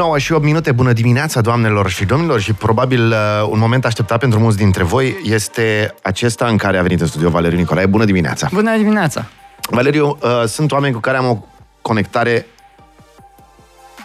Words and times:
9 0.00 0.18
și 0.18 0.32
8 0.32 0.44
minute, 0.44 0.72
bună 0.72 0.92
dimineața, 0.92 1.40
doamnelor 1.40 1.90
și 1.90 2.04
domnilor, 2.04 2.40
și 2.40 2.52
probabil 2.52 3.06
uh, 3.06 3.16
un 3.50 3.58
moment 3.58 3.84
așteptat 3.84 4.18
pentru 4.18 4.38
mulți 4.38 4.56
dintre 4.56 4.82
voi 4.82 5.16
este 5.24 5.94
acesta 6.02 6.46
în 6.46 6.56
care 6.56 6.78
a 6.78 6.82
venit 6.82 7.00
în 7.00 7.06
studio 7.06 7.30
Valeriu 7.30 7.58
Nicolae. 7.58 7.86
Bună 7.86 8.04
dimineața! 8.04 8.48
Bună 8.52 8.76
dimineața! 8.76 9.26
Valeriu, 9.70 10.18
uh, 10.22 10.44
sunt 10.46 10.72
oameni 10.72 10.94
cu 10.94 11.00
care 11.00 11.16
am 11.16 11.26
o 11.26 11.38
conectare 11.82 12.46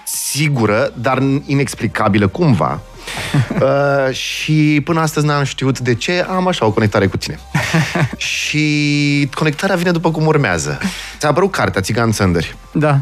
sigură, 0.05 0.91
dar 1.01 1.23
inexplicabilă 1.45 2.27
cumva. 2.27 2.79
uh, 3.61 4.13
și 4.13 4.81
până 4.85 4.99
astăzi 4.99 5.25
n-am 5.25 5.43
știut 5.43 5.79
de 5.79 5.93
ce 5.93 6.25
am 6.29 6.47
așa 6.47 6.65
o 6.65 6.71
conectare 6.71 7.07
cu 7.07 7.17
tine. 7.17 7.39
și 8.17 9.29
conectarea 9.33 9.75
vine 9.75 9.91
după 9.91 10.11
cum 10.11 10.25
urmează. 10.25 10.77
Ți-a 11.17 11.29
apărut 11.29 11.51
cartea 11.51 11.81
Țigan 11.81 12.11
Țăndări. 12.11 12.55
Da. 12.71 12.99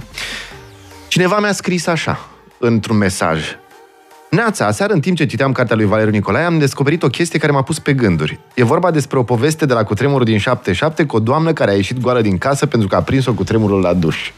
Cineva 1.08 1.40
mi-a 1.40 1.54
scris 1.54 1.88
așa, 1.88 2.28
într-un 2.66 2.98
mesaj. 2.98 3.58
Neața, 4.30 4.66
aseară 4.66 4.94
în 4.94 5.00
timp 5.00 5.18
ce 5.18 5.26
citeam 5.26 5.52
cartea 5.52 5.76
lui 5.76 5.86
Valeriu 5.86 6.12
Nicolae, 6.12 6.44
am 6.44 6.58
descoperit 6.58 7.04
o 7.04 7.08
chestie 7.08 7.40
care 7.40 7.52
m-a 7.52 7.62
pus 7.62 7.80
pe 7.80 7.94
gânduri. 7.94 8.40
E 8.54 8.64
vorba 8.64 8.92
despre 8.92 9.18
o 9.18 9.24
poveste 9.24 9.66
de 9.66 9.74
la 9.74 9.84
cutremurul 9.84 10.26
din 10.26 10.38
77 10.38 11.06
cu 11.06 11.16
o 11.16 11.20
doamnă 11.20 11.54
care 11.54 11.72
a 11.72 11.74
ieșit 11.74 12.00
goală 12.00 12.22
din 12.22 12.38
casă 12.38 12.66
pentru 12.66 12.88
că 12.88 12.96
a 12.96 13.02
prins-o 13.02 13.34
cu 13.34 13.44
tremurul 13.44 13.82
la 13.82 13.94
duș. 13.94 14.32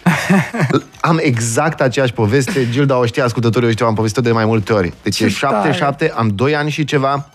am 0.99 1.19
exact 1.21 1.81
aceeași 1.81 2.13
poveste, 2.13 2.67
Gilda 2.69 2.99
o 2.99 3.05
știe, 3.05 3.21
ascultătorii 3.21 3.67
o 3.67 3.71
știu, 3.71 3.85
am 3.85 3.93
povestit 3.93 4.23
de 4.23 4.31
mai 4.31 4.45
multe 4.45 4.73
ori. 4.73 4.93
Deci 5.03 5.19
e 5.19 5.27
77, 5.27 6.13
am 6.15 6.27
2 6.27 6.55
ani 6.55 6.69
și 6.69 6.83
ceva, 6.83 7.29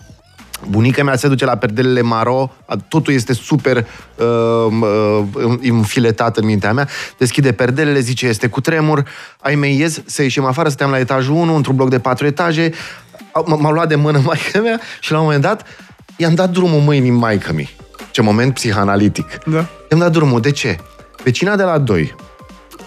Bunica 0.69 1.03
mea 1.03 1.15
se 1.15 1.27
duce 1.27 1.45
la 1.45 1.57
perdelele 1.57 2.01
maro, 2.01 2.51
totul 2.87 3.13
este 3.13 3.33
super 3.33 3.87
uh, 4.15 4.25
uh, 4.81 5.53
înfiletat 5.61 6.37
în 6.37 6.45
mintea 6.45 6.73
mea, 6.73 6.87
deschide 7.17 7.51
perdelele, 7.51 7.99
zice 7.99 8.27
este 8.27 8.47
cu 8.47 8.61
tremur, 8.61 9.03
ai 9.39 9.55
mei 9.55 9.79
ies 9.79 10.01
să 10.05 10.21
ieșim 10.21 10.45
afară, 10.45 10.69
stăm 10.69 10.89
la 10.89 10.99
etajul 10.99 11.35
1, 11.35 11.55
într-un 11.55 11.75
bloc 11.75 11.89
de 11.89 11.99
patru 11.99 12.25
etaje, 12.25 12.71
m-a 13.45 13.71
luat 13.71 13.87
de 13.87 13.95
mână 13.95 14.21
maica 14.25 14.59
mea 14.59 14.79
și 14.99 15.11
la 15.11 15.17
un 15.17 15.23
moment 15.23 15.41
dat 15.41 15.65
i-am 16.15 16.35
dat 16.35 16.49
drumul 16.49 16.79
mâinii 16.79 17.11
maică 17.11 17.53
mi. 17.53 17.75
Ce 18.11 18.21
moment 18.21 18.53
psihanalitic. 18.53 19.43
Da. 19.45 19.65
I-am 19.89 19.99
dat 19.99 20.11
drumul. 20.11 20.41
De 20.41 20.51
ce? 20.51 20.77
Vecina 21.23 21.55
de 21.55 21.63
la 21.63 21.77
2, 21.77 22.15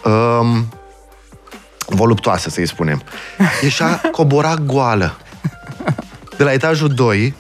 um, 0.05 0.69
voluptoasă 1.87 2.51
să-i 2.51 2.67
spunem, 2.67 3.03
ieșea, 3.63 4.01
cobora 4.13 4.55
goală. 4.55 5.17
De 6.37 6.45
la 6.45 6.53
etajul 6.53 6.89
2, 6.89 7.35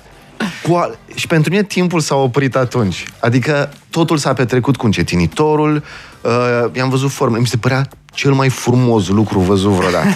cu 0.63 0.97
Și 1.15 1.27
pentru 1.27 1.51
mine 1.51 1.63
timpul 1.63 2.01
s-a 2.01 2.15
oprit 2.15 2.57
atunci. 2.57 3.07
Adică 3.21 3.73
totul 3.91 4.17
s-a 4.17 4.33
petrecut 4.33 4.77
cu 4.77 4.85
încetinitorul, 4.85 5.83
uh, 6.21 6.31
i-am 6.73 6.89
văzut 6.89 7.11
formă. 7.11 7.37
Mi 7.37 7.47
se 7.47 7.57
părea 7.57 7.89
cel 8.13 8.33
mai 8.33 8.49
frumos 8.49 9.09
lucru 9.09 9.39
văzut 9.39 9.73
vreodată. 9.73 10.09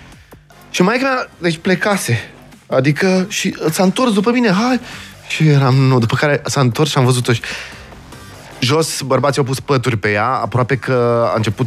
și 0.70 0.82
mai 0.82 0.98
mea, 1.02 1.30
deci 1.38 1.56
plecase. 1.56 2.18
Adică 2.66 3.26
și 3.28 3.56
s-a 3.70 3.82
întors 3.82 4.12
după 4.12 4.30
mine, 4.30 4.50
hai! 4.50 4.80
Și 5.28 5.48
eram, 5.48 5.74
nu, 5.74 5.98
după 5.98 6.16
care 6.16 6.42
s-a 6.44 6.60
întors 6.60 6.90
și 6.90 6.98
am 6.98 7.04
văzut-o 7.04 7.32
și... 7.32 7.40
Jos, 8.60 9.00
bărbații 9.00 9.40
au 9.40 9.46
pus 9.46 9.60
pături 9.60 9.96
pe 9.96 10.10
ea, 10.10 10.26
aproape 10.26 10.76
că 10.76 11.26
a 11.32 11.36
început 11.36 11.66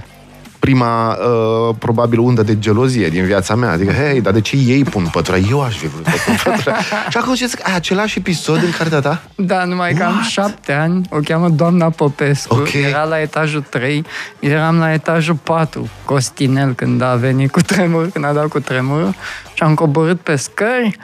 prima, 0.59 1.11
uh, 1.11 1.75
probabil, 1.79 2.19
undă 2.19 2.43
de 2.43 2.59
gelozie 2.59 3.07
din 3.07 3.23
viața 3.23 3.55
mea. 3.55 3.71
Adică, 3.71 3.91
hei, 3.91 4.21
dar 4.21 4.33
de 4.33 4.41
ce 4.41 4.55
ei 4.55 4.83
pun 4.83 5.07
pătura? 5.11 5.37
Eu 5.37 5.61
aș 5.61 5.77
fi 5.77 5.87
vrut 5.87 6.05
să 6.05 6.15
pun 6.25 6.35
pătura. 6.43 6.75
și 7.11 7.17
acum 7.17 7.33
zic, 7.33 7.67
ai 7.67 7.75
același 7.75 8.17
episod 8.17 8.63
în 8.63 8.71
cartea 8.77 8.99
ta? 8.99 9.21
Da, 9.35 9.63
numai 9.63 9.93
că 9.93 10.03
am 10.03 10.21
șapte 10.29 10.73
ani, 10.73 11.07
o 11.09 11.17
cheamă 11.23 11.49
doamna 11.49 11.89
Popescu, 11.89 12.55
okay. 12.55 12.81
era 12.81 13.03
la 13.03 13.21
etajul 13.21 13.65
3, 13.69 14.05
eram 14.39 14.77
la 14.77 14.93
etajul 14.93 15.35
4, 15.35 15.89
Costinel, 16.05 16.73
când 16.73 17.01
a 17.01 17.15
venit 17.15 17.51
cu 17.51 17.61
tremur, 17.61 18.09
când 18.09 18.25
a 18.25 18.31
dat 18.31 18.47
cu 18.47 18.59
tremur, 18.59 19.15
și 19.53 19.63
am 19.63 19.73
coborât 19.73 20.19
pe 20.19 20.35
scări, 20.35 20.97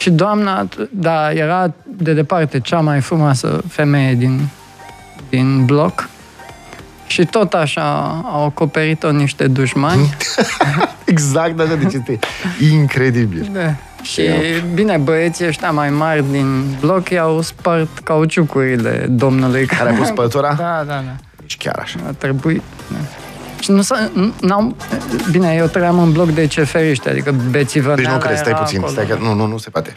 și 0.00 0.10
doamna, 0.10 0.68
da, 0.90 1.32
era 1.32 1.74
de 1.84 2.12
departe 2.12 2.60
cea 2.60 2.80
mai 2.80 3.00
frumoasă 3.00 3.62
femeie 3.68 4.14
din, 4.14 4.48
din 5.28 5.64
bloc. 5.64 6.08
Și 7.10 7.24
tot 7.24 7.54
așa 7.54 8.20
au 8.32 8.44
acoperit-o 8.44 9.10
niște 9.10 9.46
dușmani. 9.46 10.16
exact 11.04 11.60
așa, 11.60 11.74
deci 11.74 11.92
este 11.92 12.18
incredibil. 12.72 13.50
Da. 13.52 13.74
Și 14.02 14.22
bine, 14.74 14.96
băieții 14.96 15.46
ăștia 15.46 15.70
mai 15.70 15.90
mari 15.90 16.24
din 16.30 16.76
bloc 16.80 17.08
i-au 17.08 17.40
spart 17.40 17.98
cauciucurile 17.98 19.06
domnului. 19.08 19.66
Care 19.66 19.90
a 19.90 19.92
pus 19.92 20.10
pătura? 20.10 20.54
Da, 20.58 20.84
da, 20.86 20.94
da. 20.94 21.14
Deci 21.40 21.56
chiar 21.56 21.78
așa. 21.82 21.98
A 22.06 22.10
trebuit. 22.18 22.62
Da. 22.88 22.98
Și 23.60 23.70
nu 23.70 23.82
s-a, 23.82 24.10
n-am, 24.40 24.76
bine, 25.30 25.54
eu 25.58 25.66
trăiam 25.66 25.98
în 25.98 26.12
bloc 26.12 26.30
de 26.30 26.46
ceferiște, 26.46 27.10
adică 27.10 27.34
bețivă 27.50 27.94
Deci 27.94 28.06
nu 28.06 28.18
crezi, 28.18 28.40
stai 28.40 28.54
puțin, 28.54 28.84
stai 28.86 29.06
că, 29.06 29.16
nu, 29.20 29.34
nu, 29.34 29.46
nu 29.46 29.58
se 29.58 29.70
poate. 29.70 29.96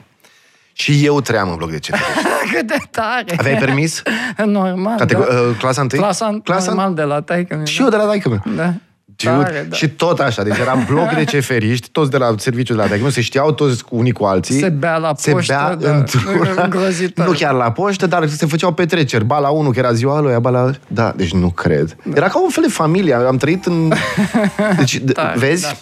Și 0.73 1.06
eu 1.06 1.22
trăiam 1.22 1.50
în 1.50 1.56
bloc 1.56 1.72
de 1.72 1.78
CFR. 1.78 1.95
Cât 2.53 2.67
de 2.67 2.78
tare! 2.91 3.35
Aveai 3.38 3.57
permis? 3.57 4.01
Normal, 4.45 5.00
Catego- 5.00 5.28
da. 5.29 5.39
Uh, 5.39 5.56
clasa 5.59 5.81
1? 5.81 5.89
Clasa, 5.89 6.39
clasa 6.44 6.67
normal 6.73 6.94
de 6.94 7.01
la 7.01 7.22
taică 7.22 7.61
Și 7.63 7.78
da. 7.78 7.84
eu 7.84 7.89
de 7.89 7.95
la 7.95 8.03
taică 8.03 8.44
Da. 8.56 8.73
Tare, 9.16 9.66
da. 9.69 9.75
Și 9.75 9.89
tot 9.89 10.19
așa, 10.19 10.44
deci 10.44 10.57
era 10.57 10.84
bloc 10.88 11.13
de 11.13 11.23
ceferiști, 11.23 11.89
toți 11.89 12.11
de 12.11 12.17
la 12.17 12.34
serviciul 12.38 12.75
de 12.75 12.81
la 12.81 12.88
taică 12.88 13.09
se 13.09 13.22
știau 13.22 13.51
toți 13.51 13.84
unii 13.89 14.11
cu 14.11 14.23
alții. 14.23 14.59
Se 14.59 14.69
bea 14.69 14.97
la 14.97 15.07
poștă, 15.07 15.41
se 15.41 15.53
bea 15.53 15.75
da, 15.75 15.95
într-una, 15.95 16.69
nu 17.25 17.31
chiar 17.31 17.53
la 17.53 17.72
poștă, 17.72 18.07
dar 18.07 18.28
se 18.28 18.45
făceau 18.45 18.72
petreceri. 18.72 19.25
Ba 19.25 19.40
la 19.40 19.50
unul, 19.50 19.72
că 19.73 19.79
era 19.79 19.94
ziua 19.94 20.19
lui, 20.19 20.35
ba 20.41 20.50
la... 20.50 20.72
Da, 20.88 21.13
deci 21.16 21.34
nu 21.34 21.50
cred. 21.50 21.95
Da. 22.03 22.11
Era 22.16 22.28
ca 22.28 22.41
un 22.41 22.50
fel 22.50 22.63
de 22.63 22.72
familie, 22.72 23.13
am 23.13 23.38
trăit 23.38 23.66
în... 23.66 23.94
Deci, 24.78 25.01
Tare, 25.13 25.38
vezi? 25.40 25.61
Da 25.61 25.73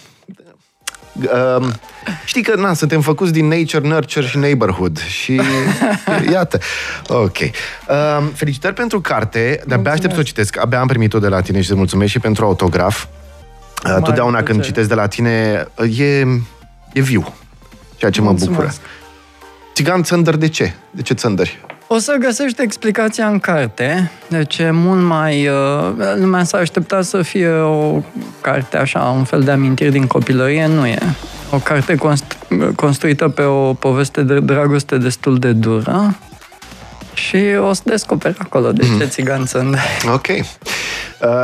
Uh, 1.14 1.68
știi 2.24 2.42
că, 2.42 2.56
na, 2.56 2.74
suntem 2.74 3.00
făcuți 3.00 3.32
din 3.32 3.48
nature, 3.48 3.88
nurture 3.88 4.26
și 4.26 4.38
neighborhood. 4.38 4.98
Și 4.98 5.40
iată. 6.32 6.58
Ok. 7.08 7.38
Uh, 7.38 7.48
felicitări 8.34 8.74
pentru 8.74 9.00
carte. 9.00 9.62
De-abia 9.66 9.92
aștept 9.92 10.14
să 10.14 10.20
o 10.20 10.22
citesc. 10.22 10.58
Abia 10.58 10.80
am 10.80 10.86
primit-o 10.86 11.18
de 11.18 11.28
la 11.28 11.40
tine 11.40 11.60
și 11.60 11.68
îți 11.68 11.78
mulțumesc 11.78 12.10
și 12.10 12.18
pentru 12.18 12.44
autograf. 12.44 13.06
Uh, 13.86 14.02
totdeauna 14.02 14.42
când 14.42 14.62
citesc 14.62 14.88
de 14.88 14.94
la 14.94 15.06
tine, 15.06 15.66
uh, 15.78 15.98
e, 15.98 16.20
e 16.92 17.00
viu. 17.00 17.34
Ceea 17.96 18.10
ce 18.10 18.20
mă 18.20 18.32
bucură. 18.32 18.72
Țigan 19.74 20.02
Țăndăr, 20.02 20.36
de 20.36 20.48
ce? 20.48 20.74
De 20.90 21.02
ce 21.02 21.14
Țăndări? 21.14 21.60
O 21.94 21.98
să 21.98 22.16
găsești 22.18 22.62
explicația 22.62 23.26
în 23.26 23.38
carte, 23.38 24.10
deci 24.28 24.58
e 24.58 24.70
mult 24.70 25.02
mai... 25.02 25.48
Uh, 25.48 26.14
lumea 26.14 26.44
s-a 26.44 26.58
așteptat 26.58 27.04
să 27.04 27.22
fie 27.22 27.50
o 27.50 28.02
carte 28.40 28.76
așa, 28.76 29.00
un 29.00 29.24
fel 29.24 29.42
de 29.42 29.50
amintiri 29.50 29.90
din 29.90 30.06
copilărie, 30.06 30.66
nu 30.66 30.86
e. 30.86 30.98
O 31.50 31.56
carte 31.56 31.94
constru- 31.94 32.38
construită 32.76 33.28
pe 33.28 33.42
o 33.42 33.72
poveste 33.72 34.22
de 34.22 34.40
dragoste 34.40 34.98
destul 34.98 35.38
de 35.38 35.52
dură 35.52 36.16
și 37.14 37.44
o 37.60 37.72
să 37.72 37.82
descoperi 37.84 38.36
acolo 38.38 38.72
de 38.72 38.82
ce 38.82 38.90
mm. 38.90 39.08
țigan 39.08 39.46
sunt. 39.46 39.76
Ok. 40.14 40.26
Uh, 40.28 40.44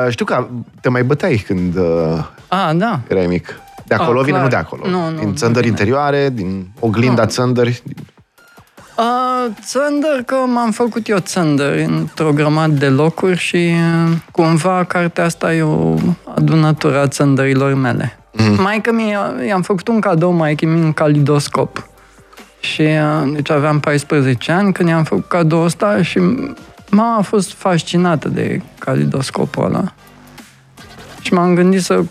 știu 0.09 0.25
că 0.25 0.47
te 0.80 0.88
mai 0.88 1.03
băteai 1.03 1.36
când 1.47 1.76
uh, 1.76 2.25
A, 2.48 2.72
da. 2.72 3.00
erai 3.09 3.26
mic. 3.26 3.60
De 3.86 3.94
acolo 3.94 4.20
A, 4.20 4.22
vine, 4.22 4.38
clar. 4.38 4.42
nu 4.42 4.48
de 4.48 4.56
acolo. 4.56 4.88
Nu, 4.88 5.10
nu, 5.10 5.19
din 5.19 5.34
țăndări 5.34 5.66
interioare, 5.66 6.30
din 6.30 6.69
oglinda 6.80 7.22
nu. 7.22 7.28
țăndări. 7.28 7.82
Din... 7.84 7.97
Uh, 8.98 9.53
țăndăr, 9.60 10.22
că 10.26 10.34
m-am 10.34 10.70
făcut 10.70 11.09
eu 11.09 11.19
țăndăr 11.19 11.72
într-o 11.72 12.32
grămadă 12.32 12.72
de 12.72 12.88
locuri 12.88 13.36
și 13.36 13.75
cumva 14.31 14.84
cartea 14.84 15.25
asta 15.25 15.54
e 15.54 15.62
o 15.62 15.94
adunătură 16.34 17.00
a 17.00 17.09
țăndărilor 17.09 17.75
mele. 17.75 18.19
Mm. 18.32 18.62
Mai 18.62 18.81
că 18.81 18.92
mi 18.92 19.16
i-am 19.47 19.62
făcut 19.62 19.88
un 19.88 20.00
cadou 20.00 20.31
mai 20.31 20.56
mi 20.60 20.81
un 20.81 20.92
calidoscop. 20.92 21.88
Și 22.60 22.88
deci 23.32 23.50
aveam 23.50 23.81
14 23.81 24.53
ani 24.53 24.72
când 24.72 24.88
i-am 24.88 25.04
făcut 25.04 25.28
cadou 25.28 25.62
ăsta 25.62 26.03
și 26.03 26.19
mama 26.91 27.16
a 27.16 27.22
fost 27.22 27.53
fascinată 27.53 28.28
de 28.28 28.62
calidoscopul 28.78 29.65
ăla. 29.65 29.92
Și 31.20 31.32
m-am 31.32 31.54
gândit 31.54 31.82
să 31.82 32.04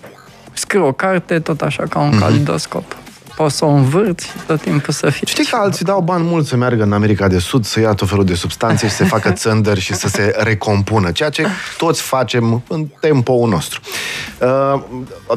scriu 0.53 0.85
o 0.85 0.91
carte 0.91 1.39
tot 1.39 1.61
așa 1.61 1.83
ca 1.89 1.99
un 1.99 2.11
mm-hmm. 2.11 2.19
calidoscop 2.19 2.95
poți 3.37 3.57
să 3.57 3.65
o 3.65 3.67
învârți 3.67 4.31
tot 4.47 4.61
timpul 4.61 4.93
să 4.93 5.09
fie. 5.09 5.27
Știi 5.27 5.45
că 5.45 5.55
alții 5.55 5.85
dau 5.85 6.01
bani 6.01 6.23
mulți 6.23 6.49
să 6.49 6.55
meargă 6.55 6.83
în 6.83 6.93
America 6.93 7.27
de 7.27 7.39
Sud, 7.39 7.65
să 7.65 7.79
ia 7.79 7.93
tot 7.93 8.09
felul 8.09 8.25
de 8.25 8.33
substanțe 8.33 8.87
și 8.87 8.93
să 8.93 9.05
facă 9.15 9.31
țândări 9.31 9.79
și 9.79 9.93
să 9.93 10.07
se 10.07 10.35
recompună, 10.37 11.11
ceea 11.11 11.29
ce 11.29 11.47
toți 11.77 12.01
facem 12.01 12.63
în 12.67 12.87
tempo 12.99 13.47
nostru. 13.47 13.79
Uh, 14.39 14.81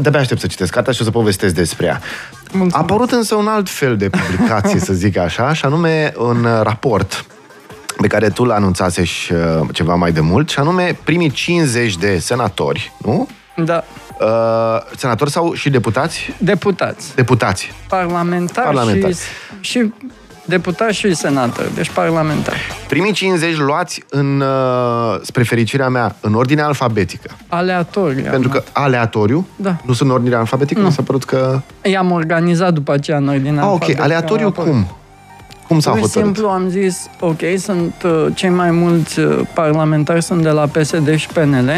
de-abia 0.00 0.20
aștept 0.20 0.40
să 0.40 0.46
citesc 0.46 0.72
cartea 0.72 0.92
și 0.92 1.00
o 1.00 1.04
să 1.04 1.10
povestesc 1.10 1.54
despre 1.54 1.86
ea. 1.86 2.00
Mulțumesc. 2.42 2.76
A 2.76 2.78
apărut 2.78 3.10
însă 3.10 3.34
un 3.34 3.46
alt 3.46 3.68
fel 3.68 3.96
de 3.96 4.08
publicație, 4.08 4.80
să 4.88 4.92
zic 4.92 5.16
așa, 5.16 5.52
și 5.52 5.64
anume 5.64 6.12
un 6.16 6.46
raport 6.62 7.24
pe 8.00 8.06
care 8.06 8.28
tu 8.28 8.44
l 8.44 8.50
anunțase 8.50 9.04
și 9.04 9.32
uh, 9.32 9.68
ceva 9.72 9.94
mai 9.94 10.12
de 10.12 10.20
mult, 10.20 10.48
și 10.48 10.58
anume 10.58 10.98
primii 11.04 11.30
50 11.30 11.96
de 11.96 12.18
senatori, 12.18 12.92
nu? 12.98 13.28
Da. 13.56 13.84
Uh, 14.24 14.80
senatori 14.96 15.30
sau 15.30 15.52
și 15.54 15.70
deputați? 15.70 16.34
Deputați. 16.38 17.14
Deputați. 17.14 17.72
Parlamentari, 17.88 18.66
Parlamentari. 18.66 19.14
Și, 19.60 19.70
și 19.80 19.92
deputați 20.44 20.94
și 20.96 21.14
senatori, 21.14 21.74
deci 21.74 21.90
parlamentari. 21.90 22.58
Primii 22.88 23.12
50 23.12 23.56
luați 23.56 24.02
în, 24.08 24.40
uh, 24.40 25.20
spre 25.22 25.42
fericirea 25.42 25.88
mea, 25.88 26.16
în 26.20 26.34
ordine 26.34 26.62
alfabetică. 26.62 27.30
Aleatoriu. 27.48 28.24
Pentru 28.30 28.48
că 28.48 28.62
aleatoriu, 28.72 29.46
Da. 29.56 29.76
nu 29.84 29.92
sunt 29.92 30.08
în 30.08 30.14
ordine 30.14 30.34
alfabetică, 30.34 30.80
mi 30.80 30.92
s-a 30.92 31.02
părut 31.02 31.24
că... 31.24 31.60
I-am 31.82 32.10
organizat 32.10 32.72
după 32.72 32.92
aceea 32.92 33.16
în 33.16 33.28
ordine 33.28 33.58
Ah, 33.60 33.64
ok, 33.64 33.70
alfabetică. 33.72 34.02
aleatoriu 34.02 34.46
Apoi- 34.46 34.64
cum? 34.64 34.96
Cum 35.68 35.80
s-a 35.80 35.90
Pur 35.90 35.98
și 35.98 36.04
hotărât? 36.04 36.24
simplu 36.34 36.48
am 36.52 36.68
zis, 36.68 37.06
ok, 37.20 37.40
sunt 37.58 37.94
uh, 38.04 38.26
cei 38.34 38.48
mai 38.50 38.70
mulți 38.70 39.18
uh, 39.20 39.40
parlamentari 39.54 40.22
sunt 40.22 40.42
de 40.42 40.48
la 40.50 40.66
PSD 40.66 41.14
și 41.16 41.26
PNL, 41.28 41.70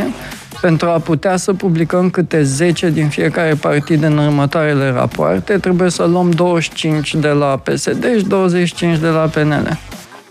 pentru 0.62 0.88
a 0.88 0.98
putea 0.98 1.36
să 1.36 1.52
publicăm 1.52 2.10
câte 2.10 2.42
10 2.42 2.90
din 2.90 3.08
fiecare 3.08 3.54
partid 3.54 4.02
în 4.02 4.18
următoarele 4.18 4.90
rapoarte, 4.90 5.58
trebuie 5.58 5.90
să 5.90 6.04
luăm 6.04 6.30
25 6.30 7.14
de 7.14 7.28
la 7.28 7.56
PSD 7.56 8.16
și 8.16 8.24
25 8.24 8.98
de 8.98 9.08
la 9.08 9.26
PNL. 9.26 9.78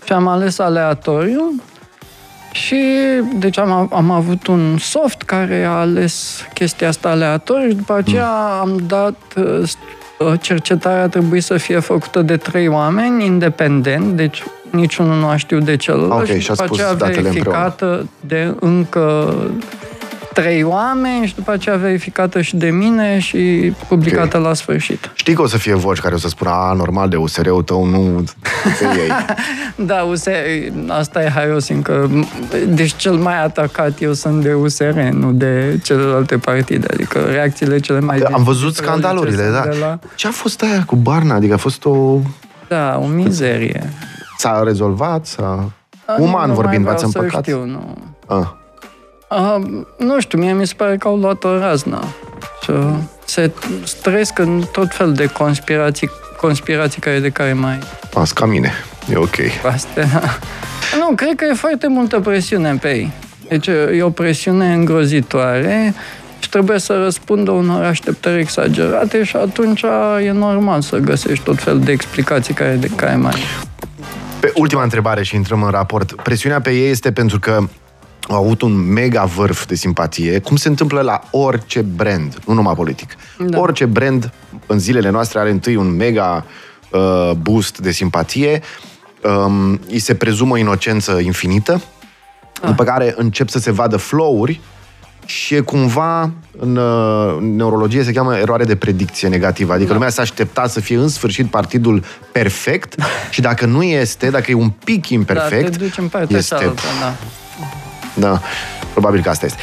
Și 0.04 0.12
am 0.12 0.26
ales 0.26 0.58
aleatoriu 0.58 1.54
și 2.52 2.84
deci 3.38 3.58
am, 3.58 3.90
am 3.92 4.10
avut 4.10 4.46
un 4.46 4.78
soft 4.78 5.22
care 5.22 5.64
a 5.64 5.70
ales 5.70 6.46
chestia 6.54 6.88
asta 6.88 7.08
aleatoriu 7.08 7.68
și 7.68 7.74
după 7.74 7.92
aceea 7.92 8.32
am 8.60 8.82
dat 8.86 9.16
uh, 9.36 9.70
uh, 10.18 10.32
cercetarea 10.40 11.08
trebuie 11.08 11.40
să 11.40 11.56
fie 11.56 11.78
făcută 11.78 12.22
de 12.22 12.36
trei 12.36 12.68
oameni 12.68 13.24
independent, 13.24 14.16
deci 14.16 14.42
niciunul 14.70 15.18
nu 15.18 15.26
a 15.26 15.36
știut 15.36 15.64
de 15.64 15.76
celălalt 15.76 16.28
Ok, 16.28 16.34
și 16.34 16.40
și-a 16.40 16.54
după 16.54 16.66
spus 16.66 16.78
aceea 16.78 16.94
datele 16.94 17.20
verificată 17.20 18.08
de 18.20 18.54
încă 18.60 19.34
trei 20.32 20.62
oameni 20.62 21.26
și 21.26 21.34
după 21.34 21.50
aceea 21.50 21.76
verificată 21.76 22.40
și 22.40 22.56
de 22.56 22.70
mine 22.70 23.18
și 23.18 23.72
publicată 23.88 24.38
la 24.38 24.54
sfârșit. 24.54 25.10
Știi 25.14 25.34
că 25.34 25.42
o 25.42 25.46
să 25.46 25.58
fie 25.58 25.74
voci 25.74 25.98
care 25.98 26.14
o 26.14 26.18
să 26.18 26.28
spună, 26.28 26.50
a, 26.50 26.72
normal, 26.72 27.08
de 27.08 27.16
USR-ul 27.16 27.62
tău 27.62 27.84
nu 27.84 28.24
te 28.78 28.84
iei. 28.84 29.10
Da, 29.86 30.02
USR, 30.02 30.30
asta 30.88 31.22
e 31.22 31.28
haios 31.28 31.68
încă. 31.68 32.10
Deci 32.68 32.96
cel 32.96 33.14
mai 33.14 33.42
atacat 33.42 34.00
eu 34.00 34.12
sunt 34.12 34.42
de 34.42 34.52
USR, 34.54 34.98
nu 34.98 35.32
de 35.32 35.80
celelalte 35.82 36.38
partide. 36.38 36.86
Adică 36.92 37.18
reacțiile 37.18 37.78
cele 37.78 38.00
mai... 38.00 38.18
Am 38.18 38.42
văzut 38.42 38.68
dificile 38.68 38.86
scandalurile, 38.86 39.42
sunt 39.42 39.54
da. 39.54 39.60
de 39.60 39.76
La... 39.80 39.98
Ce 40.14 40.26
a 40.26 40.30
fost 40.30 40.62
aia 40.62 40.82
cu 40.86 40.96
Barna? 40.96 41.34
Adică 41.34 41.54
a 41.54 41.56
fost 41.56 41.84
o... 41.84 42.18
Da, 42.68 42.98
o 43.02 43.06
mizerie. 43.06 43.90
S-a 44.36 44.62
rezolvat? 44.64 45.26
S-a... 45.26 45.70
Nu 46.18 46.24
Uman 46.24 46.46
mai 46.46 46.54
vorbind, 46.56 46.82
vreau 46.82 46.96
v-ați 46.96 47.12
să 47.12 47.18
împăcat? 47.18 47.44
Știu, 47.44 47.64
nu. 47.64 47.96
Ah. 48.26 48.60
Uh, 49.32 49.82
nu 49.98 50.20
știu, 50.20 50.38
mie 50.38 50.52
mi 50.52 50.66
se 50.66 50.74
pare 50.76 50.96
că 50.96 51.08
au 51.08 51.16
luat 51.16 51.44
o 51.44 51.58
raznă. 51.58 52.04
Și 52.62 52.72
se 53.24 53.50
străiesc 53.84 54.38
în 54.38 54.62
tot 54.72 54.94
fel 54.94 55.12
de 55.12 55.26
conspirații, 55.26 56.10
conspirații 56.40 57.00
care 57.00 57.18
de 57.18 57.28
care 57.28 57.52
mai 57.52 57.78
Asta 58.14 58.40
ca 58.40 58.46
mine. 58.46 58.72
E 59.10 59.16
ok. 59.16 59.36
proaste. 59.60 60.08
nu, 61.00 61.14
cred 61.14 61.34
că 61.36 61.44
e 61.44 61.54
foarte 61.54 61.88
multă 61.88 62.20
presiune 62.20 62.74
pe 62.80 62.88
ei. 62.88 63.12
Deci 63.48 63.66
e 63.66 64.02
o 64.02 64.10
presiune 64.10 64.72
îngrozitoare 64.72 65.94
și 66.38 66.48
trebuie 66.48 66.78
să 66.78 66.98
răspundă 67.02 67.50
unor 67.50 67.84
așteptări 67.84 68.40
exagerate 68.40 69.24
și 69.24 69.36
atunci 69.36 69.84
e 70.24 70.30
normal 70.30 70.80
să 70.80 70.96
găsești 70.96 71.44
tot 71.44 71.62
fel 71.62 71.78
de 71.78 71.92
explicații 71.92 72.54
care 72.54 72.74
de 72.74 72.90
care 72.96 73.16
mai... 73.16 73.34
Pe 74.40 74.52
ultima 74.54 74.82
întrebare 74.82 75.22
și 75.22 75.34
intrăm 75.34 75.62
în 75.62 75.70
raport. 75.70 76.12
Presiunea 76.22 76.60
pe 76.60 76.70
ei 76.70 76.90
este 76.90 77.12
pentru 77.12 77.38
că 77.38 77.58
au 78.28 78.36
avut 78.44 78.62
un 78.62 78.72
mega 78.92 79.24
vârf 79.24 79.66
de 79.66 79.74
simpatie, 79.74 80.38
cum 80.38 80.56
se 80.56 80.68
întâmplă 80.68 81.00
la 81.00 81.20
orice 81.30 81.82
brand, 81.82 82.38
nu 82.46 82.54
numai 82.54 82.74
politic. 82.74 83.16
Da. 83.38 83.58
Orice 83.58 83.84
brand 83.84 84.32
în 84.66 84.78
zilele 84.78 85.10
noastre 85.10 85.38
are 85.38 85.50
întâi 85.50 85.76
un 85.76 85.96
mega 85.96 86.44
uh, 86.90 87.30
boost 87.40 87.78
de 87.78 87.90
simpatie, 87.90 88.62
um, 89.46 89.80
îi 89.90 89.98
se 89.98 90.14
prezumă 90.14 90.58
inocență 90.58 91.18
infinită, 91.18 91.82
Ah. 92.60 92.68
după 92.68 92.84
care 92.84 93.14
încep 93.16 93.48
să 93.48 93.58
se 93.58 93.70
vadă 93.70 93.96
flow-uri 93.96 94.60
și 95.24 95.54
e 95.54 95.60
cumva, 95.60 96.30
în 96.58 96.76
uh, 96.76 97.36
neurologie 97.40 98.02
se 98.02 98.12
cheamă 98.12 98.36
eroare 98.36 98.64
de 98.64 98.76
predicție 98.76 99.28
negativă. 99.28 99.72
Adică 99.72 99.88
Da. 99.88 99.94
lumea 99.94 100.08
s-a 100.08 100.22
aștepta 100.22 100.66
să 100.66 100.80
fie 100.80 100.96
în 100.96 101.08
sfârșit 101.08 101.46
partidul 101.50 102.04
perfect 102.32 102.94
și 103.30 103.40
dacă 103.40 103.66
nu 103.66 103.82
este, 103.82 104.30
dacă 104.30 104.50
e 104.50 104.54
un 104.54 104.70
pic 104.84 105.08
imperfect, 105.08 105.62
da, 105.70 105.76
te 105.76 105.84
duci 105.84 105.98
în 105.98 106.08
partea 106.08 106.36
este 106.36 106.54
cealaltă, 106.54 106.82
da. 107.00 107.14
Da, 108.14 108.40
probabil 108.92 109.22
că 109.22 109.28
asta 109.28 109.46
este. 109.46 109.58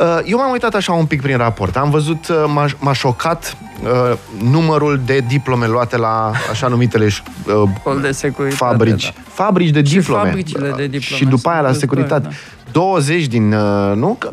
Uh, 0.00 0.18
Eu 0.24 0.38
m-am 0.38 0.50
uitat 0.50 0.74
așa 0.74 0.92
un 0.92 1.04
pic 1.06 1.22
prin 1.22 1.36
raport. 1.36 1.76
Am 1.76 1.90
văzut, 1.90 2.28
uh, 2.28 2.44
m-a, 2.46 2.66
m-a 2.78 2.92
șocat 2.92 3.56
uh, 3.82 4.18
numărul 4.50 5.00
de 5.06 5.24
diplome 5.28 5.66
luate 5.66 5.96
la 5.96 6.32
așa 6.50 6.66
numitele 6.68 7.08
ș- 7.08 7.22
uh, 7.62 7.68
Col 7.82 8.00
de 8.00 8.10
securitate, 8.10 8.56
fabrici. 8.64 9.04
da. 9.14 9.20
Fabrici 9.28 9.70
de 9.70 9.82
Și 9.84 9.94
diplome. 9.96 10.22
fabricile 10.24 10.68
de 10.76 10.86
diplome 10.86 11.16
Și 11.16 11.24
după 11.24 11.48
aia 11.48 11.60
la 11.60 11.68
sunt 11.68 11.80
securitate. 11.80 12.26
uitoare, 12.26 12.36
20 12.72 13.24
din, 13.26 13.52
uh, 13.52 13.92
nu? 13.94 14.16
Că 14.18 14.30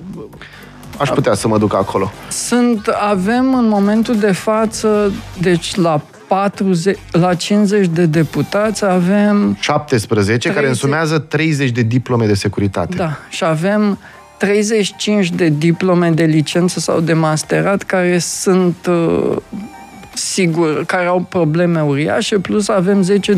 aș 0.98 1.10
putea 1.10 1.34
să 1.34 1.48
mă 1.48 1.58
duc 1.58 1.74
acolo. 1.74 2.12
Sunt, 2.28 2.88
avem 2.88 3.56
în 3.56 3.68
momentul 3.68 4.16
de 4.18 4.32
față, 4.32 5.12
deci 5.40 5.76
la 5.76 6.02
40, 6.34 6.98
la 7.12 7.34
50 7.34 7.88
de 7.88 8.06
deputați 8.06 8.86
avem, 8.86 9.58
17, 9.60 10.48
care 10.48 10.60
30. 10.60 10.82
însumează 10.84 11.20
30 11.20 11.70
de 11.70 11.82
diplome 11.82 12.26
de 12.26 12.34
securitate. 12.34 12.96
da, 12.96 13.18
și 13.30 13.44
avem 13.44 14.00
35 14.38 15.30
de 15.30 15.48
diplome 15.48 16.10
de 16.10 16.24
licență 16.24 16.80
sau 16.80 17.00
de 17.00 17.14
masterat 17.14 17.84
care 17.84 18.18
sunt 18.18 18.76
uh, 18.90 19.36
sigur, 20.14 20.86
care 20.86 21.06
au 21.06 21.26
probleme 21.30 21.82
uriașe, 21.82 22.40
plus 22.40 22.68
avem 22.68 23.02
10 23.02 23.38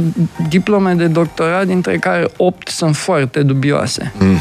diplome 0.50 0.94
de 0.94 1.08
doctorat, 1.08 1.66
dintre 1.66 1.98
care 1.98 2.28
8 2.38 2.68
sunt 2.68 2.96
foarte 2.96 3.42
dubioase. 3.42 4.14
Mm. 4.20 4.38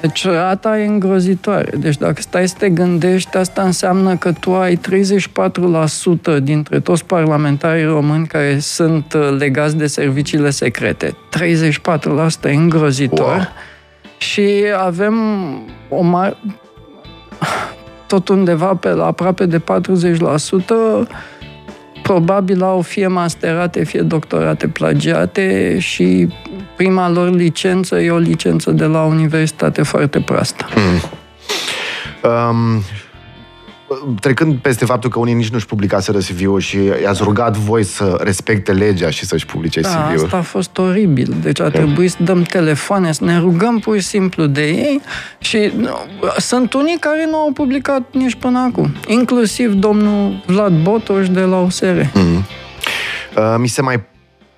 Deci 0.00 0.26
rata 0.26 0.78
e 0.78 0.86
îngrozitoare. 0.86 1.70
Deci 1.76 1.96
dacă 1.96 2.20
stai 2.20 2.48
să 2.48 2.54
te 2.58 2.68
gândești, 2.68 3.36
asta 3.36 3.62
înseamnă 3.62 4.16
că 4.16 4.32
tu 4.32 4.54
ai 4.54 4.80
34% 6.38 6.42
dintre 6.42 6.80
toți 6.80 7.04
parlamentarii 7.04 7.84
români 7.84 8.26
care 8.26 8.58
sunt 8.58 9.12
uh, 9.12 9.36
legați 9.38 9.76
de 9.76 9.86
serviciile 9.86 10.50
secrete. 10.50 11.16
34% 12.44 12.44
e 12.44 12.54
îngrozitor. 12.54 13.36
Wow. 13.36 13.48
Și 14.18 14.64
avem 14.76 15.16
o 15.88 16.02
mare... 16.02 16.36
tot 18.06 18.28
undeva 18.28 18.74
pe 18.74 18.88
la 18.88 19.06
aproape 19.06 19.46
de 19.46 19.58
40% 19.58 19.62
probabil 22.06 22.62
au 22.62 22.80
fie 22.80 23.06
masterate, 23.06 23.84
fie 23.84 24.00
doctorate 24.00 24.68
plagiate 24.68 25.78
și 25.78 26.28
prima 26.76 27.10
lor 27.10 27.30
licență 27.30 28.00
e 28.00 28.10
o 28.10 28.18
licență 28.18 28.70
de 28.70 28.84
la 28.84 29.02
o 29.02 29.06
universitate 29.06 29.82
foarte 29.82 30.20
proastă. 30.20 30.66
Um, 32.22 32.82
trecând 34.20 34.54
peste 34.56 34.84
faptul 34.84 35.10
că 35.10 35.18
unii 35.18 35.34
nici 35.34 35.48
nu-și 35.48 35.66
publicaseră 35.66 36.18
CV-ul 36.18 36.60
și 36.60 36.78
i-ați 37.02 37.22
rugat 37.22 37.56
voi 37.56 37.84
să 37.84 38.18
respecte 38.20 38.72
legea 38.72 39.10
și 39.10 39.24
să-și 39.24 39.46
publice 39.46 39.80
Da, 39.80 39.88
CV-ul. 39.88 40.24
asta 40.24 40.36
a 40.36 40.40
fost 40.42 40.78
oribil. 40.78 41.34
Deci 41.42 41.60
a 41.60 41.68
trebuit 41.70 42.10
să 42.10 42.16
dăm 42.20 42.42
telefoane, 42.42 43.12
să 43.12 43.24
ne 43.24 43.38
rugăm 43.38 43.78
pur 43.78 43.98
și 43.98 44.06
simplu 44.06 44.46
de 44.46 44.66
ei 44.66 45.00
și 45.38 45.72
nu, 45.76 45.88
sunt 46.36 46.72
unii 46.72 46.96
care 47.00 47.26
nu 47.30 47.36
au 47.36 47.52
publicat 47.52 48.02
nici 48.12 48.34
până 48.34 48.58
acum. 48.58 48.94
Inclusiv 49.06 49.72
domnul 49.72 50.42
Vlad 50.46 50.82
Botoș 50.82 51.28
de 51.28 51.40
la 51.40 51.56
USR. 51.56 51.86
Uh, 51.98 53.54
mi 53.58 53.66
se 53.68 53.82
mai 53.82 54.04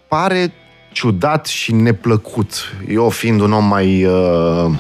pare 0.09 0.53
ciudat 0.93 1.47
și 1.47 1.75
neplăcut. 1.75 2.73
Eu 2.89 3.09
fiind 3.09 3.41
un 3.41 3.53
om 3.53 3.65
mai 3.65 4.05
uh, 4.05 4.71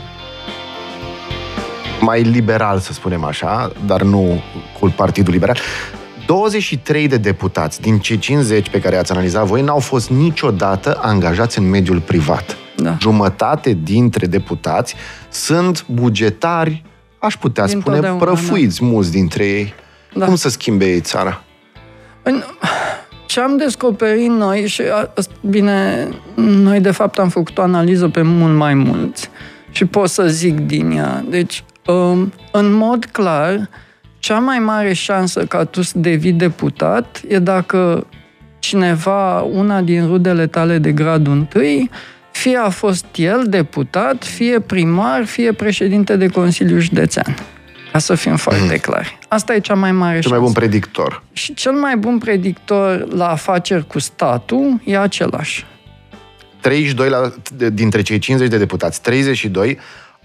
mai 2.00 2.22
liberal, 2.22 2.78
să 2.78 2.92
spunem 2.92 3.24
așa, 3.24 3.72
dar 3.86 4.02
nu 4.02 4.40
cu 4.80 4.92
Partidul 4.96 5.32
Liberal. 5.32 5.56
23 6.26 7.08
de 7.08 7.16
deputați 7.16 7.80
din 7.80 7.98
cei 7.98 8.18
50 8.18 8.68
pe 8.70 8.80
care 8.80 8.94
i-ați 8.94 9.12
analizat 9.12 9.44
voi 9.46 9.62
n-au 9.62 9.78
fost 9.78 10.10
niciodată 10.10 10.98
angajați 11.02 11.58
în 11.58 11.68
mediul 11.68 12.00
privat. 12.00 12.56
Da. 12.76 12.96
Jumătate 13.00 13.78
dintre 13.82 14.26
deputați 14.26 14.94
sunt 15.28 15.84
bugetari, 15.86 16.82
aș 17.18 17.36
putea 17.36 17.66
spune, 17.66 17.82
Dintotdeauna, 17.82 18.24
prăfuiți 18.24 18.84
mulți 18.84 19.10
dintre 19.10 19.44
ei. 19.44 19.74
Da. 20.14 20.24
Cum 20.24 20.34
să 20.34 20.48
schimbe 20.48 20.84
ei 20.84 21.00
țara? 21.00 21.42
În- 22.22 22.42
Ce 23.26 23.40
am 23.40 23.56
descoperit 23.56 24.28
noi, 24.30 24.66
și 24.66 24.82
a- 24.82 25.12
bine, 25.40 26.08
noi 26.34 26.80
de 26.80 26.90
fapt 26.90 27.18
am 27.18 27.28
făcut 27.28 27.58
o 27.58 27.62
analiză 27.62 28.08
pe 28.08 28.22
mult 28.22 28.56
mai 28.56 28.74
mulți 28.74 29.30
și 29.70 29.84
pot 29.84 30.08
să 30.08 30.26
zic 30.26 30.58
din 30.60 30.90
ea. 30.90 31.24
Deci, 31.28 31.58
um, 31.58 31.77
în 32.52 32.72
mod 32.72 33.04
clar, 33.04 33.68
cea 34.18 34.38
mai 34.38 34.58
mare 34.58 34.92
șansă 34.92 35.44
ca 35.44 35.64
tu 35.64 35.82
să 35.82 35.98
devii 35.98 36.32
deputat 36.32 37.20
e 37.28 37.38
dacă 37.38 38.06
cineva, 38.58 39.40
una 39.40 39.80
din 39.80 40.06
rudele 40.06 40.46
tale 40.46 40.78
de 40.78 40.92
gradul 40.92 41.32
întâi, 41.32 41.90
fie 42.30 42.56
a 42.56 42.68
fost 42.68 43.04
el 43.16 43.44
deputat, 43.46 44.24
fie 44.24 44.60
primar, 44.60 45.24
fie 45.24 45.52
președinte 45.52 46.16
de 46.16 46.26
Consiliu 46.26 46.78
Județean. 46.78 47.36
Ca 47.92 47.98
să 47.98 48.14
fim 48.14 48.36
foarte 48.36 48.76
clari. 48.76 49.18
Asta 49.28 49.54
e 49.54 49.60
cea 49.60 49.74
mai 49.74 49.92
mare 49.92 50.20
Cel 50.20 50.30
mai 50.30 50.40
bun 50.40 50.52
predictor. 50.52 51.22
Și 51.32 51.54
cel 51.54 51.72
mai 51.72 51.96
bun 51.96 52.18
predictor 52.18 53.12
la 53.12 53.28
afaceri 53.28 53.86
cu 53.86 53.98
statul 53.98 54.80
e 54.84 54.98
același. 54.98 55.66
32 56.60 57.08
la, 57.08 57.32
dintre 57.72 58.02
cei 58.02 58.18
50 58.18 58.50
de 58.50 58.58
deputați, 58.58 59.02
32 59.02 59.78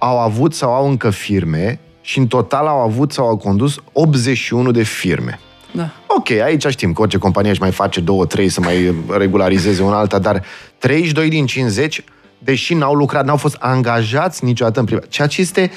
au 0.03 0.19
avut 0.19 0.53
sau 0.53 0.73
au 0.73 0.89
încă 0.89 1.09
firme 1.09 1.79
și 2.01 2.17
în 2.17 2.27
total 2.27 2.67
au 2.67 2.79
avut 2.79 3.11
sau 3.11 3.27
au 3.27 3.37
condus 3.37 3.75
81 3.91 4.71
de 4.71 4.83
firme. 4.83 5.39
Da. 5.71 5.89
Ok, 6.07 6.29
aici 6.29 6.65
știm 6.67 6.93
că 6.93 7.01
orice 7.01 7.17
companie 7.17 7.49
își 7.49 7.59
mai 7.59 7.71
face 7.71 7.99
două, 7.99 8.25
trei 8.25 8.49
să 8.49 8.61
mai 8.61 8.95
regularizeze 9.09 9.83
una 9.83 9.97
alta, 9.97 10.19
dar 10.19 10.43
32 10.77 11.29
din 11.29 11.45
50, 11.45 12.03
deși 12.37 12.73
n-au 12.73 12.93
lucrat, 12.93 13.25
n-au 13.25 13.37
fost 13.37 13.55
angajați 13.59 14.43
niciodată 14.45 14.79
în 14.79 14.85
privat. 14.85 15.07
Ceea 15.07 15.27
ce 15.27 15.41
este... 15.41 15.71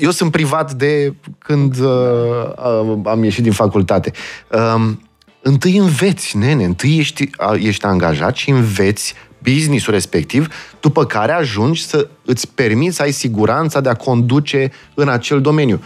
Eu 0.00 0.10
sunt 0.10 0.30
privat 0.30 0.72
de 0.72 1.14
când 1.38 1.78
uh, 1.78 2.98
am 3.04 3.22
ieșit 3.24 3.42
din 3.42 3.52
facultate. 3.52 4.10
Uh, 4.52 4.90
întâi 5.42 5.76
înveți, 5.76 6.36
nene, 6.36 6.64
întâi 6.64 6.98
ești, 6.98 7.30
ești 7.54 7.84
angajat 7.84 8.36
și 8.36 8.50
înveți 8.50 9.14
businessul 9.50 9.92
respectiv, 9.92 10.48
după 10.80 11.06
care 11.06 11.32
ajungi 11.32 11.84
să 11.84 12.08
îți 12.24 12.48
permiți 12.54 12.96
să 12.96 13.02
ai 13.02 13.12
siguranța 13.12 13.80
de 13.80 13.88
a 13.88 13.94
conduce 13.94 14.70
în 14.94 15.08
acel 15.08 15.40
domeniu. 15.40 15.82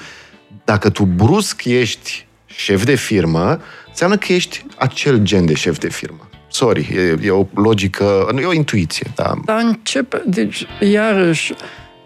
Dacă 0.64 0.90
tu 0.90 1.04
brusc 1.04 1.64
ești 1.64 2.26
șef 2.46 2.84
de 2.84 2.94
firmă, 2.94 3.60
înseamnă 3.88 4.16
că 4.16 4.32
ești 4.32 4.64
acel 4.76 5.18
gen 5.18 5.46
de 5.46 5.54
șef 5.54 5.78
de 5.78 5.88
firmă. 5.88 6.28
Sorry, 6.48 6.88
e, 6.94 7.26
e 7.26 7.30
o 7.30 7.46
logică, 7.54 8.28
e 8.40 8.44
o 8.44 8.52
intuiție. 8.52 9.12
Da. 9.14 9.34
Dar 9.44 9.60
începe, 9.62 10.22
deci, 10.26 10.66
iarăși, 10.80 11.54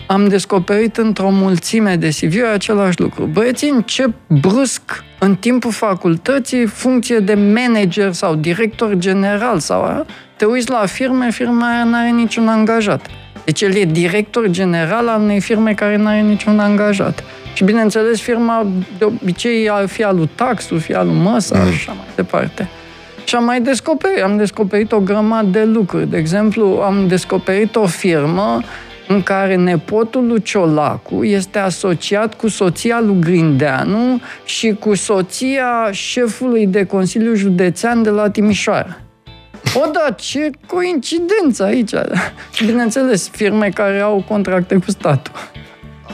am 0.07 0.29
descoperit 0.29 0.97
într-o 0.97 1.31
mulțime 1.31 1.97
de 1.97 2.09
cv 2.09 2.35
același 2.53 3.01
lucru. 3.01 3.25
Băieții 3.25 3.69
încep 3.69 4.11
brusc 4.27 4.83
în 5.19 5.37
timpul 5.37 5.73
facultății 5.73 6.67
funcție 6.67 7.19
de 7.19 7.35
manager 7.35 8.13
sau 8.13 8.35
director 8.35 8.95
general 8.95 9.59
sau 9.59 10.07
te 10.37 10.45
uiți 10.45 10.71
la 10.71 10.87
firme, 10.87 11.31
firma 11.31 11.75
aia 11.75 11.85
nu 11.85 11.97
are 11.97 12.09
niciun 12.09 12.49
angajat. 12.49 13.07
Deci 13.45 13.61
el 13.61 13.75
e 13.75 13.85
director 13.85 14.49
general 14.49 15.09
al 15.09 15.21
unei 15.21 15.41
firme 15.41 15.75
care 15.75 15.97
nu 15.97 16.07
are 16.07 16.21
niciun 16.21 16.59
angajat. 16.59 17.25
Și 17.55 17.64
bineînțeles, 17.64 18.21
firma 18.21 18.67
de 18.99 19.05
obicei 19.05 19.71
fie 19.87 20.05
al 20.05 20.17
lui 20.17 20.31
Taxul, 20.35 20.79
fie 20.79 20.95
al 20.95 21.07
lui 21.07 21.17
Măsa 21.17 21.59
mm. 21.59 21.64
și 21.64 21.73
așa 21.75 21.93
mai 21.93 22.07
departe. 22.14 22.69
Și 23.25 23.35
am 23.35 23.45
mai 23.45 23.61
descoperit, 23.61 24.23
am 24.23 24.37
descoperit 24.37 24.93
o 24.93 25.00
grămadă 25.00 25.49
de 25.49 25.64
lucruri. 25.64 26.11
De 26.11 26.17
exemplu, 26.17 26.83
am 26.85 27.07
descoperit 27.09 27.76
o 27.76 27.87
firmă 27.87 28.61
în 29.09 29.23
care 29.23 29.57
nepotul 29.57 30.26
lui 30.26 30.43
Ciolacu 30.43 31.25
este 31.25 31.59
asociat 31.59 32.35
cu 32.35 32.49
soția 32.49 33.00
lui 33.00 33.17
Grindeanu 33.21 34.21
și 34.45 34.76
cu 34.79 34.95
soția 34.95 35.88
șefului 35.91 36.67
de 36.67 36.85
Consiliu 36.85 37.35
Județean 37.35 38.03
de 38.03 38.11
la 38.11 38.31
Timișoara. 38.31 39.04
O, 39.75 39.90
da, 39.92 40.11
ce 40.11 40.50
coincidență 40.66 41.62
aici! 41.62 41.92
Bineînțeles, 42.66 43.28
firme 43.28 43.68
care 43.68 44.00
au 44.00 44.25
contracte 44.28 44.75
cu 44.75 44.90
statul. 44.90 45.33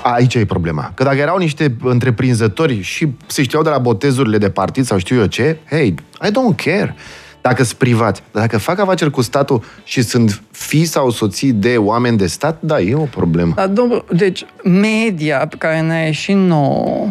Aici 0.02 0.34
e 0.34 0.44
problema. 0.44 0.92
Că 0.94 1.02
dacă 1.02 1.16
erau 1.16 1.38
niște 1.38 1.76
întreprinzători 1.82 2.80
și 2.80 3.08
se 3.26 3.42
știau 3.42 3.62
de 3.62 3.68
la 3.68 3.78
botezurile 3.78 4.38
de 4.38 4.50
partid 4.50 4.84
sau 4.84 4.98
știu 4.98 5.18
eu 5.18 5.26
ce, 5.26 5.58
hey, 5.68 5.94
I 6.22 6.28
don't 6.28 6.64
care 6.64 6.96
dacă 7.40 7.62
sunt 7.62 7.78
privați. 7.78 8.22
Dar 8.32 8.42
dacă 8.42 8.58
fac 8.58 8.78
afaceri 8.78 9.10
cu 9.10 9.22
statul 9.22 9.62
și 9.84 10.02
sunt 10.02 10.42
fii 10.50 10.84
sau 10.84 11.10
soții 11.10 11.52
de 11.52 11.76
oameni 11.76 12.16
de 12.16 12.26
stat, 12.26 12.56
da, 12.60 12.80
e 12.80 12.94
o 12.94 13.04
problemă. 13.04 13.52
Da, 13.56 13.66
domnul, 13.66 14.04
deci, 14.12 14.44
media 14.64 15.46
pe 15.46 15.56
care 15.58 15.80
ne-a 15.80 16.04
ieșit 16.04 16.36
nouă, 16.36 17.08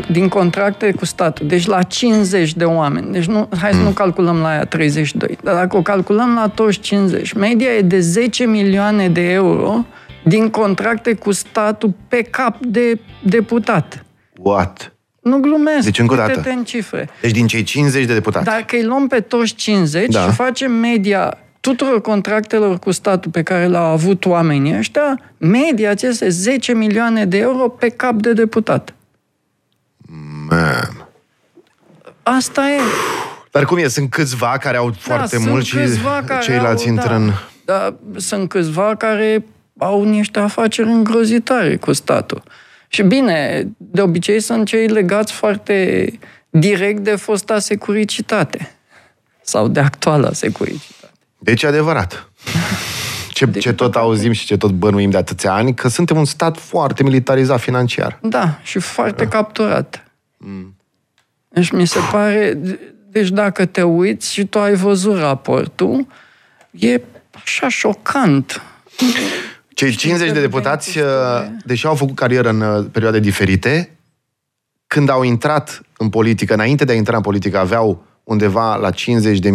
din 0.00 0.28
contracte 0.28 0.92
cu 0.92 1.04
statul, 1.04 1.46
deci 1.46 1.66
la 1.66 1.82
50 1.82 2.54
de 2.54 2.64
oameni, 2.64 3.12
deci 3.12 3.24
nu, 3.24 3.48
hai 3.60 3.70
să 3.72 3.78
mm. 3.78 3.84
nu 3.84 3.90
calculăm 3.90 4.36
la 4.36 4.48
aia 4.48 4.64
32, 4.64 5.38
dar 5.42 5.54
dacă 5.54 5.76
o 5.76 5.82
calculăm 5.82 6.34
la 6.34 6.48
toți 6.48 6.78
50, 6.78 7.32
media 7.32 7.70
e 7.70 7.80
de 7.80 8.00
10 8.00 8.44
milioane 8.44 9.08
de 9.08 9.30
euro 9.32 9.84
din 10.24 10.48
contracte 10.48 11.14
cu 11.14 11.32
statul 11.32 11.94
pe 12.08 12.22
cap 12.22 12.56
de 12.60 13.00
deputat. 13.22 14.04
What? 14.36 14.92
Nu 15.20 15.38
glumesc, 15.38 15.84
deci, 15.84 15.98
încă 15.98 16.14
o 16.14 16.16
dată. 16.16 16.50
în 16.50 16.64
cifre. 16.64 17.08
Deci 17.20 17.30
din 17.30 17.46
cei 17.46 17.62
50 17.62 18.04
de 18.04 18.12
deputați. 18.14 18.44
Dacă 18.44 18.76
îi 18.76 18.84
luăm 18.84 19.06
pe 19.06 19.20
toți 19.20 19.54
50 19.54 20.08
da. 20.08 20.20
și 20.20 20.30
facem 20.30 20.72
media 20.72 21.38
tuturor 21.60 22.00
contractelor 22.00 22.78
cu 22.78 22.90
statul 22.90 23.30
pe 23.30 23.42
care 23.42 23.66
le-au 23.66 23.84
avut 23.84 24.24
oamenii 24.24 24.76
ăștia, 24.78 25.20
media 25.38 25.92
este 26.00 26.28
10 26.28 26.74
milioane 26.74 27.24
de 27.24 27.38
euro 27.38 27.68
pe 27.68 27.88
cap 27.88 28.14
de 28.14 28.32
deputat. 28.32 28.94
Man. 30.48 31.08
Asta 32.22 32.70
e. 32.70 32.80
Dar 33.50 33.64
cum 33.64 33.78
e? 33.78 33.88
Sunt 33.88 34.10
câțiva 34.10 34.56
care 34.60 34.76
au 34.76 34.90
da, 34.90 34.96
foarte 34.98 35.38
mult 35.38 35.64
și 35.64 35.76
ceilalți 36.46 36.86
intră 36.86 37.08
da, 37.08 37.14
în... 37.14 37.32
Da, 37.64 37.94
sunt 38.16 38.48
câțiva 38.48 38.94
care 38.94 39.44
au 39.78 40.04
niște 40.04 40.38
afaceri 40.38 40.88
îngrozitoare 40.88 41.76
cu 41.76 41.92
statul. 41.92 42.42
Și 42.88 43.02
bine, 43.02 43.66
de 43.76 44.00
obicei 44.00 44.40
sunt 44.40 44.66
cei 44.66 44.86
legați 44.86 45.32
foarte 45.32 46.08
direct 46.50 46.98
de 47.00 47.16
fosta 47.16 47.58
securicitate 47.58 48.76
sau 49.42 49.68
de 49.68 49.80
actuala 49.80 50.32
securicitate. 50.32 51.12
Deci 51.38 51.64
adevărat. 51.64 52.28
Ce, 53.32 53.44
de 53.44 53.58
ce 53.58 53.72
tot 53.72 53.96
auzim 53.96 54.32
și 54.32 54.46
ce 54.46 54.56
tot 54.56 54.70
bănuim 54.70 55.10
de 55.10 55.16
atâția 55.16 55.52
ani, 55.52 55.74
că 55.74 55.88
suntem 55.88 56.16
un 56.16 56.24
stat 56.24 56.58
foarte 56.58 57.02
militarizat 57.02 57.60
financiar. 57.60 58.18
Da, 58.22 58.58
și 58.62 58.78
foarte 58.78 59.24
da. 59.24 59.30
capturat. 59.30 60.01
Mm. 60.44 60.76
Deci 61.48 61.70
mi 61.70 61.86
se 61.86 61.98
pare... 62.10 62.58
Deci 63.10 63.28
dacă 63.28 63.66
te 63.66 63.82
uiți 63.82 64.32
și 64.32 64.46
tu 64.46 64.58
ai 64.58 64.74
văzut 64.74 65.18
raportul, 65.18 66.06
e 66.70 67.00
așa 67.32 67.68
șocant. 67.68 68.62
Cei 69.74 69.90
50 69.94 70.32
de 70.32 70.40
deputați, 70.40 70.98
uh, 70.98 71.04
deși 71.64 71.86
au 71.86 71.94
făcut 71.94 72.14
carieră 72.14 72.48
în 72.48 72.60
uh, 72.60 72.86
perioade 72.92 73.18
diferite, 73.18 73.96
când 74.86 75.08
au 75.08 75.22
intrat 75.22 75.80
în 75.98 76.08
politică, 76.08 76.54
înainte 76.54 76.84
de 76.84 76.92
a 76.92 76.94
intra 76.94 77.16
în 77.16 77.22
politică, 77.22 77.58
aveau 77.58 78.04
undeva 78.24 78.76
la 78.76 78.90
50.000 78.90 78.94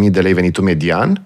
de 0.10 0.22
lei 0.22 0.34
venitul 0.34 0.63
median, 0.63 1.25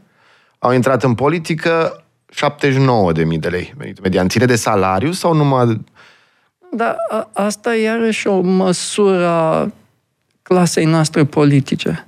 au 0.60 0.74
intrat 0.74 1.04
în 1.04 1.14
politică 1.14 2.04
79.000 2.34 3.40
de 3.40 3.48
lei 3.48 3.74
venitul 3.78 4.04
median. 4.04 4.30
Ține 4.30 4.46
de 4.46 4.56
salariu 4.56 5.12
sau 5.12 5.34
numai... 5.34 5.82
Da, 6.72 6.96
a, 7.10 7.30
asta 7.34 7.76
e 7.76 7.82
iarăși 7.82 8.28
o 8.28 8.42
măsură 8.42 9.28
a 9.28 9.72
clasei 10.42 10.86
noastre 10.86 11.26
politice. 11.26 12.06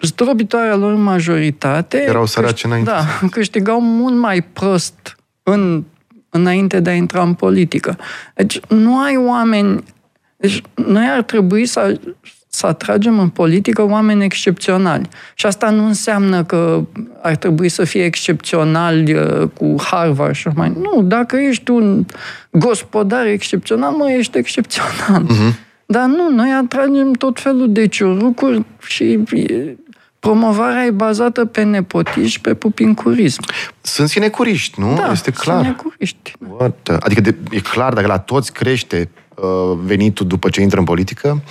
Zdrobitoarea 0.00 0.76
lor 0.76 0.94
majoritate... 0.94 2.02
Erau 2.02 2.26
săraci 2.26 2.64
înainte. 2.64 2.90
Da, 2.90 3.04
câștigau 3.30 3.80
mult 3.80 4.16
mai 4.16 4.42
prost 4.42 5.16
în, 5.42 5.84
înainte 6.30 6.80
de 6.80 6.90
a 6.90 6.94
intra 6.94 7.22
în 7.22 7.34
politică. 7.34 7.98
Deci 8.34 8.60
nu 8.60 8.98
ai 8.98 9.16
oameni... 9.16 9.84
Deci 10.36 10.62
noi 10.74 11.06
ar 11.08 11.22
trebui 11.22 11.66
să, 11.66 12.00
să 12.56 12.66
atragem 12.66 13.18
în 13.18 13.28
politică 13.28 13.82
oameni 13.82 14.24
excepționali. 14.24 15.08
Și 15.34 15.46
asta 15.46 15.70
nu 15.70 15.86
înseamnă 15.86 16.44
că 16.44 16.84
ar 17.22 17.36
trebui 17.36 17.68
să 17.68 17.84
fie 17.84 18.04
excepționali 18.04 19.14
uh, 19.14 19.48
cu 19.54 19.74
Harvard 19.82 20.34
și 20.34 20.48
mai. 20.54 20.72
Nu, 20.82 21.02
dacă 21.02 21.36
ești 21.36 21.70
un 21.70 22.04
gospodar 22.50 23.26
excepțional, 23.26 23.94
nu 23.96 24.10
ești 24.10 24.38
excepțional. 24.38 25.24
Uh-huh. 25.24 25.54
Dar 25.86 26.04
nu, 26.04 26.30
noi 26.30 26.50
atragem 26.62 27.12
tot 27.12 27.40
felul 27.40 27.72
de 27.72 27.86
ciurucuri 27.86 28.64
și 28.86 29.18
promovarea 30.18 30.84
e 30.84 30.90
bazată 30.90 31.44
pe 31.44 31.62
nepotism 31.62 32.26
și 32.26 32.40
pe 32.40 32.54
pupincurism. 32.54 33.42
Sunt 33.80 34.08
sinecuriști, 34.08 34.80
nu? 34.80 34.94
Da, 34.94 35.10
este 35.12 35.30
clar. 35.30 35.60
sinecuriști. 35.60 36.32
What? 36.58 36.88
Adică 37.00 37.20
de, 37.20 37.34
e 37.50 37.60
clar, 37.60 37.92
dacă 37.92 38.06
la 38.06 38.18
toți 38.18 38.52
crește 38.52 39.08
uh, 39.12 39.25
venitul 39.76 40.26
după 40.26 40.48
ce 40.48 40.60
intră 40.60 40.78
în 40.78 40.84
politică. 40.84 41.42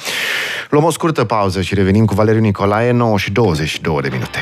Luăm 0.69 0.83
o 0.83 0.91
scurtă 0.91 1.23
pauză 1.23 1.61
și 1.61 1.75
revenim 1.75 2.05
cu 2.05 2.13
Valeriu 2.13 2.41
Nicolae, 2.41 2.91
9 2.91 3.17
și 3.17 3.31
22 3.31 4.01
de 4.01 4.09
minute. 4.11 4.39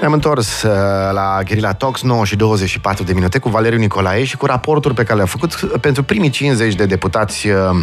Ne-am 0.00 0.12
întors 0.12 0.62
uh, 0.62 0.72
la 1.12 1.40
Guerilla 1.44 1.72
Talks 1.72 2.02
9 2.02 2.24
și 2.24 2.36
24 2.36 3.04
de 3.04 3.12
minute 3.12 3.38
cu 3.38 3.48
Valeriu 3.48 3.78
Nicolae 3.78 4.24
și 4.24 4.36
cu 4.36 4.46
raportul 4.46 4.94
pe 4.94 5.02
care 5.02 5.16
le-a 5.16 5.26
făcut 5.26 5.54
pentru 5.80 6.02
primii 6.02 6.30
50 6.30 6.74
de 6.74 6.86
deputați 6.86 7.46
uh, 7.48 7.82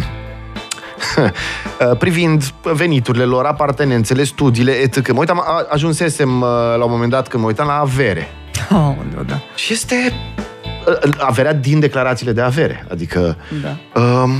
privind 1.98 2.52
veniturile 2.62 3.24
lor, 3.24 3.44
apartenențele, 3.44 4.24
studiile, 4.24 4.72
etc. 4.72 5.12
Mă 5.12 5.18
uitam, 5.18 5.44
ajunsesem 5.68 6.40
uh, 6.40 6.48
la 6.76 6.84
un 6.84 6.90
moment 6.90 7.10
dat 7.10 7.28
când 7.28 7.42
mă 7.42 7.48
uitam 7.48 7.66
la 7.66 7.78
avere. 7.78 8.28
Oh, 8.70 8.94
da. 9.26 9.40
Și 9.54 9.72
este 9.72 10.12
uh, 10.37 10.37
averea 11.18 11.52
din 11.52 11.80
declarațiile 11.80 12.32
de 12.32 12.40
avere. 12.40 12.86
Adică 12.90 13.36
da. 13.62 14.00
um, 14.00 14.30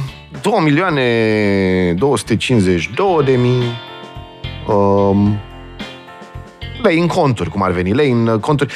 2 0.42 0.52
milioane 0.62 1.02
252 1.98 3.22
de 3.24 3.32
mii 3.32 3.62
um, 4.66 5.38
lei 6.82 6.98
în 6.98 7.06
conturi, 7.06 7.50
cum 7.50 7.62
ar 7.62 7.70
veni, 7.70 7.92
lei 7.92 8.10
în 8.10 8.38
conturi. 8.40 8.72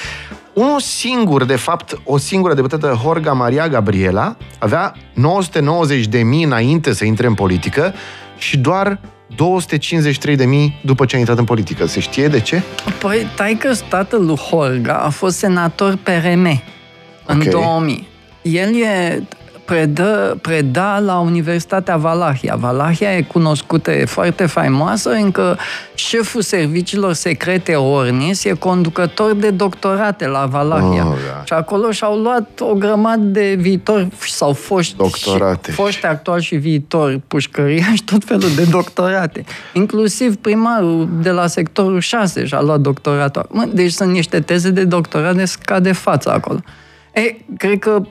unul 0.52 0.80
singur, 0.80 1.44
de 1.44 1.56
fapt, 1.56 2.00
o 2.04 2.18
singură 2.18 2.54
deputată, 2.54 2.86
Horga 2.86 3.32
Maria 3.32 3.68
Gabriela, 3.68 4.36
avea 4.58 4.94
990 5.14 6.06
de 6.06 6.22
mii 6.22 6.44
înainte 6.44 6.92
să 6.92 7.04
intre 7.04 7.26
în 7.26 7.34
politică 7.34 7.94
și 8.38 8.58
doar 8.58 9.00
253 9.36 10.36
de 10.36 10.46
mii 10.46 10.80
după 10.84 11.04
ce 11.04 11.16
a 11.16 11.18
intrat 11.18 11.38
în 11.38 11.44
politică. 11.44 11.86
Se 11.86 12.00
știe 12.00 12.28
de 12.28 12.40
ce? 12.40 12.62
Păi, 13.00 13.26
taică 13.36 13.72
tatăl 13.88 14.24
lui 14.24 14.36
Holga 14.36 14.94
a 14.94 15.08
fost 15.08 15.36
senator 15.36 15.98
PRM 16.02 16.62
în 17.26 17.40
Ok. 17.40 17.48
2000. 17.48 18.08
El 18.42 18.74
e 18.82 19.22
predă, 19.64 20.38
preda 20.40 20.98
la 20.98 21.18
Universitatea 21.18 21.96
Valahia. 21.96 22.54
Valahia 22.58 23.16
e 23.16 23.22
cunoscută, 23.22 23.90
e 23.90 24.04
foarte 24.04 24.46
faimoasă, 24.46 25.10
încă 25.10 25.58
șeful 25.94 26.42
serviciilor 26.42 27.12
secrete 27.12 27.74
Ornis 27.74 28.44
e 28.44 28.52
conducător 28.52 29.34
de 29.34 29.50
doctorate 29.50 30.26
la 30.26 30.46
Valahia. 30.46 31.06
Oh, 31.06 31.14
da. 31.32 31.42
Și 31.44 31.52
acolo 31.52 31.90
și-au 31.90 32.16
luat 32.18 32.60
o 32.60 32.74
grămadă 32.74 33.22
de 33.22 33.54
viitori 33.58 34.08
sau 34.20 34.52
foști, 34.52 34.96
Doctorate. 34.96 35.70
și- 35.70 35.76
foști 35.76 36.06
actuali 36.06 36.42
și 36.42 36.54
viitori, 36.56 37.20
pușcăria 37.28 37.86
și 37.94 38.02
tot 38.04 38.24
felul 38.24 38.50
de 38.56 38.64
doctorate. 38.64 39.44
Inclusiv 39.72 40.36
primarul 40.36 41.08
de 41.20 41.30
la 41.30 41.46
sectorul 41.46 42.00
6 42.00 42.44
și-a 42.44 42.60
luat 42.60 42.80
doctoratul. 42.80 43.46
Mă, 43.50 43.64
deci 43.72 43.92
sunt 43.92 44.12
niște 44.12 44.40
teze 44.40 44.70
de 44.70 44.84
doctorat 44.84 45.34
de 45.36 45.44
scade 45.44 45.92
față 45.92 46.32
acolo. 46.32 46.58
E, 47.12 47.36
cred 47.56 47.78
că 47.78 48.02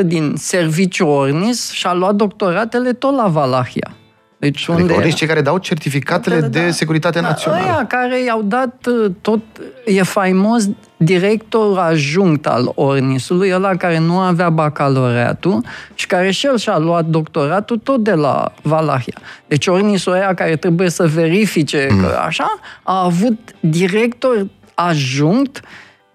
80% 0.00 0.02
din 0.04 0.34
serviciul 0.36 1.08
Ornis 1.08 1.70
și-a 1.70 1.92
luat 1.94 2.14
doctoratele 2.14 2.92
tot 2.92 3.14
la 3.14 3.26
Valahia. 3.26 3.96
Deci 4.38 4.66
unde... 4.66 4.82
Adică 4.82 4.98
ori 4.98 5.14
cei 5.14 5.26
care 5.26 5.40
dau 5.40 5.58
certificatele 5.58 6.34
Da, 6.34 6.40
da, 6.40 6.48
de 6.48 6.64
da. 6.64 6.70
securitate 6.70 7.20
Da, 7.20 7.28
națională. 7.28 7.62
Ăia 7.62 7.86
care 7.86 8.22
i-au 8.22 8.42
dat 8.42 8.86
uh, 8.86 9.10
tot... 9.20 9.40
E 9.84 10.02
faimos 10.02 10.68
director 10.96 11.78
ajunct 11.78 12.46
al 12.46 12.72
Ornisului, 12.74 13.52
ăla 13.52 13.76
care 13.76 13.98
nu 13.98 14.18
avea 14.18 14.50
bacalaureatul 14.50 15.64
și 15.94 16.06
care 16.06 16.30
și 16.30 16.46
el 16.46 16.58
și-a 16.58 16.78
luat 16.78 17.04
doctoratul 17.04 17.78
tot 17.78 18.04
de 18.04 18.12
la 18.12 18.52
Valahia. 18.62 19.18
Deci 19.46 19.66
Ornisul 19.66 20.12
ăia 20.12 20.34
care 20.34 20.56
trebuie 20.56 20.90
să 20.90 21.06
verifice 21.06 21.88
mm. 21.90 22.00
că 22.00 22.20
așa, 22.26 22.58
a 22.82 23.04
avut 23.04 23.38
director 23.60 24.46
ajunct 24.74 25.60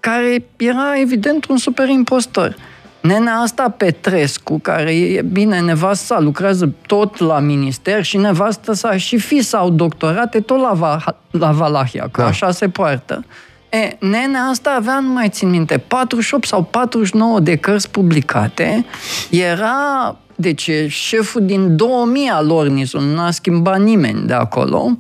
care 0.02 0.46
era 0.58 1.00
evident 1.00 1.46
un 1.46 1.58
super 1.58 1.88
impostor. 1.90 2.56
Nenea 3.02 3.36
asta 3.36 3.70
Petrescu, 3.78 4.60
care 4.60 4.96
e 4.96 5.22
bine, 5.22 5.60
nevastă 5.60 6.06
sa 6.06 6.20
lucrează 6.20 6.74
tot 6.88 7.20
la 7.20 7.40
minister 7.40 8.04
și 8.04 8.18
nevastă 8.18 8.74
sa 8.74 8.98
și 8.98 9.18
fi 9.18 9.42
sau 9.42 9.70
doctorate 9.70 10.40
tot 10.40 10.60
la, 10.62 10.72
Va- 10.74 11.18
la 11.32 11.52
Valahia, 11.52 12.08
că 12.12 12.22
Da. 12.22 12.28
așa 12.28 12.52
se 12.52 12.70
poartă. 12.70 13.26
E, 13.70 13.98
nenea 14.00 14.42
asta 14.42 14.76
avea, 14.78 15.00
nu 15.00 15.10
mai 15.10 15.30
țin 15.30 15.50
minte, 15.50 15.78
48 15.78 16.48
sau 16.48 16.64
49 16.64 17.40
de 17.40 17.56
cărți 17.56 17.90
publicate, 17.90 18.86
era, 19.30 20.18
deci 20.36 20.68
e 20.68 20.88
șeful 20.88 21.46
din 21.46 21.76
2000 21.76 22.28
al 22.30 22.50
Ornisul, 22.52 23.02
nu 23.02 23.22
a 23.22 23.32
schimbat 23.32 23.80
nimeni 23.80 24.28
de 24.28 24.34
acolo, 24.34 24.98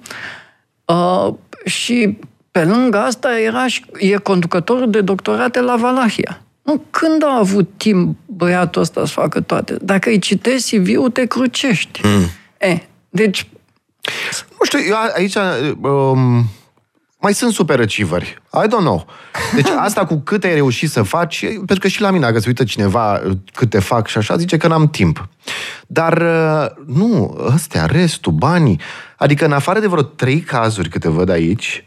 uh, 0.85 1.33
și 1.65 2.17
pe 2.51 2.63
lângă 2.63 2.97
asta 2.97 3.39
era 3.39 3.67
și, 3.67 3.85
e 3.97 4.15
conducătorul 4.15 4.89
de 4.89 5.01
doctorate 5.01 5.61
la 5.61 5.75
Valahia. 5.75 6.41
Nu, 6.63 6.83
când 6.89 7.23
a 7.23 7.37
avut 7.37 7.69
timp 7.77 8.17
băiatul 8.25 8.81
ăsta 8.81 9.05
să 9.05 9.11
facă 9.11 9.41
toate? 9.41 9.77
Dacă 9.81 10.09
îi 10.09 10.19
citești 10.19 10.77
CV-ul, 10.77 11.09
te 11.09 11.25
crucești. 11.25 12.01
Mm. 12.03 12.25
E, 12.69 12.77
deci, 13.09 13.47
Nu 14.49 14.65
știu, 14.65 14.79
eu 14.87 14.95
a- 14.95 15.11
aici 15.15 15.35
um, 15.81 16.45
mai 17.19 17.33
sunt 17.33 17.53
super 17.53 17.79
achieveri. 17.79 18.41
I 18.53 18.67
don't 18.67 18.79
know. 18.83 19.05
Deci 19.55 19.67
asta 19.87 20.05
cu 20.05 20.15
cât 20.15 20.43
ai 20.43 20.53
reușit 20.53 20.89
să 20.89 21.01
faci, 21.01 21.39
pentru 21.39 21.79
că 21.79 21.87
și 21.87 22.01
la 22.01 22.11
mine, 22.11 22.25
dacă 22.25 22.39
se 22.39 22.47
uită 22.47 22.63
cineva 22.63 23.21
uh, 23.25 23.31
câte 23.53 23.79
fac 23.79 24.07
și 24.07 24.17
așa, 24.17 24.37
zice 24.37 24.57
că 24.57 24.67
n-am 24.67 24.89
timp. 24.89 25.27
Dar 25.87 26.21
uh, 26.21 26.65
nu, 26.95 27.37
ăstea, 27.53 27.85
restul, 27.85 28.31
banii. 28.31 28.79
Adică 29.17 29.45
în 29.45 29.51
afară 29.51 29.79
de 29.79 29.87
vreo 29.87 30.01
trei 30.01 30.39
cazuri 30.39 30.89
câte 30.89 31.09
văd 31.09 31.29
aici, 31.29 31.85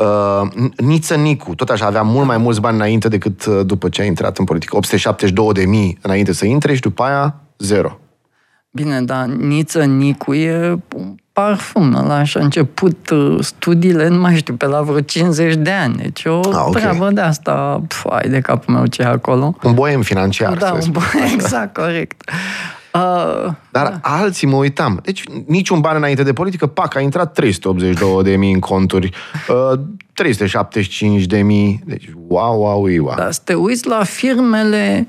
Uh, 0.00 0.48
Niță 0.76 1.14
Nicu, 1.14 1.54
tot 1.54 1.68
așa, 1.68 1.86
avea 1.86 2.02
mult 2.02 2.26
mai 2.26 2.36
mulți 2.38 2.60
bani 2.60 2.76
înainte 2.76 3.08
decât 3.08 3.44
uh, 3.44 3.60
după 3.66 3.88
ce 3.88 4.02
a 4.02 4.04
intrat 4.04 4.38
în 4.38 4.44
politică. 4.44 4.76
872 4.76 5.52
de 5.52 5.64
mii 5.70 5.98
înainte 6.02 6.32
să 6.32 6.46
intre 6.46 6.74
și 6.74 6.80
după 6.80 7.02
aia 7.02 7.34
zero. 7.58 7.98
bine, 8.70 9.00
dar 9.02 9.24
Niță 9.26 9.84
Nicu 9.84 10.34
e 10.34 10.78
un 10.96 11.14
parfum. 11.32 11.94
Ăla 11.94 12.24
și-a 12.24 12.40
început 12.40 13.10
uh, 13.10 13.36
studiile, 13.40 14.08
nu 14.08 14.20
mai 14.20 14.36
știu, 14.36 14.54
pe 14.54 14.66
la 14.66 14.80
vreo 14.82 15.00
50 15.00 15.54
de 15.54 15.70
ani. 15.70 15.94
Deci 15.96 16.24
o 16.24 16.40
Ah, 16.52 16.62
ok. 16.66 16.76
treabă 16.76 17.10
de 17.12 17.20
asta, 17.20 17.82
ai 18.08 18.28
de 18.28 18.40
capul 18.40 18.74
meu 18.74 18.86
ce 18.86 19.02
e 19.02 19.06
acolo. 19.06 19.56
Un 19.62 19.74
boem 19.74 20.02
financiar, 20.02 20.54
da, 20.56 20.66
să 20.66 20.72
un 20.74 20.80
spun. 20.80 20.92
bun, 20.92 21.22
exact, 21.34 21.74
corect. 21.76 22.30
Uh, 22.94 23.52
Dar 23.70 23.88
da. 23.88 23.98
alții 24.02 24.46
mă 24.46 24.56
uitam. 24.56 25.00
Deci 25.02 25.24
niciun 25.46 25.80
ban 25.80 25.96
înainte 25.96 26.22
de 26.22 26.32
politică, 26.32 26.66
pac, 26.66 26.94
a 26.96 27.00
intrat 27.00 27.32
382 27.32 28.22
de 28.22 28.36
mii 28.36 28.52
în 28.52 28.60
conturi, 28.60 29.10
uh, 29.48 29.78
375 30.12 31.24
de 31.24 31.42
mii. 31.42 31.82
Deci, 31.86 32.10
wow, 32.28 32.60
wow, 32.60 32.86
wow. 33.00 33.14
Dar 33.16 33.32
să 33.32 33.40
te 33.44 33.54
uiți 33.54 33.86
la 33.86 34.02
firmele 34.04 35.08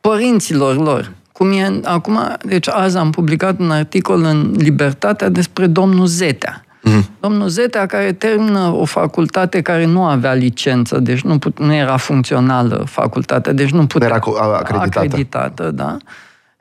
părinților 0.00 0.76
lor. 0.76 1.12
Cum 1.32 1.52
e, 1.52 1.80
acum, 1.84 2.18
deci 2.44 2.68
azi 2.68 2.96
am 2.96 3.10
publicat 3.10 3.58
un 3.58 3.70
articol 3.70 4.22
în 4.24 4.54
Libertatea 4.58 5.28
despre 5.28 5.66
domnul 5.66 6.06
Zetea. 6.06 6.64
Mm. 6.82 7.04
Domnul 7.20 7.48
Zetea 7.48 7.86
care 7.86 8.12
termină 8.12 8.60
o 8.60 8.84
facultate 8.84 9.62
care 9.62 9.84
nu 9.84 10.04
avea 10.04 10.32
licență, 10.32 10.98
deci 10.98 11.20
nu, 11.20 11.38
put, 11.38 11.58
nu 11.58 11.74
era 11.74 11.96
funcțională 11.96 12.84
facultatea, 12.86 13.52
deci 13.52 13.70
nu 13.70 13.86
putea... 13.86 14.06
era 14.08 14.18
co- 14.18 14.38
a- 14.40 14.56
acreditată. 14.58 14.98
acreditată 14.98 15.70
da. 15.70 15.96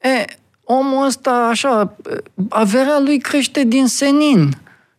E, 0.01 0.25
omul 0.71 1.05
ăsta, 1.05 1.31
așa, 1.51 1.95
averea 2.49 2.99
lui 3.05 3.17
crește 3.19 3.63
din 3.63 3.87
senin. 3.87 4.49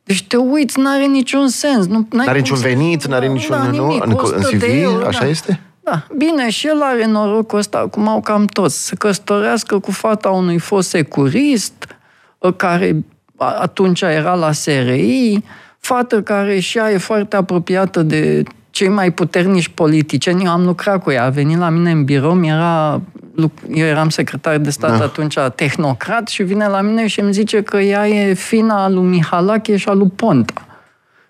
Deci 0.04 0.22
te 0.26 0.36
uiți, 0.36 0.78
n-are 0.80 1.04
niciun 1.06 1.48
sens. 1.48 1.86
Nu, 1.86 2.06
n-ai 2.10 2.26
N-are 2.26 2.30
cum 2.30 2.38
niciun 2.38 2.56
să- 2.56 2.62
venit, 2.68 3.06
n-are 3.06 3.26
Da, 3.26 3.32
niciun- 3.32 3.56
da, 3.56 3.62
nu? 3.64 3.70
nimic, 3.86 4.04
În- 4.04 4.10
în 4.10 4.16
100 4.18 4.48
de 4.50 4.56
CV, 4.56 4.82
euro, 4.82 5.06
așa 5.06 5.20
da. 5.20 5.26
este? 5.26 5.60
Da, 5.82 6.06
bine, 6.16 6.50
și 6.50 6.66
el 6.66 6.82
are 6.82 7.06
norocul 7.06 7.58
ăsta, 7.58 7.78
cum 7.90 8.08
au 8.08 8.20
cam 8.20 8.44
toți, 8.46 8.86
să 8.86 8.94
căsătorească 8.94 9.78
cu 9.78 9.90
fata 9.90 10.30
unui 10.30 10.58
fost 10.58 10.88
securist, 10.88 11.86
ă, 12.42 12.52
care 12.52 13.04
a- 13.36 13.56
atunci 13.60 14.00
era 14.00 14.34
la 14.34 14.52
SRI, 14.52 15.42
fată 15.78 16.22
care 16.22 16.58
și 16.58 16.78
ea 16.78 16.90
e 16.92 16.98
foarte 16.98 17.36
apropiată 17.36 18.02
de 18.02 18.42
cei 18.70 18.88
mai 18.88 19.10
puternici 19.12 19.68
politicieni. 19.68 20.44
Eu 20.44 20.50
am 20.50 20.64
lucrat 20.64 21.02
cu 21.02 21.10
ea, 21.10 21.24
a 21.24 21.28
venit 21.28 21.58
la 21.58 21.68
mine 21.68 21.90
în 21.90 22.04
birou, 22.04 22.34
mi 22.34 22.48
era, 22.48 23.00
luc- 23.36 23.62
eu 23.74 23.86
eram 23.86 24.08
secretar 24.08 24.58
de 24.58 24.70
stat 24.70 24.98
Da. 24.98 25.04
atunci, 25.04 25.34
tehnocrat, 25.54 26.28
și 26.28 26.42
vine 26.42 26.66
la 26.68 26.80
mine 26.80 27.06
și 27.06 27.20
îmi 27.20 27.32
zice 27.32 27.62
că 27.62 27.76
ea 27.78 28.08
e 28.08 28.34
fina 28.34 28.88
lui 28.88 29.02
Mihalache 29.04 29.76
și 29.76 29.88
a 29.88 29.92
lui 29.92 30.10
Ponta. 30.16 30.64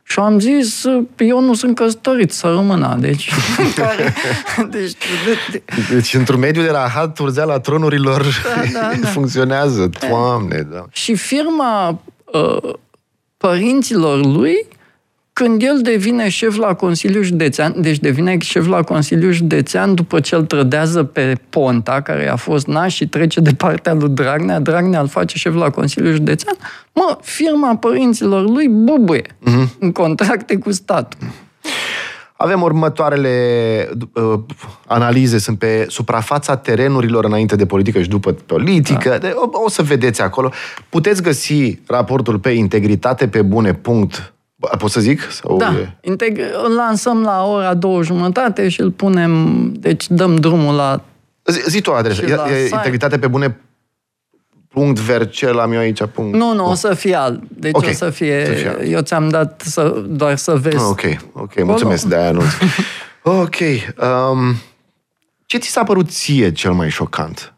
Și 0.02 0.18
am 0.18 0.38
zis, 0.38 0.84
eu 1.16 1.40
nu 1.40 1.54
sunt 1.54 1.74
căsătorit, 1.74 2.32
să 2.32 2.46
rămână. 2.46 2.96
Deci, 3.00 3.30
care, 3.76 4.14
deci 4.70 4.92
de, 5.24 5.36
de, 5.50 5.62
Deci, 5.94 6.14
într-un 6.14 6.38
mediu 6.40 6.62
de 6.62 6.70
rahat, 6.70 7.18
urzeala 7.18 7.58
tronurilor 7.60 8.22
Da, 8.22 8.62
da, 8.80 8.90
da. 9.02 9.08
funcționează. 9.08 9.90
Doamne, 10.08 10.66
da. 10.72 10.84
și 10.90 11.14
firma 11.14 12.00
uh, 12.32 12.72
părinților 13.36 14.24
lui, 14.24 14.66
când 15.42 15.62
el 15.62 15.80
devine 15.82 16.28
șef 16.28 16.56
la 16.56 16.74
Consiliul 16.74 17.22
Județean, 17.22 17.74
deci 17.76 17.98
devine 17.98 18.38
șef 18.38 18.66
la 18.66 18.82
Consiliul 18.82 19.32
Județean 19.32 19.94
după 19.94 20.20
ce 20.20 20.34
îl 20.34 20.44
trădează 20.44 21.02
pe 21.04 21.34
Ponta, 21.50 22.00
care 22.00 22.28
a 22.28 22.36
fost 22.36 22.66
naș 22.66 22.94
și 22.94 23.08
trece 23.08 23.40
de 23.40 23.50
partea 23.50 23.94
lui 23.94 24.08
Dragnea, 24.08 24.60
Dragnea 24.60 25.00
îl 25.00 25.08
face 25.08 25.38
șef 25.38 25.54
la 25.54 25.70
Consiliul 25.70 26.14
Județean, 26.14 26.54
mă, 26.92 27.18
firma 27.22 27.76
părinților 27.76 28.48
lui 28.48 28.68
bubuie 28.68 29.36
Mhm. 29.38 29.66
mm-hmm. 29.66 29.78
în 29.78 29.92
contracte 29.92 30.56
cu 30.56 30.72
statul. 30.72 31.18
Avem 32.36 32.62
următoarele 32.62 33.28
uh, 34.12 34.40
analize, 34.86 35.38
sunt 35.38 35.58
pe 35.58 35.86
suprafața 35.88 36.56
terenurilor 36.56 37.24
înainte 37.24 37.56
de 37.56 37.66
politică 37.66 38.02
și 38.02 38.08
după 38.08 38.32
politică. 38.32 39.08
Da. 39.08 39.18
De, 39.18 39.32
o, 39.34 39.62
o 39.64 39.68
să 39.68 39.82
vedeți 39.82 40.22
acolo. 40.22 40.52
Puteți 40.88 41.22
găsi 41.22 41.78
raportul 41.86 42.38
pe 42.38 42.50
integritate 42.50 43.28
pe 43.28 43.42
bune 43.42 43.74
punct. 43.74 44.32
Bă, 44.60 44.68
Pot 44.78 44.90
să 44.90 45.00
zic? 45.00 45.20
Sau 45.30 45.56
Da, 45.56 45.72
e- 45.78 45.96
integ- 46.12 46.64
îl 46.64 46.74
lansăm 46.74 47.22
la 47.22 47.44
ora 47.44 47.74
două 47.74 48.02
jumătate 48.02 48.68
și 48.68 48.80
îl 48.80 48.90
punem, 48.90 49.72
deci 49.72 50.08
dăm 50.10 50.36
drumul 50.36 50.74
la... 50.74 51.00
Zi, 51.44 51.60
zi 51.68 51.80
tu 51.80 51.92
adresa. 51.92 52.22
Și 52.22 52.30
E, 52.30 52.34
la 52.34 52.48
e 52.50 52.62
site. 52.62 52.74
integritate 52.74 53.18
pe 53.18 53.26
bune 53.26 53.60
punct 54.68 54.98
vercel 54.98 55.58
am 55.58 55.72
eu 55.72 55.78
aici. 55.78 56.02
Punct. 56.04 56.36
Nu, 56.36 56.54
nu, 56.54 56.70
o 56.70 56.74
să 56.74 56.94
fie 56.94 57.14
alt. 57.14 57.42
Deci 57.48 57.74
Ok, 57.74 57.84
o 57.88 57.92
să 57.92 58.10
fie... 58.10 58.44
să 58.46 58.52
fie 58.52 58.68
alt. 58.68 58.80
eu 58.84 59.00
ți-am 59.00 59.28
dat 59.28 59.60
să, 59.64 60.04
doar 60.08 60.36
să 60.36 60.56
vezi. 60.56 60.76
Ah, 60.76 60.82
ok, 60.88 61.02
ok, 61.32 61.64
mulțumesc 61.64 62.04
de 62.04 62.16
aia 62.16 62.28
anunț. 62.28 62.46
ok. 63.22 63.54
Um, 64.30 64.54
ce 65.46 65.58
ți 65.58 65.68
s-a 65.68 65.82
părut 65.82 66.10
ție 66.10 66.52
cel 66.52 66.72
mai 66.72 66.90
șocant? 66.90 67.54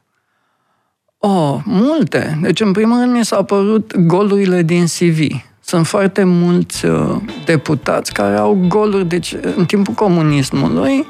Oh, 1.18 1.58
multe. 1.64 2.38
Deci, 2.42 2.60
în 2.60 2.72
primul 2.72 2.98
rând, 3.00 3.12
mi 3.16 3.24
s-au 3.24 3.44
părut 3.44 3.96
golurile 3.96 4.62
din 4.62 4.84
CV. 4.84 5.18
Sunt 5.72 5.86
foarte 5.86 6.24
mulți 6.24 6.84
uh, 6.86 7.16
deputați 7.44 8.12
care 8.12 8.36
au 8.36 8.64
goluri. 8.68 9.04
Deci, 9.08 9.34
în 9.56 9.64
timpul 9.64 9.94
comunismului, 9.94 11.06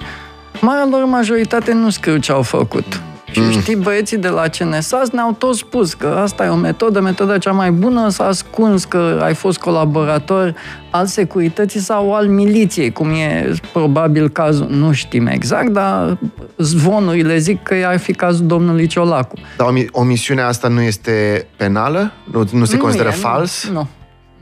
marea 0.61 0.87
lor 0.90 1.05
majoritate 1.05 1.72
nu 1.72 1.90
scriu 1.90 2.16
ce 2.16 2.33
au 2.33 2.42
făcut. 2.42 3.01
Și 3.31 3.40
Mm. 3.40 3.51
știi, 3.51 3.77
băieții 3.77 4.16
de 4.16 4.29
la 4.29 4.42
CNSAS 4.59 5.11
ne-au 5.11 5.33
tot 5.38 5.55
spus 5.57 5.94
că 5.94 6.18
asta 6.22 6.44
e 6.44 6.48
o 6.48 6.55
metodă, 6.57 7.01
metoda 7.01 7.38
cea 7.38 7.51
mai 7.53 7.70
bună, 7.70 8.09
s-a 8.09 8.25
ascuns 8.27 8.85
că 8.85 9.20
ai 9.22 9.35
fost 9.35 9.59
colaborator 9.59 10.55
al 10.90 11.07
securității 11.07 11.81
sau 11.81 12.14
al 12.14 12.27
miliției, 12.27 12.92
cum 12.92 13.09
e 13.11 13.53
probabil 13.72 14.29
cazul, 14.29 14.66
nu 14.70 14.92
știm 14.92 15.27
exact, 15.27 15.68
dar 15.68 16.18
zvonurile 16.59 17.38
zic 17.38 17.62
că 17.62 17.75
ar 17.87 17.98
fi 17.98 18.12
cazul 18.12 18.46
domnului 18.46 18.87
Ciolacu. 18.87 19.35
Dar 19.57 19.66
omi- 19.72 19.90
omisiunea 19.90 20.46
asta 20.46 20.68
nu 20.68 20.81
este 20.81 21.46
penală? 21.57 22.12
Nu, 22.33 22.48
nu 22.53 22.64
se 22.64 22.77
Nu 22.77 22.83
consideră 22.83 23.09
e, 23.09 23.12
fals? 23.12 23.66
Nu, 23.66 23.72
nu. 23.72 23.88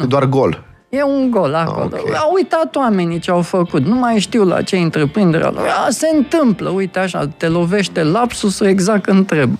E 0.02 0.06
doar 0.06 0.24
gol. 0.24 0.64
E 0.88 1.02
un 1.02 1.30
gol 1.30 1.54
acolo. 1.54 1.90
Ah, 1.94 2.00
ok. 2.02 2.14
Au 2.16 2.32
uitat 2.34 2.76
oamenii 2.76 3.18
ce 3.18 3.30
au 3.30 3.40
făcut. 3.42 3.84
Nu 3.84 3.94
mai 3.94 4.18
știu 4.18 4.44
la 4.44 4.62
ce 4.62 4.76
întreprindere. 4.76 5.44
au- 5.44 5.54
A, 5.86 5.90
se 5.90 6.08
întâmplă, 6.16 6.68
uite 6.68 6.98
așa, 6.98 7.28
te 7.36 7.48
lovește 7.48 8.02
lapsusul 8.02 8.66
exact 8.66 9.02
când 9.02 9.26
trebuie. 9.26 9.58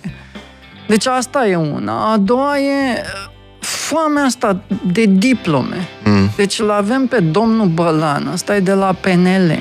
Deci 0.88 1.07
asta 1.07 1.46
e 1.46 1.57
una. 1.57 2.12
A 2.12 2.16
doua 2.16 2.59
e 2.59 3.03
foamea 3.61 4.22
asta 4.24 4.61
de 4.92 5.05
diplome. 5.05 5.88
Mm. 6.05 6.29
Deci 6.37 6.59
îl 6.59 6.70
avem 6.70 7.07
pe 7.07 7.20
domnul 7.20 7.66
Bălan, 7.66 8.31
ăsta 8.33 8.57
e 8.57 8.61
de 8.61 8.72
la 8.72 8.92
PNL. 9.00 9.59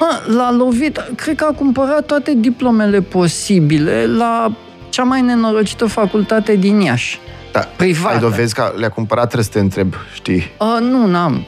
Mă, 0.00 0.32
l-a 0.36 0.52
lovit, 0.52 1.04
cred 1.16 1.36
că 1.36 1.46
a 1.50 1.54
cumpărat 1.54 2.06
toate 2.06 2.34
diplomele 2.36 3.00
posibile 3.00 4.06
la 4.06 4.52
cea 4.88 5.02
mai 5.02 5.20
nenorocită 5.20 5.86
facultate 5.86 6.54
din 6.56 6.80
Iași. 6.80 7.18
Da, 7.54 7.68
Privată. 7.76 8.14
Ai 8.14 8.20
dovezi 8.20 8.54
că 8.54 8.72
le-a 8.76 8.88
cumpărat, 8.88 9.24
trebuie 9.24 9.44
să 9.44 9.50
te 9.50 9.58
întreb, 9.58 9.94
știi? 10.14 10.50
Uh, 10.58 10.76
nu, 10.80 11.06
n-am. 11.06 11.46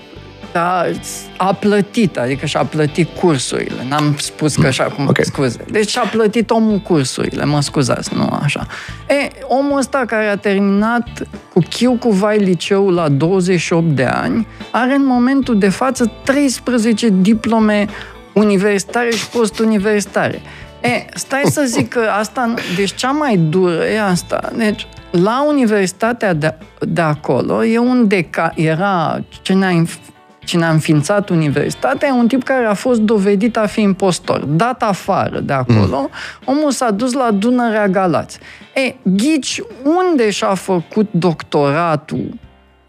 Dar 0.53 0.91
a 1.37 1.53
plătit, 1.55 2.19
adică 2.19 2.47
și-a 2.47 2.65
plătit 2.65 3.09
cursurile. 3.21 3.85
N-am 3.89 4.15
spus 4.19 4.57
că 4.57 4.71
și 4.71 4.81
acum, 4.81 5.05
Ok. 5.05 5.11
okay. 5.11 5.25
scuze. 5.25 5.65
Deci 5.71 5.89
și-a 5.89 6.03
plătit 6.03 6.51
omul 6.51 6.79
cursurile, 6.79 7.45
mă 7.45 7.61
scuzați, 7.61 8.15
nu 8.15 8.39
așa. 8.43 8.67
E, 9.09 9.29
omul 9.43 9.79
ăsta 9.79 10.05
care 10.07 10.27
a 10.27 10.37
terminat 10.37 11.09
cu 11.53 11.61
chiu 11.71 11.93
cu 11.93 12.11
vai 12.11 12.39
liceul 12.39 12.95
la 12.95 13.09
28 13.09 13.87
de 13.87 14.05
ani, 14.05 14.47
are 14.71 14.95
în 14.95 15.07
momentul 15.07 15.59
de 15.59 15.69
față 15.69 16.13
13 16.25 17.09
diplome 17.21 17.87
universitare 18.33 19.11
și 19.11 19.29
postuniversitare. 19.29 20.43
E, 20.83 21.05
stai 21.15 21.43
să 21.45 21.63
zic 21.67 21.89
că 21.89 22.01
asta, 22.19 22.55
deci 22.77 22.95
cea 22.95 23.11
mai 23.11 23.37
dură 23.37 23.85
e 23.85 24.03
asta. 24.03 24.53
Deci, 24.57 24.87
la 25.23 25.45
universitatea 25.49 26.33
de, 26.33 26.55
de 26.81 27.01
acolo, 27.01 27.65
e 27.65 27.79
un 27.79 28.09
deca, 28.09 28.53
era 28.55 29.25
cine 29.43 29.67
a, 29.67 29.71
inf- 29.71 30.15
cine 30.39 30.65
a 30.65 30.71
înființat 30.71 31.29
universitatea, 31.29 32.09
e 32.09 32.13
un 32.13 32.27
tip 32.27 32.43
care 32.43 32.65
a 32.65 32.75
fost 32.75 33.01
dovedit 33.01 33.57
a 33.57 33.67
fi 33.67 33.81
impostor. 33.81 34.45
Dat 34.45 34.83
afară 34.83 35.41
de 35.41 35.53
acolo, 35.53 35.99
mm. 36.01 36.11
omul 36.45 36.71
s-a 36.71 36.91
dus 36.91 37.13
la 37.13 37.31
Dunărea 37.31 37.89
Galați. 37.89 38.39
E, 38.75 38.95
ghici 39.03 39.63
unde 39.85 40.31
și-a 40.31 40.55
făcut 40.55 41.09
doctoratul 41.11 42.39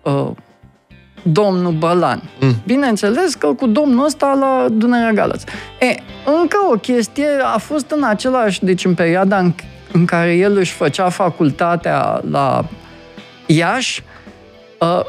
uh, 0.04 0.30
domnul 1.32 1.72
Bălan. 1.72 2.22
Mm. 2.40 2.56
Bineînțeles 2.66 3.34
că 3.36 3.48
cu 3.48 3.68
domnul 3.68 4.06
ăsta 4.06 4.38
la 4.40 4.70
Dunărea 4.72 5.12
Galați. 5.12 5.46
E, 5.80 5.96
încă 6.42 6.58
o 6.72 6.76
chestie 6.76 7.28
a 7.56 7.58
fost 7.58 7.92
în 7.92 8.04
același, 8.04 8.64
deci 8.64 8.86
în 8.86 8.94
perioada 8.94 9.38
în, 9.38 9.54
în 9.92 10.06
care 10.06 10.36
el 10.36 10.58
își 10.58 10.74
făcea 10.74 11.10
facultatea 11.10 12.22
la 12.30 12.66
Iași, 13.46 14.04
uh, 14.80 15.06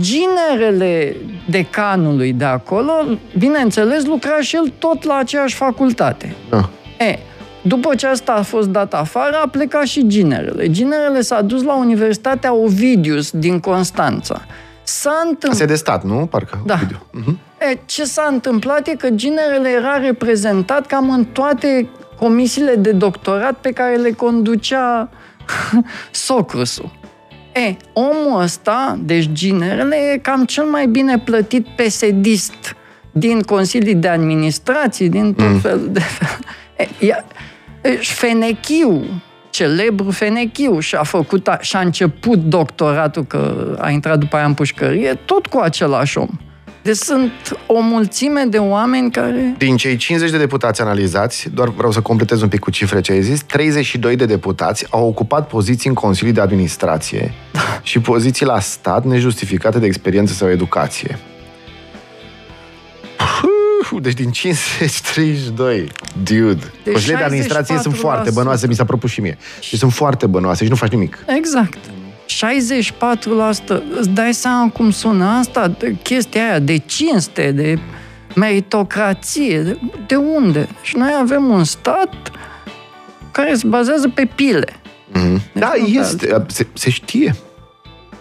ginerele 0.00 1.16
decanului 1.48 2.32
de 2.32 2.44
acolo, 2.44 2.92
bineînțeles, 3.38 4.04
lucra 4.04 4.40
și 4.40 4.56
el 4.56 4.72
tot 4.78 5.04
la 5.04 5.14
aceeași 5.14 5.54
facultate. 5.54 6.34
Da. 6.50 6.68
E, 6.98 7.18
după 7.62 7.94
ce 7.94 8.06
asta 8.06 8.32
a 8.32 8.42
fost 8.42 8.68
dat 8.68 8.94
afară, 8.94 9.36
a 9.44 9.48
plecat 9.48 9.86
și 9.86 10.06
ginerele. 10.06 10.70
Ginerele 10.70 11.20
s-a 11.20 11.42
dus 11.42 11.62
la 11.62 11.76
Universitatea 11.76 12.54
Ovidius 12.54 13.30
din 13.30 13.60
Constanța. 13.60 14.46
S-a 14.82 15.10
Asta 15.10 15.22
e 15.26 15.28
întâmplat... 15.28 15.68
de 15.68 15.74
stat, 15.74 16.04
nu? 16.04 16.26
Parcă. 16.26 16.62
Da. 16.66 16.74
Video. 16.74 16.98
Mhm. 17.10 17.38
E, 17.72 17.78
ce 17.84 18.04
s-a 18.04 18.28
întâmplat 18.30 18.86
e 18.88 18.94
că 18.94 19.10
ginerele 19.10 19.68
era 19.68 19.96
reprezentat 19.96 20.86
cam 20.86 21.10
în 21.10 21.24
toate 21.24 21.88
comisiile 22.18 22.74
de 22.74 22.92
doctorat 22.92 23.58
pe 23.60 23.70
care 23.70 23.96
le 23.96 24.10
conducea 24.10 25.10
Socrusul. 26.10 26.90
E, 27.54 27.76
omul 27.92 28.40
ăsta, 28.42 28.98
deci 29.02 29.28
ginerele, 29.32 29.96
e 29.96 30.18
cam 30.18 30.44
cel 30.44 30.64
mai 30.64 30.86
bine 30.86 31.18
plătit 31.18 31.66
pesedist 31.76 32.76
din 33.12 33.40
consilii 33.40 33.94
de 33.94 34.08
administrație, 34.08 35.08
din 35.08 35.34
tot 35.34 35.48
mm. 35.48 35.58
felul 35.58 35.88
de 35.92 36.00
fel. 36.00 36.38
E, 36.76 37.06
ia, 37.06 37.24
deci 37.80 38.10
Fenechiu, 38.10 39.04
celebru 39.50 40.10
Fenechiu, 40.10 40.78
și-a, 40.78 41.02
făcut, 41.02 41.48
a, 41.48 41.58
și-a 41.60 41.80
început 41.80 42.38
doctoratul, 42.38 43.24
că 43.24 43.74
a 43.80 43.90
intrat 43.90 44.18
după 44.18 44.36
aia 44.36 44.44
în 44.44 44.54
pușcărie, 44.54 45.14
tot 45.14 45.46
cu 45.46 45.58
același 45.58 46.18
om. 46.18 46.28
Deci 46.88 46.96
sunt 46.96 47.58
o 47.66 47.80
mulțime 47.80 48.44
de 48.48 48.58
oameni 48.58 49.10
care... 49.10 49.54
Din 49.58 49.76
cei 49.76 49.96
50 49.96 50.30
de 50.30 50.38
deputați 50.38 50.80
analizați, 50.80 51.48
doar 51.54 51.68
vreau 51.68 51.92
să 51.92 52.00
completez 52.00 52.42
un 52.42 52.48
pic 52.48 52.60
cu 52.60 52.70
cifre 52.70 53.00
ce 53.00 53.12
ai 53.12 53.22
zis, 53.22 53.42
32 53.42 54.16
de 54.16 54.26
deputați 54.26 54.86
au 54.90 55.06
ocupat 55.06 55.48
poziții 55.48 55.88
în 55.88 55.94
Consilii 55.94 56.32
de 56.32 56.40
Administrație 56.40 57.34
și 57.82 58.00
poziții 58.00 58.46
la 58.46 58.60
stat 58.60 59.04
nejustificate 59.04 59.78
de 59.78 59.86
experiență 59.86 60.32
sau 60.32 60.50
educație. 60.50 61.18
Puh, 63.88 64.02
Deci 64.02 64.14
din 64.14 64.30
50, 64.30 65.00
32. 65.00 65.90
Dude. 66.22 66.72
Deci 66.84 66.92
Consiliile 66.92 67.18
de 67.18 67.24
administrație 67.24 67.78
sunt 67.78 67.94
64%. 67.94 67.98
foarte 67.98 68.30
bănoase, 68.30 68.66
mi 68.66 68.74
s-a 68.74 68.84
propus 68.84 69.10
și 69.10 69.20
mie. 69.20 69.38
Și 69.60 69.76
sunt 69.76 69.92
foarte 69.92 70.26
bănoase 70.26 70.64
și 70.64 70.70
nu 70.70 70.76
faci 70.76 70.90
nimic. 70.90 71.24
Exact. 71.36 71.78
64%. 72.28 73.82
Îți 73.98 74.08
dai 74.08 74.34
seama 74.34 74.70
cum 74.70 74.90
sună 74.90 75.24
asta? 75.24 75.68
De 75.68 75.94
chestia 76.02 76.48
aia 76.48 76.58
de 76.58 76.76
cinste, 76.76 77.50
de 77.52 77.78
meritocrație. 78.34 79.62
De, 79.62 79.78
de 80.06 80.14
unde? 80.14 80.68
Și 80.82 80.96
noi 80.96 81.10
avem 81.20 81.44
un 81.44 81.64
stat 81.64 82.14
care 83.32 83.54
se 83.54 83.66
bazează 83.66 84.08
pe 84.08 84.28
pile. 84.34 84.66
Mm-hmm. 85.10 85.52
Da, 85.52 85.72
nu 85.78 85.84
pe 85.84 85.90
este. 85.90 86.44
Se, 86.46 86.66
se 86.72 86.90
știe. 86.90 87.34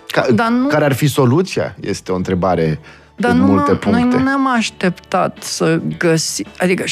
Ca, 0.07 0.25
Dar 0.33 0.49
nu- 0.49 0.67
Care 0.67 0.85
ar 0.85 0.93
fi 0.93 1.07
soluția? 1.07 1.75
Este 1.79 2.11
o 2.11 2.15
întrebare 2.15 2.79
Dar 3.15 3.31
de 3.31 3.37
nu, 3.37 3.45
multe 3.45 3.69
noi 3.71 3.79
puncte. 3.79 4.17
nu 4.17 4.23
ne-am 4.23 4.47
așteptat 4.47 5.37
să 5.41 5.79
găsi... 5.97 6.43
Adică 6.57 6.83
64%, 6.83 6.87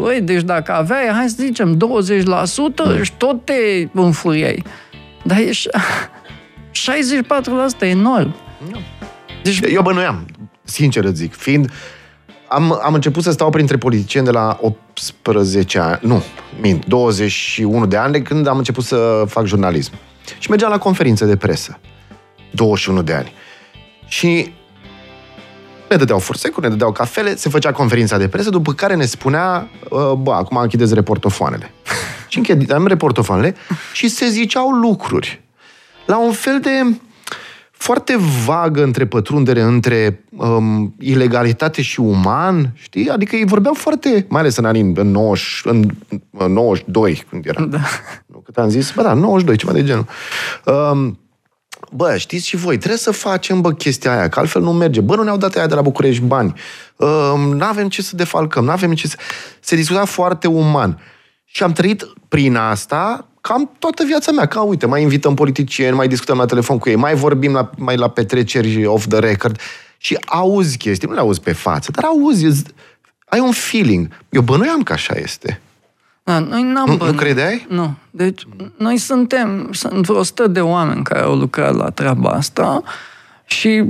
băi, 0.00 0.20
deci 0.20 0.42
dacă 0.42 0.72
aveai, 0.72 1.06
hai 1.06 1.28
să 1.28 1.36
zicem, 1.38 1.76
20%, 1.76 1.78
mm. 2.84 3.02
și 3.02 3.12
tot 3.16 3.44
te 3.44 3.88
înfuriai. 3.92 4.64
Dar 5.22 5.38
e 5.38 5.50
ș- 5.50 5.70
64% 7.78 7.80
e 7.80 7.86
enorm. 7.86 8.34
Deci, 9.42 9.60
Eu 9.72 9.82
bănuiam, 9.82 10.26
sincer 10.64 11.04
îți 11.04 11.16
zic, 11.16 11.34
fiind... 11.34 11.70
Am, 12.48 12.80
am 12.82 12.94
început 12.94 13.22
să 13.22 13.30
stau 13.30 13.50
printre 13.50 13.76
politicieni 13.76 14.26
de 14.26 14.32
la 14.32 14.58
18 14.60 15.78
ani, 15.78 15.98
nu, 16.02 16.22
mint, 16.60 16.86
21 16.86 17.86
de 17.86 17.96
ani, 17.96 18.12
de 18.12 18.22
când 18.22 18.46
am 18.46 18.56
început 18.58 18.84
să 18.84 19.24
fac 19.28 19.44
jurnalism. 19.46 19.92
Și 20.38 20.48
mergeam 20.50 20.70
la 20.70 20.78
conferințe 20.78 21.24
de 21.26 21.36
presă. 21.36 21.78
21 22.50 23.02
de 23.02 23.12
ani. 23.12 23.32
Și 24.06 24.52
ne 25.88 25.96
dădeau 25.96 26.18
fursecuri, 26.18 26.64
ne 26.64 26.70
dădeau 26.72 26.92
cafele, 26.92 27.36
se 27.36 27.48
făcea 27.48 27.72
conferința 27.72 28.18
de 28.18 28.28
presă, 28.28 28.50
după 28.50 28.72
care 28.72 28.94
ne 28.94 29.04
spunea, 29.04 29.68
"Uh, 29.90 30.12
bă, 30.12 30.32
acum 30.32 30.56
închideți 30.56 30.94
reportofoanele. 30.94 31.70
și 32.32 32.38
închideam 32.38 32.86
reportofoanele 32.86 33.54
și 33.92 34.08
se 34.08 34.28
ziceau 34.28 34.70
lucruri. 34.70 35.42
La 36.06 36.18
un 36.18 36.32
fel 36.32 36.60
de 36.60 36.96
foarte 37.70 38.16
vagă 38.44 38.82
întrepătrundere 38.82 39.60
între 39.60 40.24
um, 40.30 40.94
ilegalitate 40.98 41.82
și 41.82 42.00
uman, 42.00 42.72
știi? 42.74 43.08
Adică 43.08 43.36
ei 43.36 43.44
vorbeau 43.44 43.74
foarte, 43.74 44.26
mai 44.28 44.40
ales 44.40 44.56
în 44.56 44.64
anii 44.64 44.92
în, 44.94 45.10
90, 45.10 45.60
în, 45.64 45.90
în 46.30 46.52
92, 46.52 47.24
când 47.30 47.46
era. 47.46 47.64
Da. 47.64 47.80
Nu, 48.26 48.38
cât 48.38 48.56
am 48.58 48.68
zis? 48.68 48.92
Bă, 48.92 49.02
da, 49.02 49.12
92, 49.12 49.56
ceva 49.56 49.72
de 49.72 49.84
genul. 49.84 50.06
Um, 50.64 51.18
bă, 51.92 52.16
știți 52.16 52.46
și 52.46 52.56
voi, 52.56 52.76
trebuie 52.76 52.98
să 52.98 53.10
facem, 53.10 53.60
bă, 53.60 53.72
chestia 53.72 54.12
aia, 54.12 54.28
că 54.28 54.38
altfel 54.38 54.62
nu 54.62 54.72
merge. 54.72 55.00
Bă, 55.00 55.16
nu 55.16 55.22
ne-au 55.22 55.36
dat 55.36 55.54
aia 55.54 55.66
de 55.66 55.74
la 55.74 55.82
București 55.82 56.22
bani. 56.22 56.54
Um, 56.96 57.40
nu 57.40 57.64
avem 57.64 57.88
ce 57.88 58.02
să 58.02 58.16
defalcăm, 58.16 58.64
nu 58.64 58.70
avem 58.70 58.94
ce 58.94 59.08
să... 59.08 59.16
Se 59.60 59.76
discuta 59.76 60.04
foarte 60.04 60.46
uman. 60.46 61.00
Și 61.52 61.62
am 61.62 61.72
trăit 61.72 62.04
prin 62.28 62.56
asta 62.56 63.26
cam 63.40 63.70
toată 63.78 64.04
viața 64.04 64.32
mea. 64.32 64.46
Ca, 64.46 64.62
uite, 64.62 64.86
mai 64.86 65.02
invităm 65.02 65.34
politicieni, 65.34 65.96
mai 65.96 66.08
discutăm 66.08 66.36
la 66.36 66.44
telefon 66.46 66.78
cu 66.78 66.88
ei, 66.88 66.96
mai 66.96 67.14
vorbim 67.14 67.52
la, 67.52 67.70
mai 67.76 67.96
la 67.96 68.08
petreceri 68.08 68.86
off 68.86 69.06
the 69.06 69.18
record 69.18 69.60
și 69.98 70.18
auzi 70.26 70.76
chestii, 70.76 71.08
nu 71.08 71.14
le 71.14 71.20
auzi 71.20 71.40
pe 71.40 71.52
față, 71.52 71.90
dar 71.90 72.04
auzi, 72.04 72.44
îți- 72.44 72.64
ai 73.24 73.40
un 73.40 73.50
feeling. 73.52 74.08
Eu 74.30 74.42
bănuiam 74.42 74.82
că 74.82 74.92
așa 74.92 75.14
este. 75.14 75.60
Da, 76.24 76.38
noi 76.38 76.62
n-am 76.62 76.84
Nu- 76.86 76.92
nu 76.92 76.96
bănuit. 76.98 77.18
credeai? 77.18 77.66
Nu. 77.68 77.94
Deci, 78.10 78.42
noi 78.76 78.96
suntem, 78.98 79.68
sunt 79.72 80.06
vreo 80.06 80.18
100 80.18 80.46
de 80.46 80.60
oameni 80.60 81.02
care 81.04 81.20
au 81.20 81.34
lucrat 81.36 81.74
la 81.74 81.90
treaba 81.90 82.30
asta 82.30 82.82
Și 83.44 83.84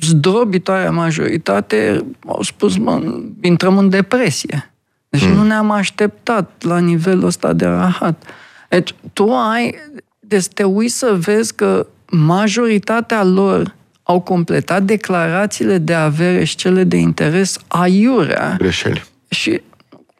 zdrobitoarea 0.00 0.90
majoritate 0.90 2.04
au 2.26 2.42
spus, 2.42 2.76
mă, 2.76 3.02
intrăm 3.40 3.78
în 3.78 3.88
depresie. 3.88 4.73
Deci 5.14 5.26
mm. 5.26 5.34
nu 5.34 5.42
ne-am 5.42 5.70
așteptat 5.70 6.62
la 6.62 6.78
nivelul 6.78 7.24
ăsta 7.24 7.52
de 7.52 7.66
rahat. 7.66 8.22
Deci 8.68 8.94
tu 9.12 9.30
ai, 9.30 9.74
deci 10.20 10.46
te 10.46 10.62
uiți 10.62 10.98
să 10.98 11.16
vezi 11.18 11.54
că 11.54 11.86
majoritatea 12.10 13.24
lor 13.24 13.74
au 14.02 14.20
completat 14.20 14.82
declarațiile 14.82 15.78
de 15.78 15.94
avere 15.94 16.44
și 16.44 16.56
cele 16.56 16.84
de 16.84 16.96
interes 16.96 17.58
aiurea. 17.66 18.54
Greșeli. 18.58 19.04
Și 19.28 19.60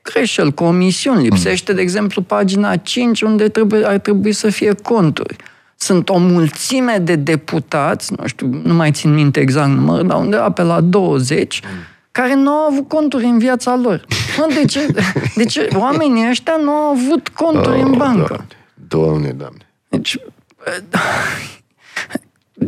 greșel, 0.03 0.53
comisiuni. 0.53 1.23
Lipsește, 1.23 1.73
de 1.73 1.81
exemplu, 1.81 2.23
pagina 2.23 2.77
5, 2.77 3.23
unde 3.23 3.49
trebuie, 3.49 3.87
ar 3.87 3.99
trebui 3.99 4.33
să 4.33 4.51
fie 4.51 4.73
conturi. 4.83 5.37
Sunt 5.77 6.09
o 6.09 6.19
mulțime 6.19 6.99
de 7.03 7.17
deputați, 7.17 8.13
nu 8.17 8.27
știu, 8.27 8.61
nu 8.65 8.75
mai 8.75 8.91
țin 8.91 9.15
minte 9.15 9.41
exact 9.41 9.69
numărul, 9.69 10.07
dar 10.07 10.19
undeva 10.19 10.51
pe 10.51 10.63
la 10.63 10.81
20, 10.81 11.63
care 12.15 12.35
nu 12.35 12.51
au 12.51 12.71
avut 12.71 12.89
conturi 12.89 13.25
în 13.25 13.39
viața 13.39 13.77
lor. 13.77 14.05
De 14.49 14.65
ce, 14.65 14.87
de 15.37 15.45
ce 15.45 15.69
oamenii 15.77 16.29
ăștia 16.29 16.57
nu 16.63 16.71
au 16.71 16.91
avut 16.91 17.29
conturi 17.29 17.79
oh, 17.79 17.85
în 17.85 17.93
bancă? 17.97 18.47
Doamne, 18.89 19.31
doamne. 19.31 19.67
Deci, 19.89 20.19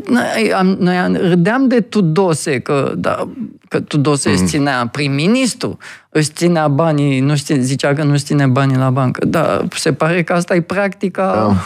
noi, 0.05 0.53
am, 0.53 0.67
noi 0.67 0.97
am, 0.97 1.15
râdeam 1.15 1.69
de 1.69 1.81
Tudose, 1.81 2.61
că, 2.61 2.93
da, 2.97 3.29
că 3.69 3.81
Tudose 3.81 4.29
mm. 4.29 4.35
își 4.35 4.45
ținea 4.45 4.87
prim-ministru, 4.87 5.79
își 6.11 6.31
ținea 6.31 6.69
banii, 6.69 7.21
nu 7.21 7.37
știe, 7.37 7.61
zicea 7.61 7.93
că 7.93 8.03
nu 8.03 8.17
ține 8.17 8.47
banii 8.47 8.77
la 8.77 8.91
bancă. 8.91 9.25
Dar 9.25 9.67
se 9.75 9.93
pare 9.93 10.23
că 10.23 10.33
asta 10.33 10.55
e 10.55 10.61
practica... 10.61 11.57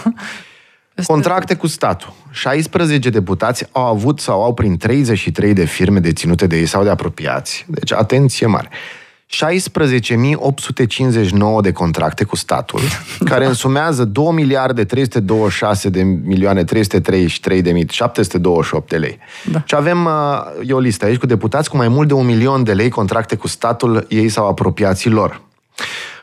Da. 0.95 1.03
Contracte 1.07 1.55
cu 1.55 1.66
statul. 1.66 2.12
16 2.31 3.11
deputați 3.11 3.66
au 3.73 3.87
avut 3.87 4.21
sau 4.21 4.43
au 4.43 4.55
prin 4.55 4.77
33 4.77 5.53
de 5.53 5.64
firme 5.64 5.99
deținute 5.99 6.47
de 6.47 6.57
ei 6.57 6.66
sau 6.66 6.83
de 6.83 6.90
apropiați. 6.90 7.64
Deci, 7.69 7.93
atenție 7.93 8.47
mare. 8.47 8.69
16.859 9.31 11.61
de 11.62 11.73
contracte 11.73 12.25
cu 12.25 12.37
statul, 12.37 12.81
care 13.31 13.47
însumează 13.47 14.05
2 14.05 14.33
miliarde 14.33 14.85
326 14.85 15.88
de 15.88 16.03
milioane 16.03 16.64
333 16.64 17.62
de 17.62 17.73
mii 17.73 17.87
728 17.90 18.88
de 18.88 18.97
lei. 18.97 19.19
Da. 19.51 19.62
Și 19.64 19.75
avem, 19.75 20.05
uh, 20.05 20.12
e 20.66 20.73
o 20.73 20.79
listă 20.79 21.05
aici, 21.05 21.19
cu 21.19 21.27
deputați 21.27 21.71
cu 21.71 21.77
mai 21.77 21.88
mult 21.88 22.09
de 22.09 22.14
un 22.14 22.27
milion 22.27 22.64
de 22.64 22.73
lei 22.73 22.88
contracte 22.88 23.37
cu 23.37 23.49
statul 23.49 24.07
ei 24.09 24.29
sau 24.29 24.49
apropiații 24.49 25.11
lor. 25.11 25.40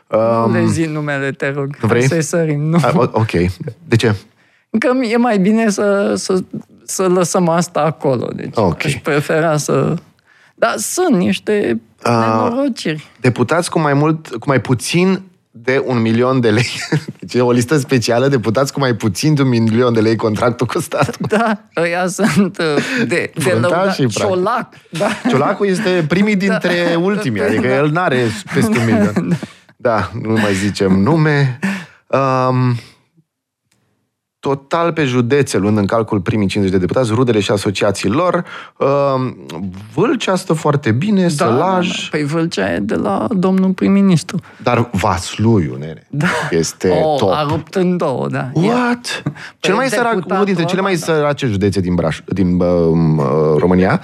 Um, 0.06 0.50
nu 0.50 0.52
le 0.52 0.66
zi 0.66 0.84
numele, 0.84 1.32
te 1.32 1.50
rog. 1.50 1.76
Vrei? 1.80 2.02
Să-i 2.02 2.22
sărim. 2.22 2.60
Nu. 2.60 2.78
A, 2.82 3.10
ok. 3.12 3.30
De 3.84 3.96
ce? 3.96 4.14
Că 4.78 4.90
e 5.02 5.16
mai 5.16 5.38
bine 5.38 5.70
să, 5.70 6.14
să, 6.16 6.38
să 6.84 7.06
lăsăm 7.06 7.48
asta 7.48 7.80
acolo. 7.80 8.30
Deci 8.34 8.56
okay. 8.56 8.76
aș 8.84 8.94
prefera 8.94 9.56
să... 9.56 9.94
Dar 10.54 10.74
sunt 10.76 11.16
niște 11.16 11.80
nenorociri. 12.04 13.10
Deputați 13.20 13.70
cu 13.70 13.78
mai 13.78 13.94
mult, 13.94 14.28
cu 14.28 14.44
mai 14.46 14.60
puțin 14.60 15.22
de 15.50 15.82
un 15.86 16.00
milion 16.00 16.40
de 16.40 16.50
lei. 16.50 16.68
Deci 17.20 17.34
e 17.34 17.40
o 17.40 17.50
listă 17.50 17.76
specială, 17.76 18.28
deputați 18.28 18.72
cu 18.72 18.80
mai 18.80 18.94
puțin 18.94 19.34
de 19.34 19.42
un 19.42 19.48
milion 19.48 19.92
de 19.92 20.00
lei 20.00 20.16
contractul 20.16 20.66
cu 20.66 20.80
statul. 20.80 21.26
Da, 21.28 21.60
ăia 21.76 22.06
sunt 22.06 22.58
uh, 22.58 23.06
de, 23.06 23.30
de 23.34 23.50
lăuda, 23.50 23.92
și 23.92 24.06
Ciolac. 24.06 24.68
Da. 24.90 25.08
Ciolacul 25.28 25.66
este 25.66 26.04
primii 26.08 26.36
da. 26.36 26.46
dintre 26.46 26.88
da. 26.92 26.98
ultimii, 26.98 27.42
adică 27.42 27.68
da. 27.68 27.74
el 27.74 27.90
n-are 27.90 28.18
peste 28.54 28.78
un 28.78 28.84
milion. 28.84 29.38
Da, 29.80 30.10
nu 30.22 30.32
mai 30.32 30.54
zicem 30.54 30.92
nume. 30.92 31.58
Um, 32.06 32.74
total 34.48 34.92
pe 34.92 35.04
județe, 35.04 35.58
luând 35.58 35.78
în 35.78 35.86
calcul 35.86 36.20
primii 36.20 36.46
50 36.46 36.72
de 36.72 36.80
deputați, 36.80 37.10
rudele 37.12 37.40
și 37.40 37.50
asociații 37.50 38.08
lor. 38.08 38.44
Uh, 38.76 38.86
Vâlcea 39.94 40.36
stă 40.36 40.52
foarte 40.52 40.90
bine, 40.90 41.22
da, 41.22 41.28
Sălaj... 41.28 41.88
Da, 41.88 41.94
da. 41.94 42.08
Păi 42.10 42.24
Vâlcea 42.24 42.74
e 42.74 42.78
de 42.78 42.94
la 42.94 43.26
domnul 43.30 43.70
prim-ministru. 43.70 44.40
Dar 44.62 44.88
Vasluiu, 44.92 45.76
nene, 45.78 46.06
da. 46.10 46.26
este 46.50 46.88
oh, 46.88 47.18
top. 47.18 47.30
a 47.30 47.46
rupt 47.48 47.74
în 47.74 47.96
două, 47.96 48.28
da. 48.28 48.50
What? 48.52 49.20
Păi 49.22 49.32
Cel 49.60 49.74
mai 49.74 49.88
sărac, 49.88 50.24
unul 50.26 50.44
dintre 50.44 50.64
cele 50.64 50.80
mai 50.80 50.94
da. 50.94 50.98
sărace 50.98 51.46
județe 51.46 51.80
din, 51.80 51.94
Braș, 51.94 52.20
din 52.26 52.60
uh, 52.60 52.66
România, 53.56 54.00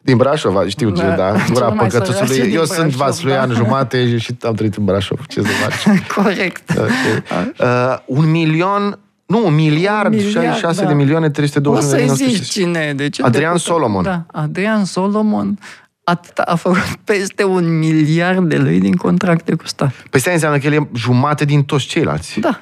din 0.00 0.16
Brașov, 0.16 0.66
știu 0.66 0.90
ce, 0.90 1.02
da. 1.02 1.14
da. 1.14 1.34
Gura 1.52 1.70
păcătosului. 1.70 2.38
Eu 2.38 2.46
Brașov, 2.46 2.76
sunt 2.76 2.94
vasluian 2.94 3.48
da. 3.48 3.54
jumate 3.54 4.18
și 4.18 4.36
am 4.42 4.54
trăit 4.54 4.74
în 4.74 4.84
Brașov. 4.84 5.26
Ce 5.26 5.40
să 5.40 5.48
faci? 5.48 5.98
Corect. 6.22 6.70
Okay. 6.70 7.52
Uh, 7.60 7.98
un 8.06 8.30
milion 8.30 8.98
nu, 9.28 9.46
un 9.46 9.54
miliard, 9.54 10.12
un 10.12 10.16
miliard 10.16 10.56
66 10.56 10.82
da. 10.82 10.88
de 10.88 10.94
milioane 10.94 11.30
320 11.30 11.90
de 11.90 11.96
milioane. 11.96 12.12
O 12.12 12.16
să 12.16 12.24
zici 12.24 12.48
cine 12.48 12.92
de 12.96 13.08
ce 13.08 13.22
Adrian 13.22 13.52
deputat. 13.52 13.74
Solomon. 13.74 14.02
Da, 14.02 14.26
Adrian 14.32 14.84
Solomon 14.84 15.58
a, 16.04 16.20
a 16.44 16.54
făcut 16.54 16.98
peste 17.04 17.44
un 17.44 17.78
miliard 17.78 18.48
de 18.48 18.56
lei 18.56 18.78
din 18.78 18.96
contracte 18.96 19.54
cu 19.54 19.66
stat. 19.66 19.92
Păi 20.10 20.20
stai 20.20 20.32
înseamnă 20.32 20.58
că 20.58 20.66
el 20.66 20.72
e 20.72 20.88
jumate 20.94 21.44
din 21.44 21.62
toți 21.62 21.86
ceilalți. 21.86 22.40
Da. 22.40 22.60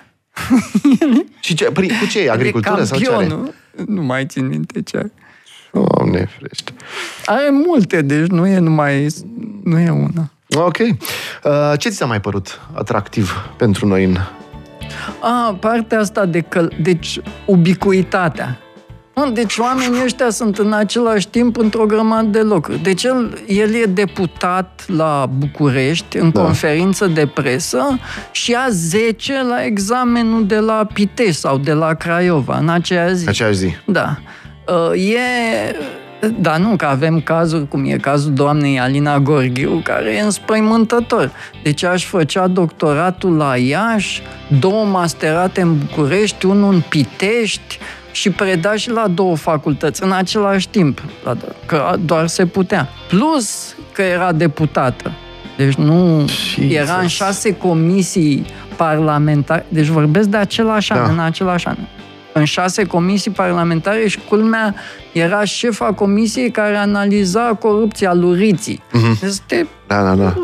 și 1.41 1.55
ce, 1.55 1.65
păi, 1.65 1.89
cu 2.01 2.07
ce 2.07 2.21
e? 2.21 2.31
Agricultură 2.31 2.85
sau 2.85 2.99
ce 2.99 3.13
are? 3.13 3.37
Nu 3.87 4.03
mai 4.03 4.27
țin 4.27 4.47
minte 4.47 4.83
ce 4.83 4.97
are. 4.97 5.13
Doamne, 5.73 6.29
frește. 6.39 6.73
Are 7.27 7.49
multe, 7.51 8.03
deci 8.03 8.27
nu 8.27 8.47
e 8.47 8.59
numai... 8.59 9.07
Nu 9.65 9.79
e 9.79 9.91
una. 9.91 10.31
Ok. 10.55 10.79
Uh, 10.79 11.79
ce 11.79 11.89
ți 11.89 11.97
s-a 11.97 12.07
mai 12.07 12.21
părut 12.21 12.61
atractiv 12.73 13.51
pentru 13.57 13.87
noi 13.87 14.05
în 14.05 14.17
a, 15.21 15.57
partea 15.61 15.99
asta 15.99 16.25
de 16.25 16.41
căl... 16.41 16.73
Deci, 16.83 17.21
ubicuitatea. 17.47 18.59
Deci 19.33 19.57
oamenii 19.57 20.03
ăștia 20.05 20.31
sunt 20.31 20.59
în 20.59 20.73
același 20.73 21.29
timp 21.29 21.57
într-o 21.57 21.87
grămadă 21.87 22.27
de 22.27 22.41
locuri. 22.41 22.83
Deci 22.83 23.05
el, 23.05 23.39
el 23.47 23.75
e 23.75 23.85
deputat 23.85 24.85
la 24.87 25.31
București, 25.39 26.17
în 26.17 26.31
da. 26.31 26.41
conferință 26.43 27.07
de 27.07 27.27
presă, 27.27 27.99
și 28.31 28.55
a 28.55 28.67
10 28.69 29.43
la 29.49 29.65
examenul 29.65 30.47
de 30.47 30.59
la 30.59 30.87
Pitești 30.93 31.41
sau 31.41 31.59
de 31.59 31.73
la 31.73 31.95
Craiova, 31.95 32.59
în 32.59 32.69
aceea 32.69 33.13
zi. 33.13 33.29
Aceeași 33.29 33.57
zi. 33.57 33.77
Da. 33.85 34.19
E 34.95 35.19
da, 36.41 36.57
nu, 36.57 36.77
că 36.77 36.85
avem 36.85 37.21
cazuri, 37.21 37.69
cum 37.69 37.85
e 37.85 37.97
cazul 37.97 38.33
doamnei 38.33 38.81
Alina 38.81 39.19
Gorghiu, 39.19 39.81
care 39.85 40.11
e 40.11 40.21
înspăimântător. 40.21 41.31
Deci 41.63 41.83
aș 41.83 42.05
făcea 42.05 42.47
doctoratul 42.47 43.37
la 43.37 43.57
Iași, 43.57 44.23
două 44.61 44.85
masterate 44.85 45.61
în 45.61 45.79
București, 45.79 46.47
unul 46.47 46.73
în 46.73 46.83
Pitești 46.89 47.79
și 48.13 48.31
predaș 48.31 48.81
și 48.81 48.91
la 48.91 49.09
două 49.09 49.37
facultăți 49.37 50.03
în 50.03 50.13
același 50.13 50.69
timp, 50.69 51.03
că 51.67 51.95
doar 52.05 52.27
se 52.27 52.47
putea. 52.47 52.89
Plus 53.09 53.75
că 53.93 54.03
era 54.03 54.33
deputată. 54.33 55.13
Deci 55.57 55.75
nu... 55.75 56.25
Jesus. 56.55 56.77
Era 56.77 56.99
în 56.99 57.07
șase 57.07 57.57
comisii 57.57 58.47
parlamentare. 58.77 59.67
Deci 59.69 59.87
vorbesc 59.87 60.29
de 60.29 60.37
același 60.37 60.93
an, 60.93 61.05
da. 61.05 61.13
în 61.13 61.19
același 61.19 61.67
an 61.67 61.77
în 62.39 62.45
șase 62.45 62.85
comisii 62.85 63.31
parlamentare 63.31 64.09
și 64.09 64.21
culmea 64.29 64.75
era 65.13 65.45
șefa 65.45 65.93
comisiei 65.93 66.51
care 66.51 66.77
analiza 66.77 67.55
corupția 67.55 68.15
luriții. 68.15 68.83
Mm-hmm. 68.83 69.25
Este... 69.25 69.69
Da, 69.87 70.03
da, 70.03 70.15
da. 70.15 70.35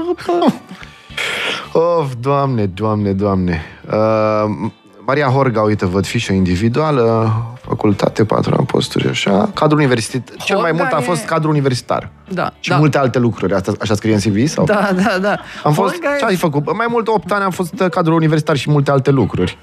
Of, 1.72 2.12
doamne, 2.20 2.66
doamne, 2.66 3.12
doamne. 3.12 3.62
Uh, 3.90 4.70
Maria 5.12 5.28
Horga, 5.28 5.60
uite, 5.60 5.86
văd 5.86 6.06
fișă 6.06 6.32
individuală, 6.32 7.32
facultate, 7.62 8.24
patru 8.24 8.54
am 8.58 8.64
posturi, 8.64 9.08
așa. 9.08 9.50
Cadru 9.54 9.76
universitar. 9.76 10.22
Cel 10.44 10.58
mai 10.58 10.72
mult 10.72 10.92
a 10.92 11.00
fost 11.00 11.24
cadru 11.24 11.48
universitar. 11.48 12.10
Da. 12.28 12.52
Și 12.60 12.70
da. 12.70 12.76
multe 12.76 12.98
alte 12.98 13.18
lucruri. 13.18 13.54
Asta, 13.54 13.72
așa 13.80 13.94
scrie 13.94 14.14
în 14.14 14.20
CV? 14.20 14.48
Sau? 14.48 14.64
Da, 14.64 14.90
da, 14.94 15.18
da. 15.20 15.38
Am 15.64 15.72
fost, 15.72 15.92
Horga 15.92 16.16
ce 16.18 16.24
ai 16.24 16.36
făcut? 16.36 16.76
Mai 16.76 16.86
mult 16.88 17.08
8 17.08 17.32
ani 17.32 17.44
am 17.44 17.50
fost 17.50 17.74
cadru 17.90 18.14
universitar 18.14 18.56
și 18.56 18.70
multe 18.70 18.90
alte 18.90 19.10
lucruri. 19.10 19.58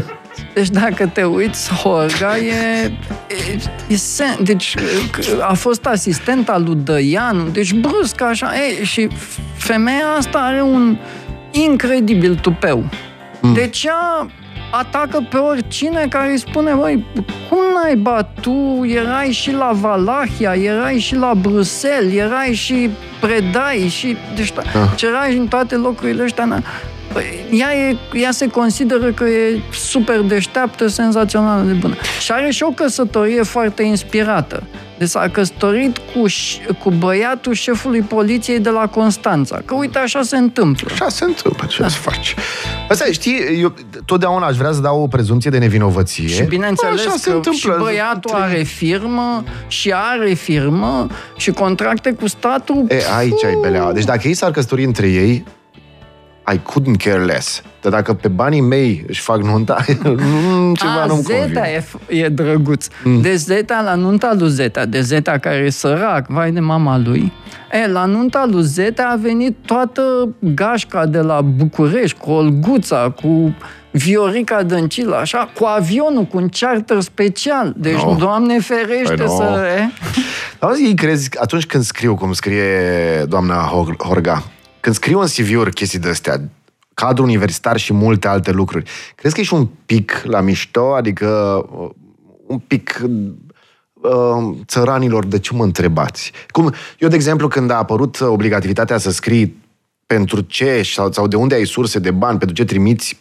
Deci 0.54 0.68
dacă 0.68 1.06
te 1.06 1.24
uiți, 1.24 1.74
Horga 1.74 2.36
e, 2.36 2.92
e, 3.28 3.60
e 3.88 3.96
sen, 3.96 4.36
deci 4.42 4.74
a 5.40 5.54
fost 5.54 5.86
asistenta 5.86 6.58
lui 6.58 6.74
Dăianu, 6.74 7.48
deci 7.48 7.72
brusc 7.72 8.20
așa, 8.20 8.52
e, 8.54 8.84
și 8.84 9.08
femeia 9.56 10.06
asta 10.18 10.38
are 10.38 10.62
un 10.62 10.98
incredibil 11.50 12.34
tupeu. 12.34 12.84
Mm. 13.40 13.52
Deci 13.52 13.84
ea 13.84 14.28
atacă 14.78 15.26
pe 15.30 15.36
oricine 15.36 16.06
care 16.08 16.30
îi 16.30 16.38
spune, 16.38 16.72
băi, 16.72 17.04
cum 17.48 17.58
naiba, 17.82 18.22
tu 18.40 18.84
erai 18.84 19.30
și 19.30 19.52
la 19.52 19.70
Valahia, 19.72 20.54
erai 20.54 20.98
și 20.98 21.14
la 21.14 21.32
Bruxelles, 21.40 22.14
erai 22.14 22.52
și 22.52 22.90
predai 23.20 23.88
și... 23.88 24.16
Deci, 24.36 24.52
da. 24.52 24.62
ce 24.96 25.06
erai 25.06 25.36
în 25.36 25.46
toate 25.46 25.74
locurile 25.74 26.22
ăștia. 26.22 26.62
Păi, 27.12 27.24
ea, 27.50 27.74
e, 27.74 27.96
ea 28.12 28.30
se 28.30 28.46
consideră 28.46 29.12
că 29.12 29.24
e 29.24 29.60
super 29.72 30.20
deșteaptă, 30.20 30.86
senzațională 30.86 31.62
de 31.62 31.72
bună. 31.72 31.94
Și 32.20 32.32
are 32.32 32.50
și 32.50 32.62
o 32.62 32.70
căsătorie 32.70 33.42
foarte 33.42 33.82
inspirată. 33.82 34.62
Deci 34.98 35.08
s-a 35.08 35.28
căsătorit 35.28 35.98
cu, 35.98 36.24
cu 36.82 36.90
băiatul 36.90 37.52
șefului 37.52 38.00
poliției 38.00 38.58
de 38.58 38.70
la 38.70 38.86
Constanța. 38.86 39.62
Că 39.64 39.74
uite, 39.74 39.98
așa 39.98 40.22
se 40.22 40.36
întâmplă. 40.36 40.88
Așa 40.92 41.08
se 41.08 41.24
întâmplă, 41.24 41.66
ce 41.66 41.82
da. 41.82 41.88
să 41.88 41.98
faci? 41.98 42.34
Asta, 42.88 43.04
știi, 43.10 43.60
eu 43.60 43.74
totdeauna 44.04 44.46
aș 44.46 44.56
vrea 44.56 44.72
să 44.72 44.80
dau 44.80 45.02
o 45.02 45.06
prezumție 45.06 45.50
de 45.50 45.58
nevinovăție. 45.58 46.26
Și 46.26 46.42
bineînțeles 46.42 47.00
așa 47.00 47.10
că 47.10 47.18
se 47.18 47.30
întâmplă. 47.30 47.72
și 47.72 47.78
băiatul 47.78 48.34
are 48.34 48.62
firmă 48.62 49.44
și 49.66 49.92
are 49.94 50.32
firmă 50.32 51.06
și 51.36 51.50
contracte 51.50 52.12
cu 52.12 52.26
statul. 52.26 52.84
E, 52.88 52.96
aici 53.16 53.44
ai 53.44 53.58
belea. 53.60 53.92
Deci 53.92 54.04
dacă 54.04 54.28
ei 54.28 54.34
s-ar 54.34 54.50
căsători 54.50 54.84
între 54.84 55.06
ei, 55.06 55.44
I 56.52 56.58
couldn't 56.58 56.96
care 57.04 57.24
less. 57.24 57.62
Dar 57.80 57.92
dacă 57.92 58.12
pe 58.12 58.28
banii 58.28 58.60
mei 58.60 59.04
își 59.08 59.20
fac 59.20 59.42
nunta, 59.42 59.84
ceva 60.80 61.02
A, 61.02 61.06
nu-mi 61.06 61.22
Zeta 61.22 61.68
e, 61.68 61.84
e 62.08 62.28
drăguț. 62.28 62.86
Mm. 63.04 63.20
De 63.20 63.34
Zeta, 63.34 63.82
la 63.84 63.94
nunta 63.94 64.34
lui 64.38 64.50
Zeta, 64.50 64.84
de 64.84 65.00
Zeta 65.00 65.38
care 65.38 65.56
e 65.56 65.70
sărac, 65.70 66.26
vai 66.28 66.52
de 66.52 66.60
mama 66.60 66.98
lui, 66.98 67.32
e, 67.72 67.88
la 67.88 68.04
nunta 68.04 68.46
lui 68.50 68.62
Zeta 68.62 69.08
a 69.12 69.16
venit 69.16 69.56
toată 69.66 70.28
gașca 70.38 71.06
de 71.06 71.20
la 71.20 71.40
București, 71.40 72.18
cu 72.18 72.30
Olguța, 72.30 73.14
cu 73.22 73.54
Viorica 73.90 74.62
Dăncilă, 74.62 75.16
așa, 75.16 75.50
cu 75.58 75.64
avionul, 75.64 76.24
cu 76.24 76.36
un 76.36 76.48
charter 76.48 77.00
special. 77.00 77.74
Deci, 77.76 78.02
no. 78.02 78.14
Doamne 78.18 78.58
ferește 78.58 79.14
păi 79.14 79.28
să... 79.28 79.42
No. 79.42 79.66
E? 79.66 79.90
Auzi, 80.58 80.84
ei 80.84 80.94
crezi, 80.94 81.28
atunci 81.40 81.66
când 81.66 81.84
scriu, 81.84 82.14
cum 82.14 82.32
scrie 82.32 82.64
doamna 83.28 83.54
Horga, 83.98 84.42
când 84.84 84.96
scriu 84.96 85.20
în 85.20 85.26
CV-uri 85.26 85.72
chestii 85.72 85.98
de 85.98 86.08
astea, 86.08 86.40
cadru 86.94 87.22
universitar 87.22 87.76
și 87.76 87.92
multe 87.92 88.28
alte 88.28 88.50
lucruri, 88.50 88.90
crezi 89.14 89.34
că 89.34 89.40
ești 89.40 89.54
un 89.54 89.68
pic 89.86 90.22
la 90.24 90.40
mișto? 90.40 90.94
Adică 90.94 91.28
uh, 91.78 91.90
un 92.46 92.58
pic 92.58 93.02
uh, 93.92 94.56
țăranilor, 94.64 95.26
de 95.26 95.38
ce 95.38 95.54
mă 95.54 95.62
întrebați? 95.62 96.32
Cum, 96.50 96.72
eu, 96.98 97.08
de 97.08 97.14
exemplu, 97.14 97.48
când 97.48 97.70
a 97.70 97.76
apărut 97.76 98.20
obligativitatea 98.20 98.98
să 98.98 99.10
scrii 99.10 99.62
pentru 100.06 100.40
ce 100.40 100.82
sau, 100.82 101.12
sau 101.12 101.26
de 101.26 101.36
unde 101.36 101.54
ai 101.54 101.64
surse 101.64 101.98
de 101.98 102.10
bani, 102.10 102.38
pentru 102.38 102.56
ce 102.56 102.64
trimiți 102.64 103.18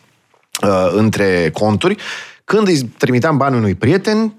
uh, 0.61 0.91
între 0.95 1.49
conturi, 1.53 1.97
când 2.43 2.67
îi 2.67 2.81
trimiteam 2.97 3.37
bani 3.37 3.55
unui 3.55 3.75
prieten, 3.75 4.33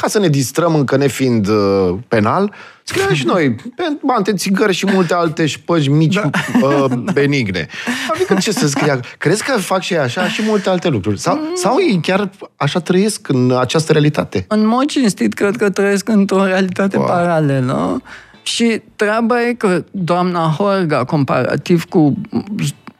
ca 0.00 0.08
să 0.08 0.18
ne 0.18 0.28
distrăm 0.28 0.74
încă 0.74 0.96
nefiind 0.96 1.48
uh, 1.48 1.94
penal, 2.08 2.52
scriam 2.82 3.14
și 3.14 3.26
noi 3.26 3.56
bante, 4.04 4.32
țigări 4.32 4.72
și 4.72 4.86
multe 4.92 5.14
alte 5.14 5.46
șpăgi 5.46 5.90
mici 5.90 6.14
da. 6.14 6.30
uh, 6.62 6.84
benigne. 7.12 7.66
Adică 8.14 8.34
ce 8.34 8.52
să 8.52 8.68
scria? 8.68 9.00
Crezi 9.18 9.44
că 9.44 9.58
fac 9.58 9.80
și 9.80 9.96
așa 9.96 10.28
și 10.28 10.42
multe 10.46 10.68
alte 10.68 10.88
lucruri? 10.88 11.18
Sau, 11.18 11.36
mm. 11.36 11.54
sau 11.54 11.76
ei 11.80 12.00
chiar 12.02 12.30
așa 12.56 12.80
trăiesc 12.80 13.28
în 13.28 13.56
această 13.58 13.92
realitate? 13.92 14.44
În 14.48 14.66
mod 14.66 14.84
cinstit, 14.84 15.34
cred 15.34 15.56
că 15.56 15.70
trăiesc 15.70 16.08
într-o 16.08 16.44
realitate 16.44 16.96
wow. 16.96 17.06
paralelă. 17.06 18.02
Și 18.42 18.82
treaba 18.96 19.46
e 19.46 19.52
că 19.52 19.84
doamna 19.90 20.54
Horga, 20.58 21.04
comparativ 21.04 21.84
cu 21.84 22.14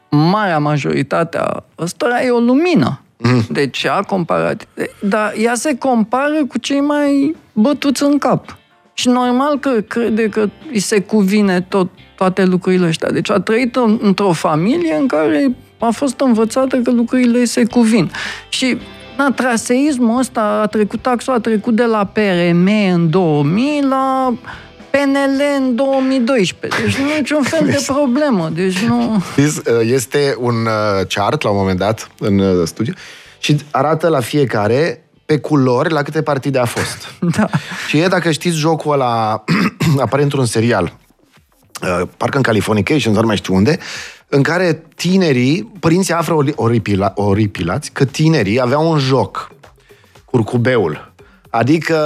marea 0.09 0.59
majoritate 0.59 1.37
a 1.37 1.63
ăstora, 1.79 2.23
e 2.23 2.29
o 2.29 2.39
lumină. 2.39 3.01
Mm. 3.21 3.45
Deci 3.49 3.85
a 3.85 4.01
comparat. 4.07 4.67
Dar 4.99 5.33
ea 5.37 5.55
se 5.55 5.77
compară 5.77 6.45
cu 6.47 6.57
cei 6.57 6.79
mai 6.79 7.35
bătuți 7.53 8.03
în 8.03 8.17
cap. 8.17 8.57
Și 8.93 9.07
normal 9.07 9.59
că 9.59 9.69
crede 9.69 10.29
că 10.29 10.49
îi 10.71 10.79
se 10.79 11.01
cuvine 11.01 11.61
tot, 11.61 11.89
toate 12.15 12.45
lucrurile 12.45 12.87
astea. 12.87 13.11
Deci 13.11 13.29
a 13.29 13.39
trăit 13.39 13.75
într-o 13.99 14.31
familie 14.31 14.95
în 14.95 15.07
care 15.07 15.55
a 15.79 15.89
fost 15.89 16.19
învățată 16.19 16.77
că 16.77 16.91
lucrurile 16.91 17.39
îi 17.39 17.45
se 17.45 17.65
cuvin. 17.65 18.11
Și 18.49 18.77
na, 19.17 19.31
traseismul 19.31 20.19
ăsta 20.19 20.59
a 20.63 20.65
trecut, 20.65 21.01
taxul 21.01 21.33
a 21.33 21.39
trecut 21.39 21.75
de 21.75 21.83
la 21.83 22.05
PRM 22.05 22.69
în 22.93 23.09
2000 23.09 23.81
la 23.89 24.33
PNL 24.91 25.41
în 25.57 25.75
2012. 25.75 26.81
Deci 26.81 26.95
nu 26.95 27.09
e 27.09 27.17
niciun 27.17 27.43
fel 27.43 27.65
de 27.65 27.83
problemă. 27.85 28.49
Deci 28.53 28.79
nu... 28.79 29.23
Este 29.81 30.35
un 30.39 30.55
uh, 30.65 31.05
chart 31.07 31.41
la 31.41 31.49
un 31.49 31.57
moment 31.57 31.77
dat 31.77 32.09
în 32.19 32.39
uh, 32.39 32.67
studiu 32.67 32.93
și 33.39 33.57
arată 33.71 34.07
la 34.07 34.19
fiecare 34.19 35.03
pe 35.25 35.37
culori 35.37 35.91
la 35.91 36.01
câte 36.01 36.21
partide 36.21 36.59
a 36.59 36.65
fost. 36.65 36.97
Da. 37.37 37.49
Și 37.87 37.97
e, 37.97 38.07
dacă 38.07 38.31
știți 38.31 38.57
jocul 38.57 38.93
ăla, 38.93 39.43
apare 40.05 40.23
într-un 40.23 40.45
serial, 40.45 40.97
uh, 41.81 42.07
parcă 42.17 42.37
în 42.37 42.43
Californication, 42.43 43.13
sau 43.13 43.21
nu 43.21 43.27
mai 43.27 43.37
știu 43.37 43.53
unde, 43.53 43.79
în 44.27 44.41
care 44.41 44.83
tinerii, 44.95 45.71
părinții 45.79 46.13
află 46.13 46.43
oripila, 46.55 47.11
oripilați 47.15 47.91
că 47.91 48.05
tinerii 48.05 48.61
aveau 48.61 48.91
un 48.91 48.97
joc, 48.97 49.51
curcubeul. 50.25 51.13
Adică 51.49 51.97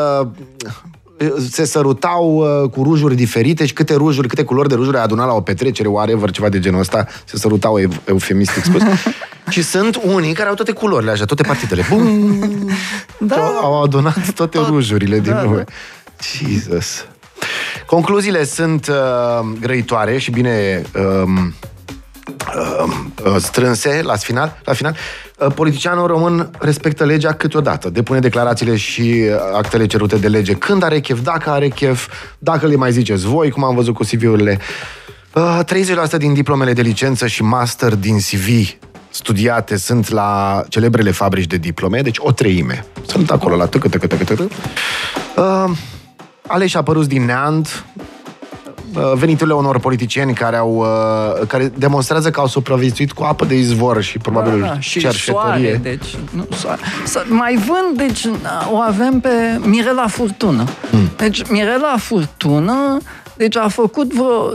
se 1.50 1.66
sărutau 1.66 2.36
uh, 2.36 2.70
cu 2.70 2.84
rujuri 2.84 3.16
diferite 3.16 3.66
și 3.66 3.74
câte 3.74 3.96
rujuri, 3.96 4.28
câte 4.28 4.44
culori 4.44 4.70
de 4.70 4.76
rujuri 4.76 4.98
ai 4.98 5.04
adunat 5.04 5.28
la 5.28 5.34
o 5.34 5.42
petrecere, 5.42 5.88
whatever, 5.88 6.32
ceva 6.32 6.50
de 6.50 6.60
genul 6.60 6.80
ăsta, 6.80 7.08
se 7.26 7.38
sărutau 7.38 7.80
eufemistic 8.06 8.64
spus. 8.64 8.82
și 9.50 9.62
sunt 9.64 10.02
unii 10.04 10.34
care 10.34 10.50
au 10.50 10.56
toate 10.56 10.72
culorile 10.72 11.12
așa, 11.12 11.26
toate 11.26 11.44
partidele. 11.44 11.86
Bum! 11.90 12.70
Da. 13.18 13.36
Au 13.62 13.84
adunat 13.84 14.34
toate 14.34 14.58
Tot. 14.58 14.68
rujurile 14.68 15.20
din 15.20 15.32
da, 15.32 15.44
lume. 15.44 15.64
Da. 15.64 15.74
Jesus! 16.20 17.06
Concluziile 17.86 18.44
sunt 18.44 18.88
uh, 18.88 19.48
grăitoare 19.62 20.18
și 20.18 20.32
bine 20.32 20.82
um, 21.24 21.38
uh, 21.38 21.54
strânse 23.38 24.02
la 24.04 24.16
final. 24.16 24.62
La 24.64 24.74
final. 24.74 24.96
Uh, 25.38 25.48
politicianul 25.56 26.08
român 26.08 26.50
respectă 26.60 27.06
legea 27.06 27.34
câteodată, 27.34 27.90
depune 27.90 28.20
declarațiile 28.20 28.76
și 28.76 29.02
uh, 29.02 29.36
actele 29.54 29.86
cerute 29.86 30.16
de 30.16 30.28
lege 30.28 30.54
când 30.54 30.84
are 30.84 31.00
chef, 31.00 31.20
dacă 31.20 31.50
are 31.50 31.68
chef, 31.68 32.08
dacă 32.38 32.68
le 32.68 32.76
mai 32.76 32.92
ziceți 32.92 33.26
voi, 33.26 33.50
cum 33.50 33.64
am 33.64 33.76
văzut 33.76 33.94
cu 33.94 34.04
CV-urile. 34.04 34.60
30% 36.16 36.18
din 36.18 36.34
diplomele 36.34 36.74
de 36.74 36.82
licență 36.82 37.28
și 37.28 37.44
master 37.44 37.96
din 37.96 38.18
CV 38.18 38.78
studiate 39.10 39.78
sunt 39.78 40.10
la 40.10 40.62
celebrele 40.70 41.12
fabrici 41.12 41.48
de 41.48 41.58
diplome, 41.58 42.02
deci 42.02 42.18
o 42.20 42.32
treime. 42.32 42.86
Sunt 43.08 43.32
acolo 43.32 43.56
la 43.56 43.66
tăcă, 43.66 43.88
tăcă, 43.88 44.08
tăcă, 44.08 44.24
tăcă. 44.24 44.48
Uh, 45.36 45.78
aleși 46.48 46.78
apăruți 46.78 47.10
din 47.10 47.26
neant, 47.26 47.86
Uh, 47.98 48.15
veniturile 49.16 49.56
unor 49.56 49.80
politicieni 49.80 50.34
care 50.34 50.56
au 50.56 50.76
uh, 50.76 51.48
care 51.48 51.72
demonstrează 51.78 52.30
că 52.30 52.40
au 52.40 52.48
supraviețuit 52.48 53.12
cu 53.12 53.24
apă 53.24 53.46
de 53.46 53.58
izvor 53.58 54.02
și 54.02 54.18
probabil 54.18 54.60
da, 54.60 54.66
da, 54.66 54.80
și 54.80 55.12
soare, 55.12 55.80
deci 55.84 56.16
nu, 56.30 56.48
soare. 56.56 56.82
mai 57.28 57.56
vând, 57.56 57.98
deci 57.98 58.28
o 58.72 58.78
avem 58.78 59.20
pe 59.20 59.60
Mirela 59.64 60.08
Furtună. 60.08 60.64
Hmm. 60.90 61.10
Deci 61.18 61.50
Mirela 61.50 61.96
Furtună 61.98 62.98
deci 63.38 63.58
a 63.58 63.68
făcut 63.68 64.14
vreo... 64.14 64.52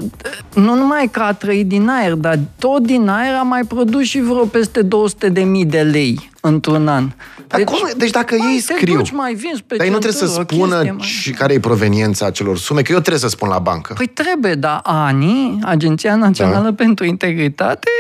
Nu 0.54 0.74
numai 0.74 1.08
că 1.10 1.20
a 1.20 1.32
trăit 1.32 1.66
din 1.66 1.88
aer, 1.88 2.12
dar 2.12 2.38
tot 2.58 2.82
din 2.82 3.08
aer 3.08 3.34
a 3.34 3.42
mai 3.42 3.62
produs 3.62 4.02
și 4.02 4.20
vreo 4.20 4.44
peste 4.44 4.82
200 4.82 5.28
de 5.28 5.40
mii 5.40 5.64
de 5.64 5.80
lei 5.80 6.30
într-un 6.40 6.88
an. 6.88 7.10
Deci, 7.56 7.64
cum, 7.64 7.88
deci 7.96 8.10
dacă 8.10 8.34
ei 8.34 8.60
scriu, 8.60 8.94
duci, 8.94 9.10
mai 9.10 9.34
vinzi 9.34 9.62
pe 9.62 9.76
dar 9.76 9.86
ei 9.86 9.92
nu 9.92 9.98
trebuie 9.98 10.28
să 10.28 10.42
spună 10.42 10.82
chestie, 10.82 10.96
și 11.00 11.30
care 11.30 11.52
e 11.52 11.60
proveniența 11.60 12.26
acelor 12.26 12.58
sume, 12.58 12.82
că 12.82 12.92
eu 12.92 12.98
trebuie 12.98 13.20
să 13.22 13.28
spun 13.28 13.48
la 13.48 13.58
bancă. 13.58 13.92
Păi 13.92 14.06
trebuie, 14.06 14.54
dar 14.54 14.80
ANI, 14.82 15.58
Agenția 15.62 16.14
Națională 16.14 16.64
da. 16.64 16.74
pentru 16.74 17.04
Integritate, 17.04 17.90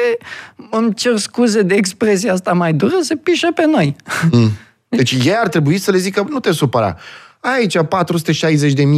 îmi 0.70 0.94
cer 0.94 1.16
scuze 1.16 1.62
de 1.62 1.74
expresia 1.74 2.32
asta 2.32 2.52
mai 2.52 2.72
dură, 2.72 2.94
se 3.00 3.16
pișe 3.16 3.48
pe 3.54 3.66
noi. 3.66 3.96
Mm. 4.30 4.50
Deci 4.88 5.12
ei 5.12 5.36
ar 5.36 5.48
trebui 5.48 5.78
să 5.78 5.90
le 5.90 5.98
zică, 5.98 6.26
nu 6.28 6.40
te 6.40 6.52
supăra, 6.52 6.96
aici 7.40 7.76
460.000 7.78 7.82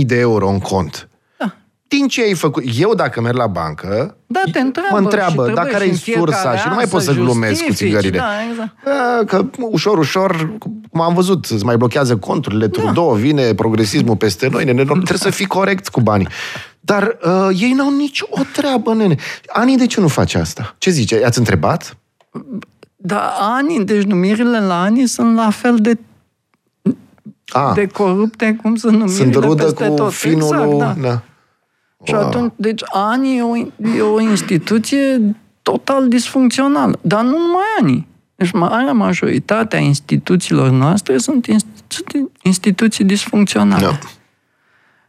de 0.07 0.19
euro 0.19 0.49
în 0.49 0.59
cont 0.59 1.07
din 1.97 2.09
ce 2.09 2.23
ai 2.23 2.35
făcut? 2.35 2.63
Eu, 2.79 2.95
dacă 2.95 3.21
merg 3.21 3.37
la 3.37 3.47
bancă, 3.47 4.17
da, 4.27 4.41
te 4.53 4.59
întreabă 4.59 4.89
mă 4.93 4.99
întreabă 4.99 5.53
dacă 5.55 5.75
are 5.75 5.93
sursa 5.95 6.57
și 6.57 6.69
nu 6.69 6.75
mai 6.75 6.85
pot 6.85 7.03
să 7.03 7.13
glumesc 7.13 7.65
cu 7.65 7.73
țigările. 7.73 8.19
Da, 8.19 8.31
exact. 8.51 8.71
da, 8.85 9.25
că 9.27 9.45
ușor, 9.59 9.99
ușor, 9.99 10.53
cum 10.91 11.01
am 11.01 11.15
văzut, 11.15 11.45
îți 11.45 11.65
mai 11.65 11.77
blochează 11.77 12.17
conturile, 12.17 12.67
da. 12.67 12.81
Trudeau, 12.81 13.13
vine 13.13 13.55
progresismul 13.55 14.17
peste 14.17 14.49
noi, 14.49 14.65
nene, 14.65 14.85
da. 14.85 14.93
trebuie 14.93 15.19
să 15.19 15.31
fii 15.31 15.47
corect 15.47 15.89
cu 15.89 16.01
banii. 16.01 16.29
Dar 16.81 17.17
uh, 17.25 17.49
ei 17.61 17.73
n-au 17.73 17.97
nici 17.97 18.23
o 18.29 18.41
treabă, 18.53 18.95
nene. 18.95 19.17
Ani, 19.47 19.77
de 19.77 19.87
ce 19.87 20.01
nu 20.01 20.09
face 20.09 20.39
asta? 20.39 20.75
Ce 20.79 20.91
zice? 20.91 21.21
I-ați 21.21 21.39
întrebat? 21.39 21.97
Da, 22.97 23.33
ani, 23.41 23.85
deci 23.85 24.03
numirile 24.03 24.61
la 24.61 24.81
ani 24.83 25.07
sunt 25.07 25.37
la 25.37 25.51
fel 25.51 25.77
de 25.77 25.99
A. 27.53 27.73
de 27.75 27.87
corupte 27.87 28.59
cum 28.63 28.77
sunt 28.77 28.93
numirile 28.93 29.23
Sunt 29.23 29.45
rudă 29.45 29.63
peste 29.63 29.87
cu 29.87 29.95
tot. 29.95 30.13
finul 30.13 30.43
exact, 30.43 30.79
da. 30.79 31.09
da. 31.09 31.23
Și 32.03 32.15
atunci, 32.15 32.53
deci 32.57 32.81
ANI 32.93 33.37
e 33.37 33.43
o, 33.43 33.57
e 33.97 34.01
o 34.01 34.21
instituție 34.21 35.35
total 35.63 36.09
disfuncțională. 36.09 36.99
Dar 37.01 37.23
nu 37.23 37.39
numai 37.39 37.65
ANI. 37.81 38.07
Deci 38.35 38.51
marea 38.51 38.93
majoritatea 38.93 39.79
instituțiilor 39.79 40.71
noastre 40.71 41.19
sunt 41.19 41.47
instituții, 41.47 42.31
instituții 42.43 43.05
disfuncționale. 43.05 43.85
Da. 43.85 43.99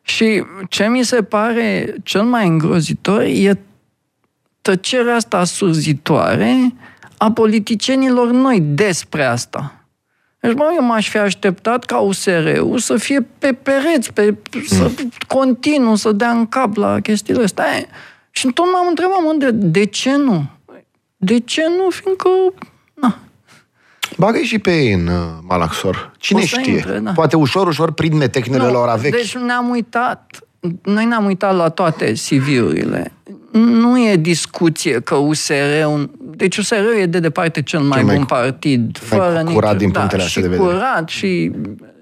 Și 0.01 0.43
ce 0.69 0.87
mi 0.87 1.03
se 1.03 1.23
pare 1.23 1.95
cel 2.03 2.23
mai 2.23 2.47
îngrozitor 2.47 3.21
e 3.21 3.59
tăcerea 4.61 5.15
asta 5.15 5.43
surzitoare 5.43 6.73
a 7.17 7.31
politicienilor 7.31 8.31
noi 8.31 8.59
despre 8.59 9.23
asta. 9.23 9.82
Deci, 10.43 10.53
mă, 10.53 10.71
eu 10.75 10.85
m-aș 10.85 11.09
fi 11.09 11.17
așteptat 11.17 11.83
ca 11.85 11.97
USR-ul 11.97 12.77
să 12.77 12.97
fie 12.97 13.27
pe 13.39 13.53
pereți, 13.53 14.13
pe, 14.13 14.35
să 14.65 14.91
continuu, 15.27 15.95
să 15.95 16.11
dea 16.11 16.29
în 16.29 16.47
cap 16.47 16.75
la 16.75 16.99
chestiile 16.99 17.43
astea. 17.43 17.65
Și 18.31 18.47
tot 18.47 18.65
m-am 18.73 18.87
întrebat, 18.87 19.17
mă, 19.23 19.35
de, 19.37 19.51
de 19.51 19.85
ce 19.85 20.15
nu? 20.15 20.49
De 21.17 21.39
ce 21.39 21.61
nu? 21.77 21.89
Fiindcă, 21.89 22.29
na, 22.93 23.17
bagă 24.17 24.37
și 24.37 24.59
pe 24.59 24.71
ei 24.71 24.93
în 24.93 25.07
uh, 25.07 25.13
Malaxor. 25.47 26.11
Cine 26.17 26.39
O 26.39 26.45
să 26.45 26.59
știe? 26.59 26.73
intre, 26.73 26.99
da. 26.99 27.11
Poate 27.11 27.35
ușor, 27.35 27.67
ușor 27.67 27.91
prind 27.91 28.27
tehnele 28.27 28.67
lor 28.67 28.87
a 28.87 28.95
vechi. 28.95 29.11
Deci 29.11 29.37
ne-am 29.37 29.69
uitat, 29.69 30.39
noi 30.81 31.05
ne-am 31.05 31.25
uitat 31.25 31.55
la 31.55 31.69
toate 31.69 32.13
CV-urile. 32.13 33.11
Nu 33.59 33.99
e 33.99 34.15
discuție 34.15 34.99
că 34.99 35.15
USR-ul... 35.15 36.11
Deci 36.35 36.57
USR-ul 36.57 36.95
e 36.99 37.05
de 37.05 37.19
departe 37.19 37.61
cel 37.61 37.79
mai, 37.79 38.03
mai 38.03 38.15
bun 38.15 38.25
partid. 38.25 38.97
Fără 38.97 39.43
curat 39.43 39.71
nicio, 39.71 39.77
din 39.77 39.91
da, 39.91 39.99
punctele 39.99 40.21
și 40.21 40.27
astea 40.27 40.41
de 40.41 40.47
vedere. 40.47 40.67
curat 40.69 41.09
și 41.09 41.51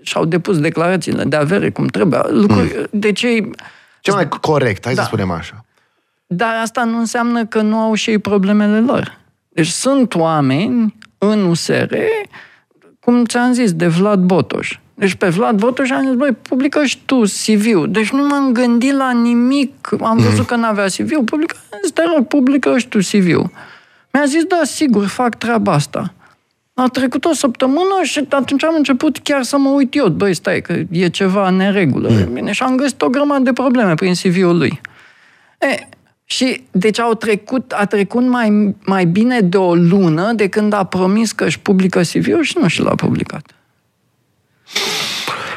și-au 0.02 0.26
depus 0.26 0.60
declarațiile 0.60 1.24
de 1.24 1.36
avere 1.36 1.70
cum 1.70 1.86
trebuie. 1.88 2.20
Lucruri, 2.30 2.76
Mm. 2.78 2.88
Deci 3.00 3.22
ei, 3.22 3.50
Cel 4.00 4.14
mai 4.14 4.28
corect, 4.28 4.86
hai 4.86 4.94
Da. 4.94 5.02
să 5.02 5.08
spunem 5.08 5.32
așa. 5.32 5.66
dar 6.28 6.54
asta 6.62 6.84
nu 6.84 6.98
înseamnă 6.98 7.46
că 7.46 7.62
nu 7.62 7.78
au 7.78 7.94
și 7.94 8.10
ei 8.10 8.18
problemele 8.18 8.80
lor. 8.80 9.18
Deci 9.50 9.68
sunt 9.68 10.16
oameni 10.16 10.96
în 11.18 11.44
USR, 11.46 11.94
cum 13.00 13.26
ți-am 13.26 13.54
zis, 13.54 13.74
de 13.74 13.88
Vlad 13.88 14.20
Botoș. 14.20 14.80
Deci 15.02 15.14
pe 15.14 15.30
Vlad 15.30 15.58
Botoș 15.60 15.90
am 15.90 16.06
zis, 16.06 16.14
băi, 16.14 16.32
publică 16.32 16.84
și 16.84 16.98
tu 17.06 17.22
CV-ul. 17.22 17.92
Deci 17.92 18.12
nu 18.12 18.28
m-am 18.28 18.52
gândit 18.52 18.94
la 18.94 19.12
nimic. 19.12 19.90
Am 20.02 20.18
văzut 20.18 20.46
că 20.46 20.56
n-avea 20.56 20.86
CV-ul, 20.86 21.24
publică, 21.24 21.56
am 21.74 21.80
zis, 21.84 21.92
te 21.92 22.02
rog, 22.16 22.28
publică 22.28 22.78
și 22.78 22.88
tu 22.88 22.98
CV-ul. 22.98 23.50
Mi-a 24.14 24.24
zis, 24.26 24.44
da, 24.44 24.60
sigur, 24.64 25.06
fac 25.06 25.36
treaba 25.36 25.72
asta. 25.72 26.14
A 26.74 26.88
trecut 26.88 27.26
o 27.26 27.34
săptămână 27.34 28.00
și 28.04 28.26
atunci 28.30 28.64
am 28.64 28.74
început 28.78 29.18
chiar 29.18 29.44
să 29.44 29.58
mă 29.58 29.70
uit 29.70 29.96
eu. 29.96 30.08
Băi, 30.08 30.34
stai, 30.34 30.62
că 30.62 30.80
e 30.92 31.08
ceva 31.08 31.48
în 31.48 31.56
neregulă. 31.56 32.10
Bine, 32.34 32.52
și 32.52 32.64
am 32.64 32.76
găsit 32.76 33.02
o 33.02 33.10
grămadă 33.10 33.44
de 33.44 33.54
probleme 33.54 33.94
prin 33.94 34.14
CV-ul 34.14 34.58
lui. 34.58 34.82
E, 35.60 35.88
și 36.26 36.64
deci 36.72 37.00
au 37.00 37.14
trecut, 37.14 37.72
a 37.72 37.86
trecut 37.86 38.28
mai, 38.28 38.76
mai 38.86 39.06
bine 39.06 39.40
de 39.40 39.58
o 39.58 39.76
lună 39.76 40.34
de 40.34 40.48
când 40.48 40.74
a 40.74 40.84
promis 40.84 41.32
că 41.32 41.44
își 41.44 41.60
publică 41.60 42.02
CV-ul 42.02 42.44
și 42.44 42.58
nu 42.60 42.68
și 42.68 42.82
l-a 42.82 42.96
publicat. 42.96 43.52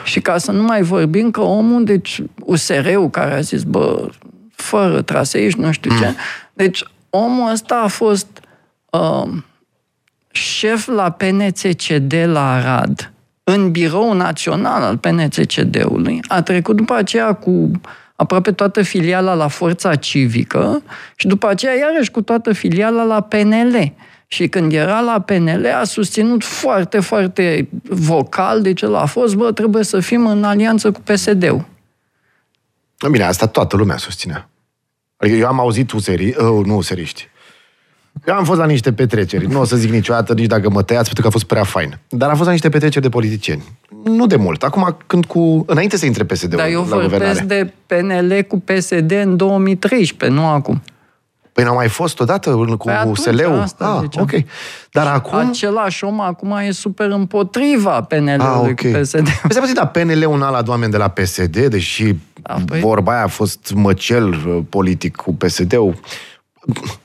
Și 0.05 0.21
ca 0.21 0.39
să 0.39 0.53
nu 0.53 0.63
mai 0.63 0.83
vorbim 0.83 1.31
că 1.31 1.41
omul, 1.41 1.85
deci 1.85 2.23
USR-ul 2.41 3.11
care 3.11 3.35
a 3.35 3.41
zis, 3.41 3.63
bă, 3.63 4.09
fără 4.55 5.03
trasee 5.03 5.49
și 5.49 5.59
nu 5.59 5.73
știu 5.73 5.91
ce, 5.99 6.15
deci 6.53 6.85
omul 7.11 7.51
ăsta 7.53 7.81
a 7.85 7.87
fost 7.87 8.41
uh, 8.91 9.31
șef 10.31 10.87
la 10.87 11.11
PNCCD 11.11 12.15
la 12.27 12.53
Arad, 12.53 13.13
în 13.45 13.71
birou 13.71 14.13
național 14.13 14.83
al 14.83 14.97
PNCCD-ului. 14.97 16.21
A 16.29 16.43
trecut 16.43 16.77
după 16.77 16.95
aceea 16.95 17.33
cu 17.33 17.71
aproape 18.17 18.53
toată 18.53 18.83
filiala 18.83 19.35
la 19.35 19.49
Forța 19.49 19.95
Civică 19.95 20.83
și 21.17 21.27
după 21.27 21.49
aceea 21.49 21.75
iarăși 21.75 22.11
cu 22.11 22.23
toată 22.23 22.53
filiala 22.53 23.03
la 23.03 23.21
PNL. 23.21 23.93
Și 24.27 24.49
când 24.49 24.73
era 24.73 25.01
la 25.01 25.21
PNL 25.21 25.67
a 25.81 25.85
susținut 25.85 26.45
foarte, 26.45 27.01
foarte 27.01 27.69
vocal, 27.89 28.63
deci 28.63 28.83
el 28.83 28.95
a 28.95 29.05
fost, 29.05 29.35
bă, 29.35 29.53
trebuie 29.53 29.85
să 29.85 30.01
fim 30.01 30.27
în 30.27 30.45
alianță 30.45 30.91
cu 30.91 31.01
PSD-ul. 31.01 31.65
Bine, 33.11 33.25
asta 33.25 33.47
toată 33.47 33.77
lumea 33.77 33.97
susținea. 33.97 34.49
Adică 35.17 35.37
eu 35.37 35.47
am 35.47 35.61
auzit 35.61 35.93
useri, 35.93 36.27
uh, 36.29 36.65
nu 36.65 36.77
useriști. 36.77 37.29
Eu 38.27 38.35
am 38.35 38.45
fost 38.45 38.59
la 38.59 38.67
niște 38.67 38.93
petreceri. 38.93 39.47
Nu 39.47 39.61
o 39.61 39.65
să 39.65 39.77
zic 39.77 39.91
niciodată, 39.91 40.35
nici 40.35 40.47
dacă 40.47 40.71
mă 40.71 40.83
tăiați, 40.83 41.05
pentru 41.05 41.23
că 41.23 41.29
a 41.29 41.31
fost 41.31 41.45
prea 41.45 41.65
fain. 41.65 41.99
Dar 42.09 42.29
am 42.29 42.35
fost 42.35 42.47
la 42.47 42.53
niște 42.53 42.69
petreceri 42.69 43.05
de 43.05 43.09
politicieni. 43.09 43.63
Nu 44.05 44.27
de 44.27 44.37
mult. 44.37 44.63
Acum, 44.63 44.97
când 45.07 45.25
cu... 45.25 45.65
Înainte 45.67 45.97
să 45.97 46.07
intre 46.07 46.25
PSD-ul 46.25 46.59
Dar 46.59 46.69
eu 46.69 46.81
la 46.81 46.97
vorbesc 46.97 47.11
guvernare. 47.13 47.73
de 47.87 47.95
PNL 47.97 48.43
cu 48.43 48.59
PSD 48.61 49.11
în 49.11 49.37
2013, 49.37 50.39
nu 50.39 50.47
acum. 50.47 50.83
Păi 51.55 51.65
n-au 51.65 51.75
mai 51.75 51.89
fost 51.89 52.21
odată 52.21 52.51
cu 52.51 52.77
Păi 52.77 52.95
atunci 52.95 53.17
SL-ul? 53.17 53.61
asta 53.61 53.87
ah, 53.95 54.01
ziceam. 54.03 54.23
ok. 54.25 54.43
Dar 54.91 55.07
acum... 55.07 55.39
Același 55.39 56.05
om 56.05 56.21
acum 56.21 56.51
e 56.57 56.71
super 56.71 57.11
împotriva 57.11 58.01
PNL-ului 58.01 58.39
Ah, 58.39 58.59
ok. 58.59 58.75
cu 58.81 58.99
PSD. 59.01 59.23
Păi 59.23 59.51
stai 59.51 59.61
puțin, 59.61 59.75
dar 59.75 59.89
PNL-ul 59.91 60.39
n-a 60.39 60.51
luat 60.51 60.69
oameni 60.69 60.91
de 60.91 60.97
la 60.97 61.09
PSD, 61.09 61.57
deși 61.67 62.15
Da, 62.43 62.55
păi- 62.73 62.81
vorba 62.81 63.13
aia 63.13 63.23
a 63.23 63.27
fost 63.27 63.73
măcel 63.75 64.29
uh, 64.29 64.59
politic 64.69 65.17
cu 65.17 65.35
PSD-ul. 65.35 65.95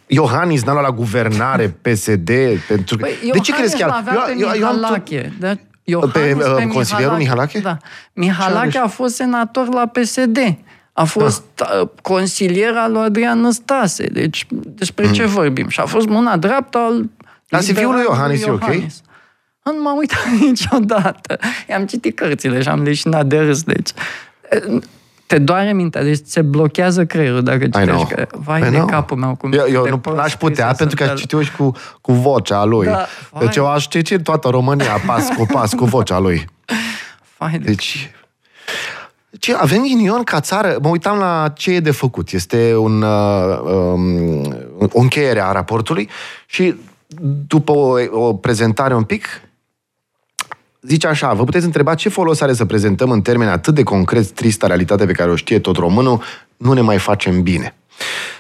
Iohannis 0.08 0.64
n-a 0.64 0.72
luat 0.72 0.84
la 0.86 0.92
guvernare 0.92 1.68
PSD 1.84 2.30
pentru 2.68 2.98
că... 2.98 3.04
Păi, 3.06 3.32
de 3.32 3.40
ce 3.40 3.52
Iohannis 3.52 3.56
crezi 3.58 3.78
că 3.78 3.86
l-avea 3.86 4.14
pe 4.14 4.34
Mihalache. 4.34 5.34
Da? 5.40 5.54
Iohannis 5.84 6.14
Pe, 6.14 6.34
uh, 6.50 6.56
pe 6.56 6.68
consilierul 6.68 7.18
Mihalache? 7.18 7.60
Da. 7.60 7.78
Mihalache 8.14 8.70
Ce 8.70 8.80
a 8.80 8.88
fost 8.88 9.16
senator 9.16 9.68
la 9.74 9.86
PSD. 9.86 10.38
A 11.00 11.04
fost 11.04 11.44
Ah. 11.60 11.82
uh, 11.82 11.88
consilier 12.02 12.74
al 12.76 12.92
lui 12.92 13.02
Adrian 13.02 13.40
Năstase. 13.40 14.08
Deci, 14.08 14.46
despre 14.52 15.12
ce 15.12 15.26
vorbim? 15.26 15.68
Și 15.68 15.80
a 15.80 15.86
fost 15.86 16.08
mâna 16.08 16.38
dreaptă 16.38 16.78
al... 16.78 16.94
Mm. 16.94 17.12
Dar 17.50 17.62
CV-ul 17.62 17.74
lui 17.74 17.82
liberalului 17.84 18.04
Iohannis 18.10 18.46
e 18.46 18.50
ok? 18.50 18.60
Iohannis. 18.62 19.02
Nu 19.64 19.82
m-am 19.84 19.98
uitat 19.98 20.26
niciodată. 20.50 21.40
I-am 21.70 21.86
citit 21.86 22.16
cărțile 22.16 22.62
și 22.62 22.68
am 22.68 22.84
leșinat 22.84 23.26
de 23.26 23.40
râs. 23.40 23.64
Deci, 23.64 23.90
te 25.28 25.38
doare 25.40 25.74
mintea, 25.74 26.04
deci 26.04 26.20
se 26.26 26.42
blochează 26.42 27.06
creierul 27.06 27.44
dacă 27.44 27.64
I 27.64 27.70
know. 27.70 27.84
citești. 27.84 28.14
Că, 28.14 28.28
vai 28.32 28.60
I 28.60 28.64
de 28.64 28.70
know. 28.70 28.86
capul 28.86 29.18
meu. 29.18 29.36
Cum 29.36 29.52
Eu, 29.54 29.66
eu 29.72 29.84
de 29.84 29.90
nu 29.90 29.98
prost 30.00 30.18
n-aș 30.18 30.36
putea, 30.36 30.64
scrisă 30.74 30.78
pentru 30.78 30.96
că 30.96 31.04
sunt 31.04 31.16
aș 31.16 31.22
citi 31.22 31.44
și 31.44 31.52
cu, 31.56 31.72
cu 32.02 32.12
vocea 32.14 32.64
lui. 32.64 32.86
Da, 32.86 33.06
deci 33.40 33.56
vai. 33.56 33.66
eu 33.66 33.68
aș 33.72 33.88
citi 33.88 34.14
în 34.14 34.22
toată 34.22 34.48
România, 34.50 35.02
pas 35.06 35.28
cu 35.38 35.46
pas, 35.52 35.74
cu 35.74 35.86
vocea 35.86 36.20
lui. 36.20 36.46
Vai 37.38 37.52
de 37.52 37.58
Deci, 37.58 38.12
ce, 39.40 39.54
avem 39.54 39.82
ghinion 39.82 40.24
ca 40.24 40.40
țară. 40.40 40.78
Mă 40.82 40.90
uitam 40.90 41.18
la 41.18 41.54
ce 41.56 41.72
e 41.72 41.80
de 41.80 41.92
făcut. 41.92 42.32
Este 42.32 42.76
un, 42.76 43.02
uh, 43.02 43.60
um, 43.64 44.42
o 44.92 45.00
încheiere 45.00 45.42
a 45.42 45.52
raportului 45.52 46.10
și 46.46 46.76
după 47.48 47.72
o, 47.72 47.98
o 48.12 48.34
prezentare 48.34 48.96
un 48.96 49.04
pic, 49.04 49.28
zice 50.82 51.08
așa, 51.08 51.34
vă 51.34 51.44
puteți 51.44 51.66
întreba 51.66 51.96
ce 51.96 52.10
folos 52.10 52.42
are 52.42 52.54
să 52.54 52.66
prezentăm 52.66 53.12
în 53.12 53.22
termeni 53.22 53.52
atât 53.52 53.76
de 53.76 53.84
concret 53.84 54.32
trista 54.32 54.68
realitate 54.68 55.06
pe 55.06 55.12
care 55.12 55.30
o 55.30 55.36
știe 55.36 55.60
tot 55.60 55.76
românul, 55.78 56.22
nu 56.58 56.74
ne 56.74 56.82
mai 56.82 56.98
facem 56.98 57.42
bine. 57.42 57.74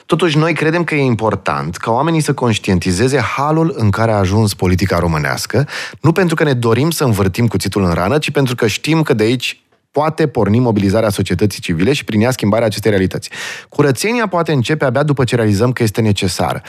Totuși, 0.06 0.38
noi 0.38 0.54
credem 0.54 0.84
că 0.84 0.96
e 0.96 1.02
important 1.02 1.76
ca 1.76 1.92
oamenii 1.92 2.22
să 2.22 2.34
conștientizeze 2.34 3.18
halul 3.18 3.74
în 3.78 3.90
care 3.90 4.12
a 4.12 4.18
ajuns 4.18 4.54
politica 4.54 5.00
românească, 5.00 5.68
nu 6.02 6.12
pentru 6.12 6.36
că 6.36 6.44
ne 6.44 6.54
dorim 6.54 6.90
să 6.90 7.04
învârtim 7.04 7.48
cuțitul 7.48 7.84
în 7.84 7.92
rană, 7.92 8.18
ci 8.18 8.32
pentru 8.32 8.56
că 8.56 8.68
știm 8.68 9.02
că 9.02 9.14
de 9.14 9.24
aici 9.24 9.64
poate 10.00 10.28
porni 10.28 10.60
mobilizarea 10.60 11.10
societății 11.10 11.62
civile 11.62 11.94
și 11.94 12.04
prin 12.04 12.22
ea 12.22 12.32
schimbarea 12.32 12.66
acestei 12.66 12.92
realități. 12.92 13.30
Curățenia 13.70 14.28
poate 14.28 14.52
începe 14.52 14.86
abia 14.86 15.04
după 15.04 15.24
ce 15.24 15.36
realizăm 15.36 15.72
că 15.72 15.84
este 15.84 16.02
necesară. 16.02 16.62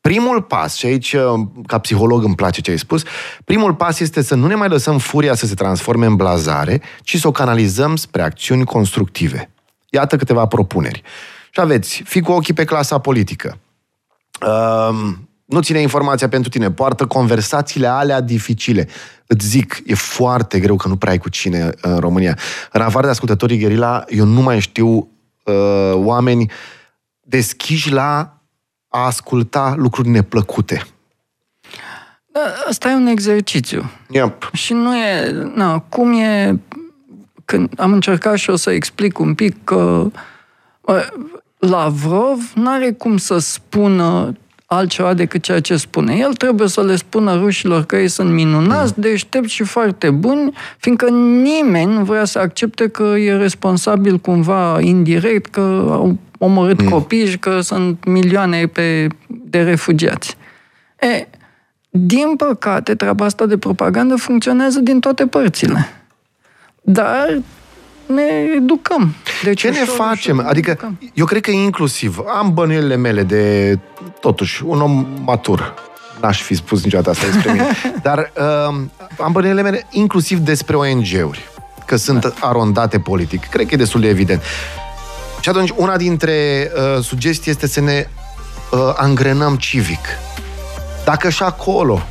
Primul 0.00 0.42
pas, 0.42 0.76
și 0.76 0.86
aici, 0.86 1.16
ca 1.66 1.78
psiholog 1.78 2.24
îmi 2.24 2.34
place 2.34 2.60
ce 2.60 2.70
ai 2.70 2.78
spus, 2.78 3.02
primul 3.44 3.74
pas 3.74 4.00
este 4.00 4.22
să 4.22 4.34
nu 4.34 4.46
ne 4.46 4.54
mai 4.54 4.68
lăsăm 4.68 4.98
furia 4.98 5.34
să 5.34 5.46
se 5.46 5.54
transforme 5.54 6.06
în 6.06 6.16
blazare, 6.16 6.82
ci 7.02 7.18
să 7.18 7.26
o 7.26 7.30
canalizăm 7.30 7.96
spre 7.96 8.22
acțiuni 8.22 8.64
constructive. 8.64 9.50
Iată 9.90 10.16
câteva 10.16 10.46
propuneri. 10.46 11.02
Și 11.50 11.60
aveți, 11.60 12.02
fi 12.04 12.20
cu 12.20 12.32
ochii 12.32 12.54
pe 12.54 12.64
clasa 12.64 12.98
politică. 12.98 13.58
Um, 14.46 15.23
nu 15.44 15.60
ține 15.60 15.80
informația 15.80 16.28
pentru 16.28 16.50
tine, 16.50 16.70
poartă 16.70 17.06
conversațiile 17.06 17.86
alea 17.86 18.20
dificile. 18.20 18.88
Îți 19.26 19.46
zic, 19.46 19.82
e 19.86 19.94
foarte 19.94 20.60
greu 20.60 20.76
că 20.76 20.88
nu 20.88 20.96
prea 20.96 21.12
ai 21.12 21.18
cu 21.18 21.28
cine 21.28 21.70
în 21.80 21.98
România. 21.98 22.38
În 22.72 22.80
afară 22.80 23.04
de 23.04 23.10
ascultătorii 23.10 23.58
Gherila, 23.58 24.04
eu 24.08 24.24
nu 24.24 24.40
mai 24.40 24.60
știu 24.60 24.88
uh, 25.44 25.92
oameni 25.94 26.50
deschiși 27.20 27.90
la 27.90 28.38
a 28.88 29.04
asculta 29.06 29.74
lucruri 29.76 30.08
neplăcute. 30.08 30.86
Da, 32.32 32.40
Asta 32.68 32.90
e 32.90 32.94
un 32.94 33.06
exercițiu. 33.06 33.90
Yep. 34.10 34.50
Și 34.52 34.72
nu 34.72 34.96
e... 34.96 35.30
Na, 35.54 35.78
cum 35.78 36.12
e... 36.12 36.58
Când 37.44 37.72
am 37.76 37.92
încercat 37.92 38.36
și 38.36 38.50
o 38.50 38.56
să 38.56 38.70
explic 38.70 39.18
un 39.18 39.34
pic 39.34 39.64
că 39.64 40.10
bă, 40.80 41.12
Lavrov 41.58 42.52
n-are 42.54 42.92
cum 42.92 43.16
să 43.16 43.38
spună 43.38 44.36
altceva 44.74 45.14
decât 45.14 45.42
ceea 45.42 45.60
ce 45.60 45.76
spune. 45.76 46.16
El 46.16 46.32
trebuie 46.32 46.68
să 46.68 46.82
le 46.82 46.96
spună 46.96 47.34
rușilor 47.34 47.84
că 47.84 47.96
ei 47.96 48.08
sunt 48.08 48.30
minunați, 48.30 49.00
deștepți 49.00 49.52
și 49.52 49.62
foarte 49.62 50.10
buni, 50.10 50.52
fiindcă 50.78 51.08
nimeni 51.42 51.92
nu 51.92 52.04
vrea 52.04 52.24
să 52.24 52.38
accepte 52.38 52.88
că 52.88 53.02
e 53.02 53.36
responsabil 53.36 54.18
cumva 54.18 54.80
indirect, 54.80 55.50
că 55.50 55.86
au 55.90 56.16
omorât 56.38 56.82
mm. 56.82 56.88
copii 56.88 57.26
și 57.26 57.38
că 57.38 57.60
sunt 57.60 58.04
milioane 58.04 58.66
pe, 58.66 59.06
de 59.26 59.62
refugiați. 59.62 60.36
E, 61.00 61.26
din 61.90 62.36
păcate, 62.36 62.94
treaba 62.94 63.24
asta 63.24 63.46
de 63.46 63.58
propagandă 63.58 64.16
funcționează 64.16 64.80
din 64.80 65.00
toate 65.00 65.26
părțile. 65.26 65.88
Dar 66.80 67.38
ne 68.06 68.22
educăm. 68.56 69.14
Deci 69.44 69.60
Ce 69.60 69.68
ne 69.70 69.78
ușor, 69.82 69.94
facem? 69.94 70.32
ușor 70.34 70.44
ne 70.44 70.50
Adică, 70.50 70.70
educăm. 70.70 70.98
eu 71.14 71.24
cred 71.24 71.40
că 71.42 71.50
inclusiv 71.50 72.18
am 72.38 72.52
bănuielile 72.54 72.96
mele 72.96 73.22
de, 73.22 73.78
totuși, 74.20 74.62
un 74.64 74.80
om 74.80 75.06
matur. 75.24 75.74
n-aș 76.20 76.42
fi 76.42 76.54
spus 76.54 76.84
niciodată 76.84 77.10
asta 77.10 77.26
despre 77.32 77.52
mine. 77.52 77.66
Dar 78.02 78.32
uh, 78.38 78.74
am 79.18 79.32
părerile 79.32 79.62
mele 79.62 79.86
inclusiv 79.90 80.38
despre 80.38 80.76
ONG-uri, 80.76 81.48
că 81.86 81.96
sunt 81.96 82.34
arondate 82.40 82.98
politic. 82.98 83.44
Cred 83.48 83.66
că 83.66 83.74
e 83.74 83.76
destul 83.76 84.00
de 84.00 84.08
evident. 84.08 84.42
Și 85.40 85.48
atunci, 85.48 85.70
una 85.76 85.96
dintre 85.96 86.70
uh, 86.96 87.02
sugestii 87.02 87.50
este 87.50 87.66
să 87.66 87.80
ne 87.80 88.06
uh, 88.70 88.78
angrenăm 88.96 89.56
civic. 89.56 90.06
Dacă 91.04 91.28
și 91.30 91.42
acolo 91.42 92.02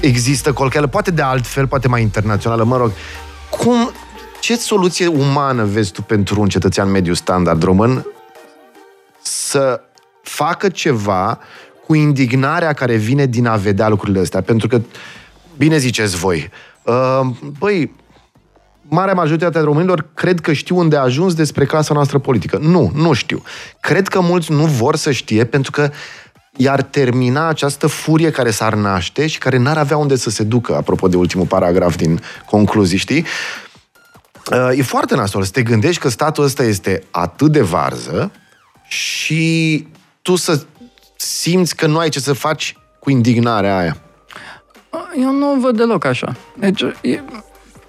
există 0.00 0.52
colcheală, 0.52 0.86
poate 0.86 1.10
de 1.10 1.22
altfel, 1.22 1.66
poate 1.66 1.88
mai 1.88 2.02
internațională, 2.02 2.64
mă 2.64 2.76
rog, 2.76 2.90
cum, 3.50 3.90
ce 4.42 4.56
soluție 4.56 5.06
umană 5.06 5.64
vezi 5.64 5.92
tu 5.92 6.02
pentru 6.02 6.40
un 6.40 6.48
cetățean 6.48 6.90
mediu 6.90 7.14
standard 7.14 7.62
român 7.62 8.06
să 9.22 9.80
facă 10.22 10.68
ceva 10.68 11.38
cu 11.86 11.94
indignarea 11.94 12.72
care 12.72 12.96
vine 12.96 13.26
din 13.26 13.46
a 13.46 13.56
vedea 13.56 13.88
lucrurile 13.88 14.20
astea? 14.20 14.40
Pentru 14.40 14.68
că, 14.68 14.80
bine 15.56 15.76
ziceți 15.76 16.16
voi, 16.16 16.50
uh, 16.82 17.20
băi, 17.58 17.94
marea 18.82 19.14
majoritate 19.14 19.58
a 19.58 19.62
românilor 19.62 20.06
cred 20.14 20.40
că 20.40 20.52
știu 20.52 20.78
unde 20.78 20.96
a 20.96 21.02
ajuns 21.02 21.34
despre 21.34 21.64
clasa 21.64 21.94
noastră 21.94 22.18
politică. 22.18 22.58
Nu, 22.60 22.90
nu 22.94 23.12
știu. 23.12 23.42
Cred 23.80 24.08
că 24.08 24.20
mulți 24.20 24.52
nu 24.52 24.64
vor 24.64 24.96
să 24.96 25.10
știe 25.10 25.44
pentru 25.44 25.70
că 25.70 25.90
iar 26.56 26.82
termina 26.82 27.48
această 27.48 27.86
furie 27.86 28.30
care 28.30 28.50
s-ar 28.50 28.74
naște 28.74 29.26
și 29.26 29.38
care 29.38 29.56
n-ar 29.56 29.78
avea 29.78 29.96
unde 29.96 30.16
să 30.16 30.30
se 30.30 30.42
ducă, 30.42 30.76
apropo 30.76 31.08
de 31.08 31.16
ultimul 31.16 31.46
paragraf 31.46 31.96
din 31.96 32.20
concluzii, 32.46 32.98
știi? 32.98 33.24
Uh, 34.50 34.78
e 34.78 34.82
foarte 34.82 35.14
nasol 35.14 35.42
să 35.42 35.50
te 35.50 35.62
gândești 35.62 36.00
că 36.00 36.08
statul 36.08 36.44
ăsta 36.44 36.62
este 36.62 37.02
atât 37.10 37.52
de 37.52 37.60
varză 37.60 38.30
și 38.88 39.86
tu 40.22 40.36
să 40.36 40.62
simți 41.16 41.76
că 41.76 41.86
nu 41.86 41.98
ai 41.98 42.08
ce 42.08 42.20
să 42.20 42.32
faci 42.32 42.76
cu 42.98 43.10
indignarea 43.10 43.78
aia. 43.78 43.96
Eu 45.20 45.32
nu 45.32 45.52
o 45.52 45.60
văd 45.60 45.76
deloc 45.76 46.04
așa. 46.04 46.36
Deci, 46.58 46.82
e, 47.00 47.20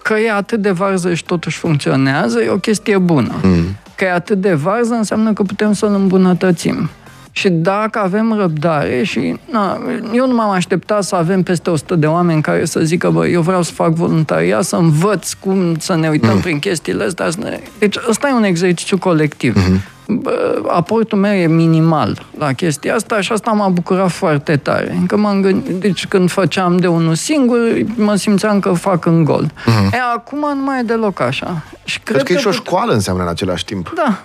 că 0.02 0.14
e 0.14 0.32
atât 0.32 0.62
de 0.62 0.72
varză 0.72 1.14
și 1.14 1.24
totuși 1.24 1.58
funcționează, 1.58 2.42
e 2.42 2.50
o 2.50 2.58
chestie 2.58 2.98
bună. 2.98 3.40
Mm. 3.44 3.66
Că 3.96 4.04
e 4.04 4.12
atât 4.12 4.42
de 4.42 4.54
varză 4.54 4.94
înseamnă 4.94 5.34
că 5.34 5.44
putem 5.44 5.74
să-l 5.74 5.94
îmbunătățim. 5.94 6.90
Și 7.36 7.50
dacă 7.50 8.00
avem 8.00 8.34
răbdare 8.38 9.04
și 9.04 9.36
na, 9.52 9.80
eu 10.14 10.28
nu 10.28 10.36
m-am 10.36 10.50
așteptat 10.50 11.04
să 11.04 11.16
avem 11.16 11.44
peste 11.44 11.70
100 11.70 11.96
de 11.96 12.06
oameni 12.06 12.42
care 12.42 12.66
să 12.66 12.80
zică, 12.80 13.10
bă, 13.10 13.28
eu 13.28 13.42
vreau 13.42 13.62
să 13.62 13.72
fac 13.72 13.94
voluntariat, 13.94 14.64
să 14.64 14.76
învăț 14.76 15.34
cum 15.34 15.76
să 15.80 15.96
ne 15.96 16.10
uităm 16.10 16.34
mm. 16.34 16.40
prin 16.40 16.60
chestiile 16.60 17.04
astea. 17.04 17.30
Să 17.30 17.38
ne... 17.40 17.60
Deci 17.80 17.96
ăsta 18.10 18.28
e 18.28 18.34
un 18.34 18.44
exercițiu 18.44 18.98
colectiv. 18.98 19.58
Mm-hmm. 19.58 19.92
Bă, 20.08 20.62
aportul 20.68 21.18
meu 21.18 21.34
e 21.34 21.48
minimal 21.48 22.26
la 22.38 22.54
chestia 22.54 22.96
asta 22.96 23.22
și 23.22 23.32
asta 23.32 23.52
m-a 23.52 23.68
bucurat 23.68 24.10
foarte 24.12 24.56
tare. 24.56 24.96
Încă 25.00 25.18
m-am 25.18 25.42
gândit, 25.42 25.76
deci 25.76 26.08
când 26.08 26.32
făceam 26.32 26.78
de 26.78 26.88
unul 26.88 27.16
singur, 27.16 27.60
mă 27.96 28.16
simțeam 28.16 28.60
că 28.60 28.74
fac 28.74 29.06
în 29.06 29.24
gol. 29.24 29.46
Mm-hmm. 29.46 29.94
E, 29.94 29.98
acum 30.16 30.40
nu 30.40 30.64
mai 30.64 30.80
e 30.80 30.84
deloc 30.84 31.20
așa. 31.20 31.64
Și 31.84 32.00
cred 32.00 32.18
că, 32.18 32.24
că 32.24 32.34
e 32.34 32.38
și 32.38 32.48
o 32.48 32.52
școală 32.52 32.94
înseamnă 32.94 33.24
în 33.24 33.30
același 33.30 33.66
timp. 33.66 33.94
Da, 33.96 34.24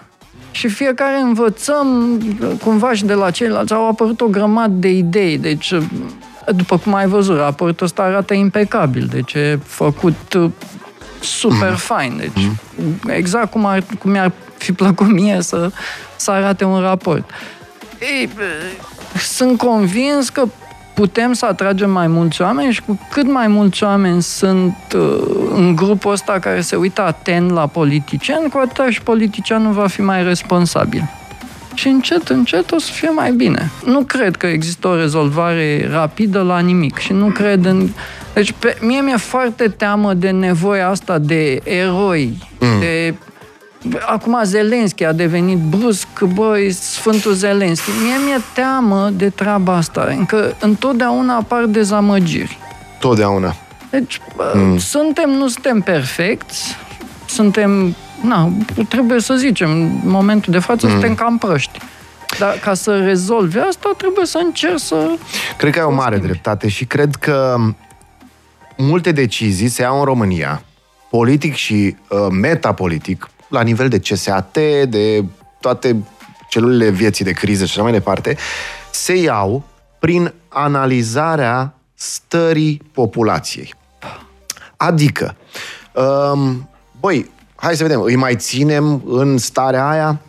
și 0.50 0.68
fiecare 0.68 1.20
învățăm 1.20 2.18
cumva 2.64 2.92
și 2.92 3.04
de 3.04 3.14
la 3.14 3.30
ceilalți. 3.30 3.72
Au 3.72 3.88
apărut 3.88 4.20
o 4.20 4.26
grămadă 4.26 4.74
de 4.74 4.90
idei, 4.90 5.38
deci 5.38 5.72
după 6.56 6.78
cum 6.78 6.94
ai 6.94 7.06
văzut, 7.06 7.36
raportul 7.36 7.86
ăsta 7.86 8.02
arată 8.02 8.34
impecabil, 8.34 9.06
deci 9.12 9.32
e 9.32 9.58
făcut 9.64 10.34
uh, 10.34 10.50
super 11.20 11.70
mm. 11.70 11.76
fain, 11.76 12.16
deci 12.16 12.44
mm. 12.44 13.10
exact 13.10 13.50
cum, 13.50 13.64
ar, 13.64 13.84
cum 13.98 14.10
mi-ar 14.10 14.32
fi 14.56 14.72
plăcut 14.72 15.06
mie 15.06 15.38
să, 15.40 15.70
să 16.16 16.30
arate 16.30 16.64
un 16.64 16.80
raport. 16.80 17.30
Ei, 18.00 18.30
sunt 19.18 19.58
convins 19.58 20.28
că 20.28 20.44
putem 20.98 21.32
să 21.32 21.46
atragem 21.46 21.90
mai 21.90 22.06
mulți 22.06 22.42
oameni 22.42 22.72
și 22.72 22.82
cu 22.82 22.98
cât 23.10 23.32
mai 23.32 23.48
mulți 23.48 23.84
oameni 23.84 24.22
sunt 24.22 24.76
uh, 24.96 25.18
în 25.54 25.76
grupul 25.76 26.12
ăsta 26.12 26.38
care 26.38 26.60
se 26.60 26.76
uită 26.76 27.02
atent 27.02 27.50
la 27.50 27.66
politicieni, 27.66 28.48
cu 28.48 28.58
atât 28.58 28.88
și 28.88 29.02
politicianul 29.02 29.72
va 29.72 29.86
fi 29.86 30.00
mai 30.00 30.24
responsabil. 30.24 31.10
Și 31.74 31.88
încet, 31.88 32.28
încet 32.28 32.70
o 32.70 32.78
să 32.78 32.92
fie 32.92 33.08
mai 33.08 33.32
bine. 33.32 33.70
Nu 33.84 34.00
cred 34.00 34.36
că 34.36 34.46
există 34.46 34.88
o 34.88 34.96
rezolvare 34.96 35.88
rapidă 35.90 36.42
la 36.42 36.58
nimic 36.58 36.98
și 36.98 37.12
nu 37.12 37.26
cred 37.26 37.64
în... 37.64 37.88
Deci 38.34 38.52
pe, 38.58 38.76
mie 38.80 39.00
mi-e 39.00 39.16
foarte 39.16 39.68
teamă 39.68 40.14
de 40.14 40.30
nevoia 40.30 40.88
asta 40.88 41.18
de 41.18 41.60
eroi, 41.64 42.48
mm. 42.60 42.78
de 42.80 43.14
Acum 44.06 44.40
Zelenski 44.44 45.04
a 45.04 45.12
devenit 45.12 45.58
brusc, 45.58 46.06
băi, 46.34 46.72
Sfântul 46.72 47.32
Zelenski. 47.32 47.90
Mie 48.02 48.24
mi-e 48.24 48.40
teamă 48.54 49.10
de 49.12 49.30
treaba 49.30 49.74
asta, 49.74 50.14
încă 50.18 50.56
întotdeauna 50.60 51.36
apar 51.36 51.64
dezamăgiri. 51.64 52.58
Totdeauna. 53.00 53.54
Deci, 53.90 54.20
mm. 54.54 54.78
suntem, 54.78 55.30
nu 55.30 55.48
suntem 55.48 55.80
perfecți, 55.80 56.76
suntem, 57.26 57.94
na, 58.22 58.52
trebuie 58.88 59.20
să 59.20 59.34
zicem, 59.34 59.70
în 59.70 60.00
momentul 60.04 60.52
de 60.52 60.58
față 60.58 60.86
mm. 60.86 60.92
suntem 60.92 61.14
cam 61.14 61.38
proști. 61.38 61.78
Dar 62.38 62.58
ca 62.58 62.74
să 62.74 62.98
rezolve 62.98 63.60
asta, 63.60 63.94
trebuie 63.96 64.26
să 64.26 64.40
încerc 64.44 64.78
să... 64.78 65.08
Cred 65.56 65.72
că 65.72 65.78
ai 65.78 65.84
o 65.84 65.90
mare 65.90 66.14
schimbi. 66.14 66.26
dreptate 66.26 66.68
și 66.68 66.84
cred 66.84 67.14
că 67.14 67.56
multe 68.76 69.12
decizii 69.12 69.68
se 69.68 69.82
iau 69.82 69.98
în 69.98 70.04
România, 70.04 70.62
politic 71.10 71.54
și 71.54 71.96
uh, 72.08 72.26
metapolitic, 72.30 73.28
la 73.48 73.62
nivel 73.62 73.88
de 73.88 73.98
CSAT, 73.98 74.58
de 74.88 75.24
toate 75.60 75.96
celulele 76.48 76.90
vieții 76.90 77.24
de 77.24 77.32
criză 77.32 77.64
și 77.64 77.72
așa 77.72 77.82
mai 77.82 77.92
departe, 77.92 78.36
se 78.90 79.14
iau 79.14 79.64
prin 79.98 80.34
analizarea 80.48 81.74
stării 81.94 82.82
populației. 82.92 83.74
Adică, 84.76 85.36
um, 86.32 86.68
băi, 87.00 87.30
hai 87.54 87.76
să 87.76 87.82
vedem, 87.82 88.00
îi 88.00 88.16
mai 88.16 88.36
ținem 88.36 89.02
în 89.06 89.38
starea 89.38 89.88
aia? 89.88 90.20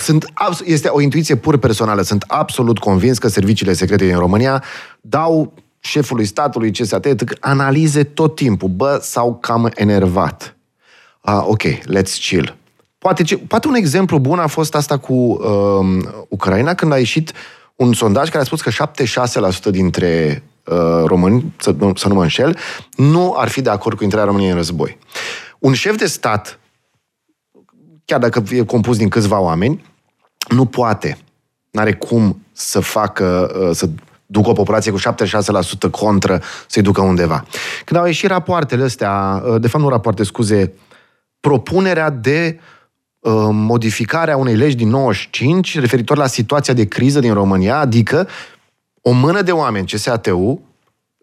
Sunt, 0.00 0.26
este 0.64 0.88
o 0.88 1.00
intuiție 1.00 1.36
pur 1.36 1.58
personală. 1.58 2.02
Sunt 2.02 2.24
absolut 2.26 2.78
convins 2.78 3.18
că 3.18 3.28
serviciile 3.28 3.72
secrete 3.72 4.04
din 4.06 4.16
România 4.16 4.62
dau 5.00 5.54
șefului 5.80 6.24
statului, 6.24 6.70
CSAT, 6.70 7.06
analize 7.40 8.04
tot 8.04 8.34
timpul. 8.34 8.68
Bă, 8.68 8.98
s-au 9.02 9.38
cam 9.40 9.70
enervat 9.74 10.56
ah, 11.22 11.42
ok, 11.46 11.62
let's 11.62 12.28
chill. 12.28 12.56
Poate, 12.98 13.36
poate 13.48 13.68
un 13.68 13.74
exemplu 13.74 14.18
bun 14.18 14.38
a 14.38 14.46
fost 14.46 14.74
asta 14.74 14.98
cu 14.98 15.12
uh, 15.12 16.04
Ucraina, 16.28 16.74
când 16.74 16.92
a 16.92 16.98
ieșit 16.98 17.32
un 17.76 17.92
sondaj 17.92 18.28
care 18.28 18.42
a 18.42 18.46
spus 18.46 18.60
că 18.60 18.70
76% 19.68 19.70
dintre 19.70 20.42
uh, 20.64 21.04
români, 21.04 21.54
să, 21.58 21.74
să 21.94 22.08
nu 22.08 22.14
mă 22.14 22.22
înșel, 22.22 22.58
nu 22.96 23.34
ar 23.36 23.48
fi 23.48 23.60
de 23.60 23.70
acord 23.70 23.96
cu 23.96 24.02
intrarea 24.02 24.26
României 24.26 24.50
în 24.50 24.56
război. 24.56 24.98
Un 25.58 25.72
șef 25.72 25.96
de 25.96 26.06
stat, 26.06 26.58
chiar 28.04 28.18
dacă 28.18 28.42
e 28.50 28.64
compus 28.64 28.96
din 28.96 29.08
câțiva 29.08 29.40
oameni, 29.40 29.84
nu 30.48 30.64
poate, 30.64 31.18
n-are 31.70 31.94
cum 31.94 32.44
să 32.52 32.80
facă, 32.80 33.56
uh, 33.60 33.70
să 33.74 33.88
ducă 34.26 34.48
o 34.48 34.52
populație 34.52 34.92
cu 34.92 34.98
76% 34.98 35.90
contră 35.90 36.42
să-i 36.66 36.82
ducă 36.82 37.00
undeva. 37.00 37.44
Când 37.84 38.00
au 38.00 38.06
ieșit 38.06 38.28
rapoartele 38.28 38.84
astea, 38.84 39.42
uh, 39.46 39.60
de 39.60 39.68
fapt 39.68 39.84
nu 39.84 39.90
rapoarte, 39.90 40.24
scuze, 40.24 40.72
propunerea 41.42 42.10
de 42.10 42.58
uh, 43.18 43.32
modificarea 43.50 44.36
unei 44.36 44.54
legi 44.54 44.76
din 44.76 44.88
95 44.88 45.78
referitor 45.78 46.16
la 46.16 46.26
situația 46.26 46.74
de 46.74 46.84
criză 46.84 47.20
din 47.20 47.32
România, 47.32 47.78
adică 47.78 48.28
o 49.00 49.10
mână 49.10 49.42
de 49.42 49.52
oameni, 49.52 49.86
CSATU, 49.86 50.62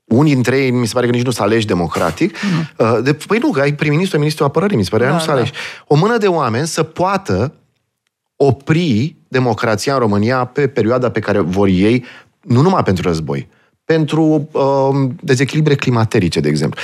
unii 0.05 0.33
dintre 0.33 0.57
ei 0.57 0.71
mi 0.71 0.87
se 0.87 0.93
pare 0.93 1.05
că 1.05 1.11
nici 1.11 1.25
nu 1.25 1.31
s-a 1.31 1.43
ales 1.43 1.65
democratic. 1.65 2.35
Mm. 2.41 3.03
De, 3.03 3.13
păi 3.13 3.37
nu, 3.37 3.51
că 3.51 3.59
ai 3.59 3.73
prim-ministru, 3.73 4.17
ministru 4.17 4.43
apărării, 4.43 4.77
mi 4.77 4.83
se 4.83 4.89
pare, 4.89 5.05
da, 5.05 5.11
nu 5.11 5.19
s-a 5.19 5.31
ales. 5.31 5.49
Da. 5.49 5.57
O 5.87 5.95
mână 5.95 6.17
de 6.17 6.27
oameni 6.27 6.67
să 6.67 6.83
poată 6.83 7.53
opri 8.35 9.15
democrația 9.27 9.93
în 9.93 9.99
România 9.99 10.45
pe 10.45 10.67
perioada 10.67 11.11
pe 11.11 11.19
care 11.19 11.39
vor 11.39 11.67
ei, 11.67 12.05
nu 12.41 12.61
numai 12.61 12.83
pentru 12.83 13.03
război, 13.07 13.47
pentru 13.83 14.49
uh, 14.51 15.09
dezechilibre 15.21 15.75
climaterice, 15.75 16.39
de 16.39 16.49
exemplu. 16.49 16.81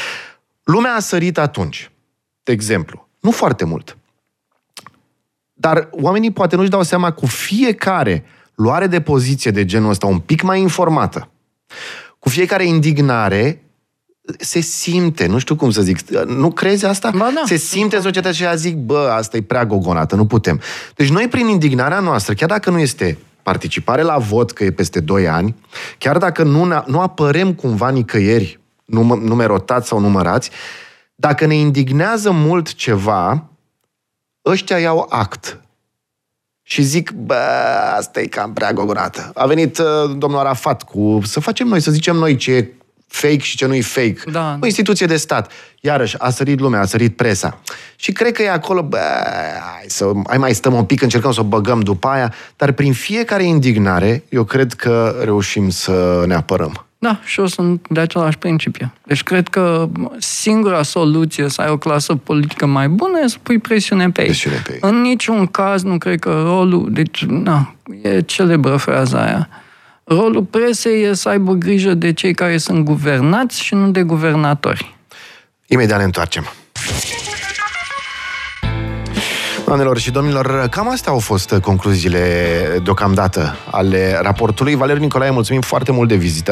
Lumea 0.63 0.93
a 0.93 0.99
sărit 0.99 1.37
atunci, 1.37 1.91
de 2.43 2.51
exemplu, 2.51 3.04
nu 3.25 3.31
foarte 3.31 3.65
mult. 3.65 3.97
Dar 5.53 5.87
oamenii 5.91 6.31
poate 6.31 6.55
nu-și 6.55 6.69
dau 6.69 6.83
seama 6.83 7.11
cu 7.11 7.25
fiecare 7.25 8.25
luare 8.55 8.87
de 8.87 9.01
poziție 9.01 9.51
de 9.51 9.65
genul 9.65 9.89
ăsta 9.89 10.05
un 10.05 10.19
pic 10.19 10.41
mai 10.41 10.61
informată, 10.61 11.29
cu 12.19 12.29
fiecare 12.29 12.65
indignare, 12.65 13.63
se 14.39 14.59
simte, 14.59 15.25
nu 15.25 15.37
știu 15.37 15.55
cum 15.55 15.71
să 15.71 15.81
zic, 15.81 16.09
nu 16.25 16.51
crezi 16.51 16.85
asta? 16.85 17.11
Ba 17.17 17.31
da. 17.33 17.41
Se 17.45 17.55
simte 17.55 17.95
în 17.95 18.01
societatea 18.01 18.37
și 18.37 18.45
a 18.45 18.55
zic, 18.55 18.75
bă, 18.75 19.13
asta 19.17 19.37
e 19.37 19.41
prea 19.41 19.65
gogonată, 19.65 20.15
nu 20.15 20.25
putem. 20.25 20.61
Deci 20.95 21.09
noi 21.09 21.27
prin 21.27 21.47
indignarea 21.47 21.99
noastră, 21.99 22.33
chiar 22.33 22.49
dacă 22.49 22.69
nu 22.69 22.79
este 22.79 23.17
participare 23.43 24.01
la 24.01 24.17
vot, 24.17 24.51
că 24.51 24.63
e 24.63 24.71
peste 24.71 24.99
2 24.99 25.27
ani, 25.27 25.55
chiar 25.97 26.17
dacă 26.17 26.43
nu, 26.43 26.83
nu 26.85 26.99
apărem 26.99 27.53
cumva 27.53 27.89
nicăieri 27.89 28.59
numerotați 28.85 29.87
sau 29.87 29.99
numărați, 29.99 30.49
dacă 31.15 31.45
ne 31.45 31.55
indignează 31.55 32.31
mult 32.31 32.73
ceva, 32.73 33.49
ăștia 34.45 34.79
iau 34.79 35.05
act. 35.09 35.59
și 36.67 36.81
zic, 36.81 37.11
bă, 37.11 37.41
asta 37.97 38.21
e 38.21 38.25
cam 38.25 38.53
prea 38.53 38.73
gogorată. 38.73 39.31
A 39.35 39.45
venit 39.45 39.77
uh, 39.77 39.85
domnul 40.17 40.39
Arafat 40.39 40.83
cu 40.83 41.19
să 41.23 41.39
facem 41.39 41.67
noi, 41.67 41.79
să 41.79 41.91
zicem 41.91 42.15
noi 42.15 42.35
ce 42.35 42.51
e 42.51 42.71
fake 43.07 43.37
și 43.37 43.57
ce 43.57 43.65
nu 43.65 43.73
e 43.73 43.81
fake. 43.81 44.17
Da. 44.31 44.57
O 44.61 44.65
instituție 44.65 45.05
de 45.05 45.15
stat. 45.15 45.51
Iarăși, 45.81 46.19
a 46.19 46.29
sărit 46.29 46.59
lumea, 46.59 46.79
a 46.79 46.85
sărit 46.85 47.15
presa. 47.15 47.59
Și 47.95 48.11
cred 48.11 48.31
că 48.31 48.41
e 48.41 48.51
acolo, 48.51 48.83
bă, 48.83 48.97
hai, 49.61 49.85
să, 49.87 50.11
hai 50.27 50.37
mai 50.37 50.53
stăm 50.53 50.73
un 50.73 50.85
pic, 50.85 51.01
încercăm 51.01 51.31
să 51.31 51.39
o 51.39 51.43
băgăm 51.43 51.79
după 51.79 52.07
aia, 52.07 52.33
dar 52.55 52.71
prin 52.71 52.93
fiecare 52.93 53.43
indignare, 53.43 54.23
eu 54.29 54.43
cred 54.43 54.73
că 54.73 55.21
reușim 55.23 55.69
să 55.69 56.23
ne 56.27 56.33
apărăm. 56.33 56.84
Da, 57.05 57.19
și 57.23 57.39
eu 57.39 57.45
sunt 57.45 57.87
de 57.89 57.99
același 57.99 58.37
principiu. 58.37 58.93
Deci 59.03 59.23
cred 59.23 59.47
că 59.47 59.89
singura 60.17 60.83
soluție 60.83 61.49
să 61.49 61.61
ai 61.61 61.69
o 61.69 61.77
clasă 61.77 62.15
politică 62.15 62.65
mai 62.65 62.87
bună 62.87 63.19
e 63.23 63.27
să 63.27 63.37
pui 63.43 63.59
presiune 63.59 64.09
pe 64.09 64.21
ei. 64.21 64.27
Presiune 64.27 64.61
pe 64.65 64.71
ei. 64.71 64.79
În 64.81 65.01
niciun 65.01 65.47
caz 65.47 65.83
nu 65.83 65.97
cred 65.97 66.19
că 66.19 66.41
rolul... 66.45 66.87
Deci, 66.91 67.25
na, 67.25 67.75
e 68.01 68.21
celebră 68.21 68.75
fraza 68.75 69.23
aia. 69.23 69.49
Rolul 70.03 70.43
presei 70.43 71.03
e 71.03 71.13
să 71.13 71.29
aibă 71.29 71.53
grijă 71.53 71.93
de 71.93 72.13
cei 72.13 72.33
care 72.33 72.57
sunt 72.57 72.85
guvernați 72.85 73.63
și 73.63 73.73
nu 73.73 73.91
de 73.91 74.01
guvernatori. 74.01 74.95
Imediat 75.67 75.97
ne 75.97 76.03
întoarcem. 76.03 76.43
Doamnelor 79.75 80.01
și 80.03 80.11
domnilor, 80.11 80.67
cam 80.69 80.89
astea 80.89 81.11
au 81.11 81.19
fost 81.19 81.53
concluziile 81.61 82.19
deocamdată 82.83 83.55
ale 83.71 84.19
raportului. 84.21 84.75
Valeriu 84.75 85.01
Nicolae, 85.01 85.29
mulțumim 85.29 85.61
foarte 85.61 85.91
mult 85.91 86.09
de 86.09 86.15
vizită. 86.15 86.51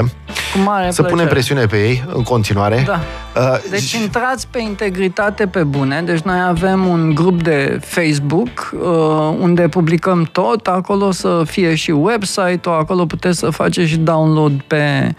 Cu 0.53 0.59
mare 0.59 0.85
Să 0.85 1.01
plăcere. 1.01 1.09
punem 1.09 1.27
presiune 1.27 1.65
pe 1.65 1.77
ei 1.87 2.03
în 2.13 2.23
continuare. 2.23 2.83
Da. 2.85 2.99
Uh, 3.41 3.69
Deci 3.69 3.81
și- 3.81 4.01
intrați 4.01 4.47
pe 4.47 4.59
Integritate 4.59 5.47
pe 5.47 5.63
Bune. 5.63 6.01
Deci 6.01 6.19
noi 6.19 6.41
avem 6.47 6.87
un 6.87 7.13
grup 7.15 7.43
de 7.43 7.79
Facebook 7.83 8.71
uh, 8.73 9.35
unde 9.39 9.67
publicăm 9.67 10.23
tot. 10.23 10.67
Acolo 10.67 11.11
să 11.11 11.43
fie 11.45 11.75
și 11.75 11.91
website-ul, 11.91 12.75
acolo 12.75 13.05
puteți 13.05 13.39
să 13.39 13.49
faceți 13.49 13.89
și 13.89 13.97
download 13.97 14.61
pe 14.61 15.15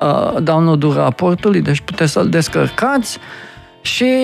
uh, 0.00 0.42
download-ul 0.42 0.94
raportului, 0.94 1.60
deci 1.60 1.80
puteți 1.80 2.12
să-l 2.12 2.28
descărcați. 2.28 3.18
Și, 3.82 4.14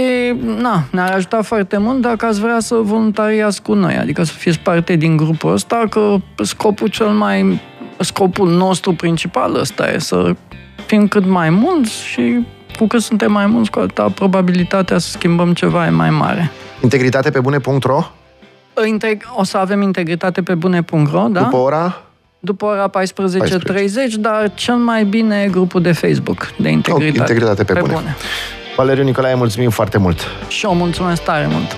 na, 0.60 0.82
ne-ar 0.90 1.12
ajuta 1.12 1.42
foarte 1.42 1.76
mult 1.76 2.00
dacă 2.00 2.26
ați 2.26 2.40
vrea 2.40 2.60
să 2.60 2.74
voluntariați 2.74 3.62
cu 3.62 3.74
noi, 3.74 3.96
adică 3.96 4.22
să 4.22 4.32
fiți 4.32 4.58
parte 4.58 4.94
din 4.94 5.16
grupul 5.16 5.52
ăsta, 5.52 5.84
că 5.90 6.14
scopul 6.44 6.88
cel 6.88 7.06
mai, 7.06 7.60
scopul 7.98 8.50
nostru 8.50 8.92
principal 8.92 9.54
ăsta 9.54 9.90
e 9.90 9.98
să 9.98 10.34
fim 10.86 11.08
cât 11.08 11.26
mai 11.26 11.50
mulți 11.50 12.04
și 12.04 12.46
cu 12.78 12.86
cât 12.86 13.00
suntem 13.00 13.32
mai 13.32 13.46
mulți, 13.46 13.70
cu 13.70 13.78
atâta 13.78 14.10
probabilitatea 14.14 14.98
să 14.98 15.08
schimbăm 15.10 15.52
ceva 15.52 15.86
e 15.86 15.90
mai 15.90 16.10
mare. 16.10 16.50
Integritate 16.82 17.30
pe 17.30 17.40
bune.ro 17.40 18.02
Integ- 18.86 19.34
o 19.36 19.44
să 19.44 19.56
avem 19.56 19.82
integritate 19.82 20.42
pe 20.42 20.54
bune.ro, 20.54 21.26
da? 21.28 21.40
după 21.40 21.56
ora 21.56 22.02
După 22.40 22.64
ora 22.64 22.90
14.30, 22.90 22.90
14. 23.38 24.18
dar 24.18 24.50
cel 24.54 24.74
mai 24.74 25.04
bine 25.04 25.42
e 25.42 25.48
grupul 25.48 25.82
de 25.82 25.92
Facebook 25.92 26.50
de 26.56 26.68
integritate, 26.68 27.18
integritate 27.18 27.64
pe 27.64 27.72
bune. 27.80 27.92
bune. 27.92 28.16
Valeriu 28.78 29.04
Nicolae, 29.04 29.34
mulțumim 29.34 29.70
foarte 29.70 29.98
mult! 29.98 30.18
Și 30.48 30.64
eu 30.64 30.74
mulțumesc 30.74 31.22
tare 31.22 31.46
mult! 31.46 31.64